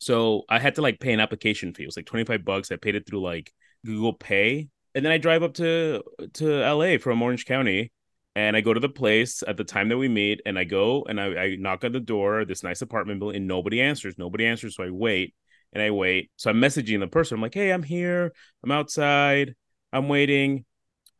So 0.00 0.44
I 0.48 0.58
had 0.58 0.76
to 0.76 0.82
like 0.82 1.00
pay 1.00 1.12
an 1.12 1.20
application 1.20 1.74
fee. 1.74 1.82
It 1.82 1.86
was 1.86 1.96
like 1.98 2.06
25 2.06 2.46
bucks. 2.46 2.72
I 2.72 2.76
paid 2.76 2.94
it 2.94 3.06
through 3.06 3.20
like 3.20 3.52
Google 3.84 4.14
Pay. 4.14 4.68
And 4.94 5.04
then 5.04 5.12
I 5.12 5.18
drive 5.18 5.42
up 5.42 5.52
to 5.54 6.02
to 6.34 6.62
LA 6.62 6.96
from 6.96 7.20
Orange 7.20 7.44
County 7.44 7.92
and 8.34 8.56
I 8.56 8.62
go 8.62 8.72
to 8.72 8.80
the 8.80 8.88
place 8.88 9.42
at 9.46 9.58
the 9.58 9.64
time 9.64 9.90
that 9.90 9.98
we 9.98 10.08
meet 10.08 10.40
and 10.46 10.58
I 10.58 10.64
go 10.64 11.04
and 11.10 11.20
I, 11.20 11.26
I 11.26 11.56
knock 11.56 11.84
on 11.84 11.92
the 11.92 12.00
door, 12.00 12.46
this 12.46 12.62
nice 12.62 12.80
apartment 12.80 13.20
building, 13.20 13.36
and 13.36 13.48
nobody 13.48 13.82
answers. 13.82 14.16
Nobody 14.16 14.46
answers. 14.46 14.76
So 14.76 14.84
I 14.84 14.90
wait 14.90 15.34
and 15.74 15.82
I 15.82 15.90
wait. 15.90 16.30
So 16.36 16.48
I'm 16.48 16.60
messaging 16.60 17.00
the 17.00 17.06
person. 17.06 17.34
I'm 17.34 17.42
like, 17.42 17.52
hey, 17.52 17.70
I'm 17.70 17.82
here. 17.82 18.32
I'm 18.64 18.70
outside. 18.70 19.54
I'm 19.92 20.08
waiting. 20.08 20.64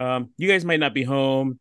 Um, 0.00 0.30
you 0.36 0.48
guys 0.48 0.64
might 0.64 0.80
not 0.80 0.94
be 0.94 1.04
home. 1.04 1.58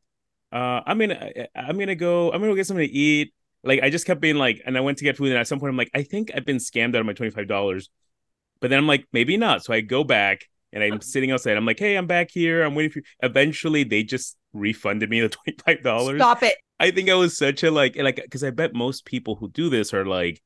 Uh, 0.52 0.82
I'm 0.86 0.98
gonna 0.98 1.32
I'm 1.56 1.78
gonna 1.78 1.96
go, 1.96 2.32
I'm 2.32 2.40
gonna 2.40 2.52
go 2.52 2.56
get 2.56 2.68
something 2.68 2.88
to 2.88 2.94
eat. 2.94 3.34
Like 3.64 3.82
I 3.82 3.90
just 3.90 4.06
kept 4.06 4.22
being 4.22 4.38
like, 4.38 4.62
and 4.66 4.78
I 4.78 4.82
went 4.82 4.98
to 5.00 5.04
get 5.04 5.18
food, 5.18 5.30
and 5.30 5.38
at 5.38 5.48
some 5.48 5.60
point 5.60 5.72
I'm 5.72 5.78
like, 5.78 5.92
I 5.94 6.04
think 6.04 6.32
I've 6.34 6.46
been 6.46 6.58
scammed 6.58 6.96
out 6.96 7.02
of 7.02 7.06
my 7.06 7.14
$25. 7.14 7.88
But 8.60 8.70
then 8.70 8.80
I'm 8.80 8.88
like, 8.88 9.06
maybe 9.12 9.38
not. 9.38 9.64
So 9.64 9.74
I 9.74 9.82
go 9.82 10.04
back 10.04 10.46
and 10.74 10.84
I'm 10.84 11.02
sitting 11.02 11.32
outside. 11.32 11.58
I'm 11.58 11.66
like, 11.66 11.80
hey, 11.80 11.96
I'm 11.96 12.08
back 12.08 12.30
here. 12.32 12.64
I'm 12.64 12.76
waiting 12.76 12.92
for 12.92 13.00
you. 13.00 13.06
Eventually 13.22 13.84
they 13.84 14.04
just 14.04 14.38
refunded 14.54 15.10
me 15.10 15.22
the 15.22 15.30
$25. 15.68 16.16
Stop 16.18 16.44
it. 16.44 16.56
I 16.80 16.92
think 16.92 17.10
I 17.10 17.16
was 17.16 17.38
such 17.38 17.64
a 17.64 17.72
like 17.72 17.96
like 17.98 18.18
because 18.18 18.44
I 18.44 18.52
bet 18.52 18.74
most 18.74 19.06
people 19.06 19.36
who 19.36 19.50
do 19.50 19.70
this 19.70 19.94
are 19.94 20.06
like, 20.06 20.42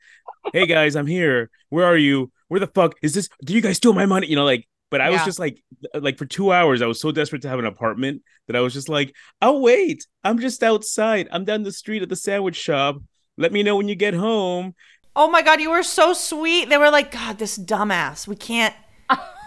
"Hey 0.54 0.66
guys, 0.66 0.96
I'm 0.96 1.08
here. 1.08 1.50
Where 1.70 1.86
are 1.86 1.98
you? 1.98 2.32
Where 2.48 2.60
the 2.60 2.68
fuck 2.68 2.96
is 3.02 3.14
this? 3.14 3.28
Did 3.44 3.54
you 3.54 3.62
guys 3.62 3.78
steal 3.78 3.94
my 3.94 4.06
money?" 4.06 4.28
You 4.28 4.36
know, 4.38 4.46
like. 4.46 4.68
But 4.92 5.02
I 5.02 5.10
was 5.10 5.24
just 5.24 5.40
like, 5.40 5.64
uh, 5.96 6.02
like 6.02 6.18
for 6.18 6.26
two 6.26 6.52
hours, 6.52 6.82
I 6.82 6.86
was 6.86 7.00
so 7.00 7.12
desperate 7.12 7.42
to 7.44 7.50
have 7.50 7.60
an 7.60 7.66
apartment 7.66 8.22
that 8.48 8.56
I 8.56 8.60
was 8.60 8.74
just 8.74 8.90
like, 8.90 9.16
"I'll 9.42 9.62
wait. 9.62 10.06
I'm 10.24 10.38
just 10.38 10.62
outside. 10.62 11.28
I'm 11.32 11.46
down 11.46 11.64
the 11.64 11.72
street 11.72 12.04
at 12.04 12.10
the 12.10 12.16
sandwich 12.16 12.58
shop. 12.58 12.98
Let 13.38 13.54
me 13.54 13.64
know 13.64 13.78
when 13.78 13.88
you 13.88 13.96
get 13.96 14.14
home." 14.14 14.76
Oh 15.16 15.30
my 15.30 15.42
god, 15.42 15.60
you 15.60 15.72
were 15.72 15.84
so 15.84 16.14
sweet. 16.14 16.70
They 16.70 16.78
were 16.78 16.90
like, 16.90 17.12
God, 17.12 17.38
this 17.38 17.58
dumbass. 17.58 18.28
We 18.28 18.36
can't. 18.36 18.76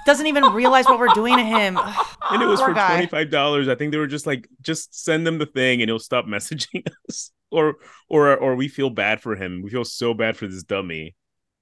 Doesn't 0.07 0.27
even 0.27 0.45
realize 0.53 0.85
what 0.85 0.99
we're 0.99 1.15
doing 1.15 1.37
to 1.37 1.45
him. 1.45 1.79
And 2.31 2.43
it 2.43 2.47
was 2.47 2.61
Poor 2.61 2.75
for 2.75 2.75
twenty 2.75 3.07
five 3.07 3.31
dollars. 3.31 3.69
I 3.69 3.75
think 3.75 3.93
they 3.93 3.99
were 3.99 4.07
just 4.07 4.27
like, 4.27 4.49
just 4.63 4.95
send 4.95 5.27
them 5.27 5.39
the 5.39 5.47
thing, 5.47 5.83
and 5.83 5.89
he'll 5.89 5.99
stop 5.99 6.25
messaging 6.27 6.87
us, 7.09 7.31
or 7.51 7.77
or 8.09 8.35
or 8.37 8.55
we 8.57 8.69
feel 8.69 8.91
bad 8.91 9.21
for 9.21 9.37
him. 9.37 9.63
We 9.63 9.71
feel 9.71 9.85
so 9.85 10.15
bad 10.15 10.37
for 10.37 10.47
this 10.47 10.63
dummy. 10.63 11.15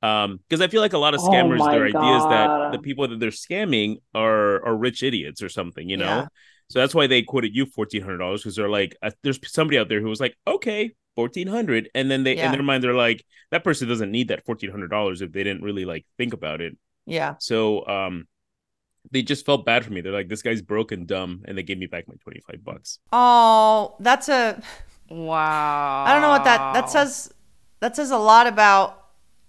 Um, 0.02 0.40
because 0.48 0.60
I 0.60 0.66
feel 0.68 0.80
like 0.80 0.94
a 0.94 0.98
lot 0.98 1.14
of 1.14 1.20
Oh 1.22 1.28
scammers, 1.30 1.58
my 1.58 1.72
their 1.72 1.86
idea 1.86 2.16
is 2.16 2.24
that 2.24 2.72
the 2.72 2.78
people 2.78 3.06
that 3.08 3.20
they're 3.20 3.30
scamming 3.30 3.98
are 4.14 4.64
are 4.66 4.76
rich 4.76 5.02
idiots 5.02 5.42
or 5.42 5.48
something, 5.48 5.88
you 5.88 5.96
know. 5.96 6.04
Yeah. 6.04 6.26
So 6.68 6.78
that's 6.80 6.94
why 6.94 7.06
they 7.06 7.22
quoted 7.22 7.54
you 7.54 7.66
fourteen 7.66 8.02
hundred 8.02 8.18
dollars 8.18 8.42
because 8.42 8.56
they're 8.56 8.68
like, 8.68 8.96
uh, 9.02 9.10
there's 9.22 9.38
somebody 9.52 9.78
out 9.78 9.88
there 9.88 10.00
who 10.00 10.08
was 10.08 10.20
like, 10.20 10.36
okay, 10.46 10.92
fourteen 11.14 11.46
hundred, 11.46 11.88
and 11.94 12.10
then 12.10 12.24
they 12.24 12.36
Yeah. 12.36 12.46
in 12.46 12.52
their 12.52 12.62
mind 12.62 12.82
they're 12.82 12.94
like, 12.94 13.24
that 13.50 13.62
person 13.64 13.88
doesn't 13.88 14.10
need 14.10 14.28
that 14.28 14.44
fourteen 14.44 14.70
hundred 14.70 14.88
dollars 14.90 15.22
if 15.22 15.32
they 15.32 15.44
didn't 15.44 15.62
really 15.62 15.84
like 15.84 16.04
think 16.18 16.32
about 16.32 16.60
it. 16.60 16.76
Yeah. 17.06 17.34
So 17.38 17.86
um 17.86 18.26
they 19.10 19.22
just 19.22 19.44
felt 19.44 19.64
bad 19.66 19.84
for 19.84 19.92
me. 19.92 20.00
They're 20.00 20.12
like, 20.12 20.28
this 20.28 20.42
guy's 20.42 20.62
broke 20.62 20.92
and 20.92 21.06
dumb, 21.06 21.42
and 21.46 21.58
they 21.58 21.62
gave 21.64 21.76
me 21.78 21.86
back 21.86 22.06
my 22.06 22.14
25 22.22 22.64
bucks. 22.64 22.98
Oh, 23.12 23.96
that's 24.00 24.28
a. 24.28 24.60
Wow. 25.10 26.04
I 26.06 26.12
don't 26.14 26.22
know 26.22 26.30
what 26.30 26.44
that 26.44 26.72
that 26.72 26.88
says. 26.88 27.30
That 27.80 27.94
says 27.96 28.10
a 28.12 28.16
lot 28.16 28.46
about 28.46 29.01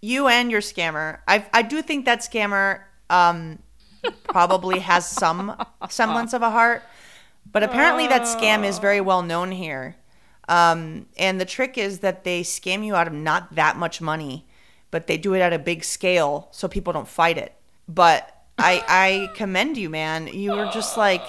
you 0.03 0.27
and 0.27 0.51
your 0.51 0.59
scammer. 0.59 1.19
I 1.27 1.45
I 1.53 1.61
do 1.61 1.81
think 1.81 2.05
that 2.05 2.19
scammer 2.19 2.81
um 3.09 3.59
probably 4.25 4.79
has 4.79 5.07
some 5.07 5.55
semblance 5.89 6.33
of 6.33 6.41
a 6.41 6.51
heart, 6.51 6.83
but 7.49 7.63
apparently 7.63 8.07
that 8.07 8.23
scam 8.23 8.65
is 8.65 8.79
very 8.79 8.99
well 8.99 9.21
known 9.21 9.51
here. 9.51 9.95
Um, 10.49 11.05
and 11.17 11.39
the 11.39 11.45
trick 11.45 11.77
is 11.77 11.99
that 11.99 12.25
they 12.25 12.41
scam 12.41 12.85
you 12.85 12.95
out 12.95 13.07
of 13.07 13.13
not 13.13 13.55
that 13.55 13.77
much 13.77 14.01
money, 14.01 14.45
but 14.91 15.07
they 15.07 15.17
do 15.17 15.33
it 15.35 15.39
at 15.39 15.53
a 15.53 15.59
big 15.59 15.85
scale 15.85 16.49
so 16.51 16.67
people 16.67 16.91
don't 16.91 17.07
fight 17.07 17.37
it. 17.37 17.53
But 17.87 18.29
I 18.57 18.83
I 18.87 19.31
commend 19.35 19.77
you, 19.77 19.89
man. 19.89 20.27
You 20.27 20.51
were 20.51 20.69
just 20.73 20.97
like 20.97 21.23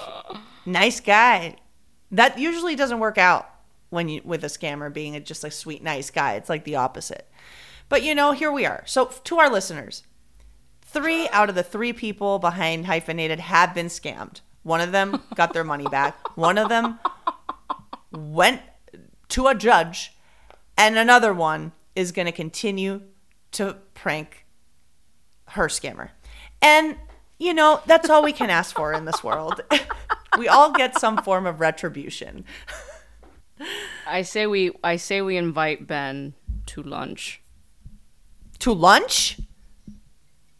nice 0.65 0.99
guy. 0.99 1.55
That 2.11 2.37
usually 2.37 2.75
doesn't 2.75 2.99
work 2.99 3.17
out 3.17 3.49
when 3.89 4.09
you 4.09 4.21
with 4.25 4.43
a 4.43 4.47
scammer 4.47 4.91
being 4.91 5.15
a, 5.15 5.21
just 5.21 5.45
a 5.45 5.51
sweet 5.51 5.81
nice 5.81 6.11
guy. 6.11 6.33
It's 6.33 6.49
like 6.49 6.65
the 6.65 6.75
opposite. 6.75 7.25
But 7.89 8.03
you 8.03 8.15
know, 8.15 8.31
here 8.31 8.51
we 8.51 8.65
are. 8.65 8.83
So 8.85 9.05
to 9.05 9.37
our 9.39 9.49
listeners, 9.49 10.03
three 10.81 11.27
out 11.29 11.49
of 11.49 11.55
the 11.55 11.63
three 11.63 11.93
people 11.93 12.39
behind 12.39 12.85
hyphenated 12.85 13.39
have 13.39 13.73
been 13.73 13.87
scammed. 13.87 14.41
One 14.63 14.81
of 14.81 14.91
them 14.91 15.21
got 15.35 15.53
their 15.53 15.63
money 15.63 15.85
back. 15.85 16.17
One 16.37 16.57
of 16.57 16.69
them 16.69 16.99
went 18.11 18.61
to 19.29 19.47
a 19.47 19.55
judge, 19.55 20.13
and 20.77 20.97
another 20.97 21.33
one 21.33 21.71
is 21.95 22.11
going 22.11 22.25
to 22.25 22.31
continue 22.31 23.01
to 23.51 23.77
prank 23.93 24.45
her 25.49 25.67
scammer. 25.67 26.09
And 26.61 26.97
you 27.37 27.53
know, 27.53 27.81
that's 27.85 28.09
all 28.09 28.23
we 28.23 28.31
can 28.31 28.49
ask 28.49 28.75
for 28.75 28.93
in 28.93 29.05
this 29.05 29.23
world. 29.23 29.61
we 30.37 30.47
all 30.47 30.71
get 30.71 30.97
some 30.97 31.17
form 31.17 31.45
of 31.45 31.59
retribution. 31.59 32.45
I 34.07 34.21
say 34.21 34.47
we 34.47 34.71
I 34.83 34.95
say 34.95 35.21
we 35.21 35.37
invite 35.37 35.87
Ben 35.87 36.33
to 36.67 36.83
lunch. 36.83 37.41
To 38.59 38.71
lunch? 38.73 39.39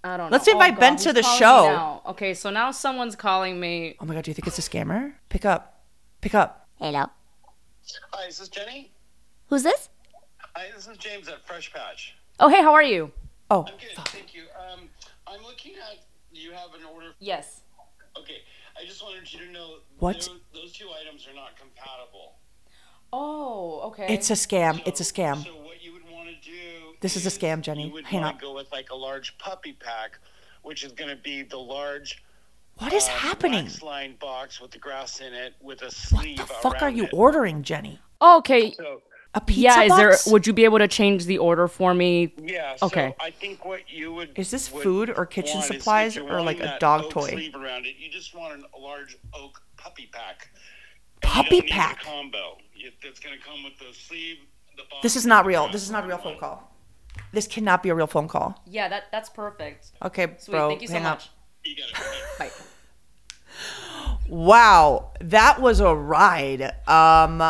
I 0.03 0.17
don't 0.17 0.29
know. 0.29 0.35
Let's 0.35 0.47
invite 0.47 0.75
God, 0.75 0.79
Ben 0.79 0.93
who's 0.93 1.03
to 1.03 1.13
the 1.13 1.23
show. 1.23 2.01
Okay, 2.07 2.33
so 2.33 2.49
now 2.49 2.71
someone's 2.71 3.15
calling 3.15 3.59
me. 3.59 3.95
Oh 3.99 4.05
my 4.05 4.13
god, 4.13 4.23
do 4.23 4.31
you 4.31 4.35
think 4.35 4.47
it's 4.47 4.59
a 4.59 4.61
scammer? 4.61 5.13
Pick 5.29 5.45
up. 5.45 5.83
Pick 6.21 6.35
up. 6.35 6.67
Hello. 6.75 7.05
Hi, 8.11 8.27
is 8.27 8.37
this 8.37 8.49
Jenny? 8.49 8.91
Who's 9.47 9.63
this? 9.63 9.89
Hi, 10.55 10.67
this 10.75 10.87
is 10.87 10.97
James 10.97 11.27
at 11.27 11.45
Fresh 11.45 11.73
Patch. 11.73 12.15
Oh, 12.39 12.49
hey, 12.49 12.61
how 12.61 12.73
are 12.73 12.83
you? 12.83 13.11
Oh, 13.49 13.65
I'm 13.67 13.73
good, 13.77 14.05
thank 14.05 14.33
you. 14.33 14.43
Um, 14.59 14.89
I'm 15.27 15.41
looking 15.43 15.73
at. 15.73 15.99
You 16.31 16.51
have 16.51 16.73
an 16.77 16.85
order. 16.93 17.13
Yes. 17.19 17.61
Okay, 18.17 18.39
I 18.79 18.85
just 18.85 19.01
wanted 19.01 19.31
you 19.31 19.39
to 19.39 19.51
know. 19.51 19.75
What? 19.99 20.15
Those, 20.15 20.29
those 20.53 20.71
two 20.73 20.87
items 21.01 21.27
are 21.31 21.35
not 21.35 21.57
compatible. 21.57 22.33
Oh, 23.13 23.81
okay. 23.85 24.07
it's 24.09 24.29
a 24.29 24.33
scam. 24.33 24.81
It's 24.85 24.99
a 24.99 25.03
scam. 25.03 25.43
So 25.45 25.55
what 25.55 25.81
you 25.81 25.93
would 25.93 26.01
want 26.01 26.04
to 26.04 26.04
do? 26.45 26.95
This 27.01 27.15
is 27.17 27.25
a 27.25 27.29
scam, 27.29 27.61
Jenny. 27.61 27.87
You 27.87 27.93
would 27.93 28.05
Hang 28.05 28.23
on. 28.23 28.37
go 28.39 28.53
with 28.55 28.71
like 28.71 28.89
a 28.91 28.95
large 28.95 29.37
puppy 29.37 29.73
pack, 29.73 30.19
which 30.63 30.83
is 30.83 30.91
going 30.93 31.09
to 31.09 31.15
be 31.21 31.41
the 31.43 31.57
large. 31.57 32.23
What 32.77 32.93
is 32.93 33.05
uh, 33.07 33.11
happening? 33.11 33.65
wax 33.65 33.81
lined 33.81 34.19
box 34.19 34.59
with 34.61 34.71
the 34.71 34.79
grass 34.79 35.21
in 35.21 35.33
it 35.33 35.53
with 35.61 35.81
a 35.81 35.91
What 36.15 36.25
the 36.37 36.43
fuck 36.61 36.81
are 36.81 36.89
you 36.89 37.05
it. 37.05 37.11
ordering, 37.13 37.63
Jenny? 37.63 37.99
okay. 38.21 38.71
So 38.73 39.01
A 39.33 39.41
pizza 39.41 39.61
yeah, 39.61 39.81
is 39.83 39.95
there? 39.95 40.33
Would 40.33 40.45
you 40.47 40.53
be 40.53 40.63
able 40.65 40.79
to 40.79 40.87
change 40.87 41.25
the 41.25 41.37
order 41.37 41.67
for 41.67 41.93
me? 41.93 42.33
yeah. 42.37 42.75
Okay. 42.81 43.15
So 43.19 43.25
I 43.25 43.31
think 43.31 43.63
what 43.65 43.89
you 43.89 44.13
would. 44.13 44.37
Is 44.37 44.51
this 44.51 44.71
would 44.71 44.83
food 44.83 45.13
or 45.15 45.25
kitchen 45.25 45.55
want 45.59 45.65
is 45.65 45.71
if 45.71 45.81
supplies 45.81 46.17
or 46.17 46.41
like 46.41 46.59
a 46.59 46.77
dog 46.79 47.05
oak 47.05 47.11
toy? 47.11 47.29
Sleeve 47.29 47.55
around 47.55 47.85
it. 47.85 47.95
You 47.97 48.09
just 48.09 48.33
want 48.35 48.53
an- 48.53 48.65
a 48.75 48.79
large 48.79 49.17
oak 49.33 49.61
puppy 49.77 50.09
pack. 50.11 50.49
And 51.23 51.29
you 51.29 51.29
Puppy 51.43 51.49
don't 51.49 51.59
need 51.61 51.69
the 51.69 51.73
pack? 51.73 52.01
combo. 52.03 52.57
You- 52.75 52.91
That's 53.03 53.19
going 53.19 53.37
to 53.37 53.43
come 53.43 53.63
with 53.63 53.77
the 53.79 53.93
sleeve. 53.97 54.37
The 54.77 54.83
box, 54.89 55.01
This 55.03 55.15
is 55.15 55.25
not 55.25 55.45
real. 55.45 55.67
This 55.71 55.83
is 55.83 55.91
not 55.91 56.03
a 56.03 56.07
real 56.07 56.17
phone 56.17 56.37
call. 56.37 56.71
This 57.31 57.47
cannot 57.47 57.83
be 57.83 57.89
a 57.89 57.95
real 57.95 58.07
phone 58.07 58.27
call. 58.27 58.61
Yeah, 58.65 58.87
that 58.89 59.03
that's 59.11 59.29
perfect. 59.29 59.91
Okay, 60.03 60.27
Sweet. 60.37 60.51
bro. 60.51 60.69
Thank 60.69 60.81
you 60.81 60.87
so 60.87 60.93
hang 60.93 61.05
up. 61.05 61.17
much. 61.17 61.29
You 61.63 61.75
got 61.75 61.89
it. 61.89 61.95
Bye. 62.39 62.51
Wow, 64.27 65.11
that 65.21 65.61
was 65.61 65.79
a 65.79 65.93
ride. 65.93 66.71
Um, 66.87 67.41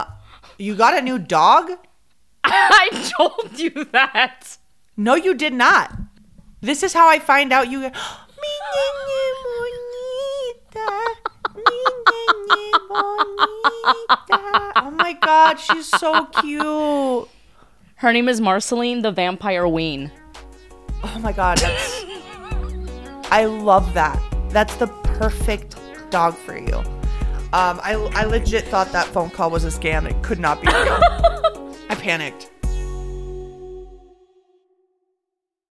you 0.58 0.76
got 0.76 0.98
a 0.98 1.02
new 1.02 1.18
dog? 1.20 1.72
I 2.44 3.12
told 3.18 3.58
you 3.60 3.86
that. 3.92 4.58
No, 4.98 5.16
you 5.16 5.34
did 5.34 5.54
not. 5.54 5.94
This 6.62 6.84
is 6.84 6.94
how 6.94 7.10
I 7.10 7.20
find 7.20 7.52
out 7.52 7.70
you. 7.70 7.92
Oh 14.78 14.92
my 14.92 15.14
god, 15.14 15.60
she's 15.60 15.88
so 15.88 16.26
cute. 16.26 17.28
Her 17.96 18.14
name 18.14 18.28
is 18.30 18.42
Marceline 18.42 19.02
the 19.02 19.12
Vampire 19.12 19.68
Ween. 19.68 20.12
Oh 21.04 21.20
my 21.20 21.32
god, 21.32 21.58
that's. 21.60 22.06
I 23.32 23.46
love 23.46 23.94
that. 23.94 24.22
That's 24.50 24.76
the 24.76 24.88
perfect 25.04 25.76
dog 26.10 26.36
for 26.36 26.58
you. 26.58 26.78
Um, 27.54 27.80
I, 27.84 27.94
I 28.14 28.26
legit 28.26 28.68
thought 28.68 28.92
that 28.92 29.08
phone 29.08 29.30
call 29.30 29.50
was 29.50 29.64
a 29.64 29.70
scam. 29.70 30.10
It 30.10 30.22
could 30.24 30.40
not 30.40 30.62
be 30.62 30.68
real. 30.68 30.78
I 31.90 31.96
panicked. 31.96 32.52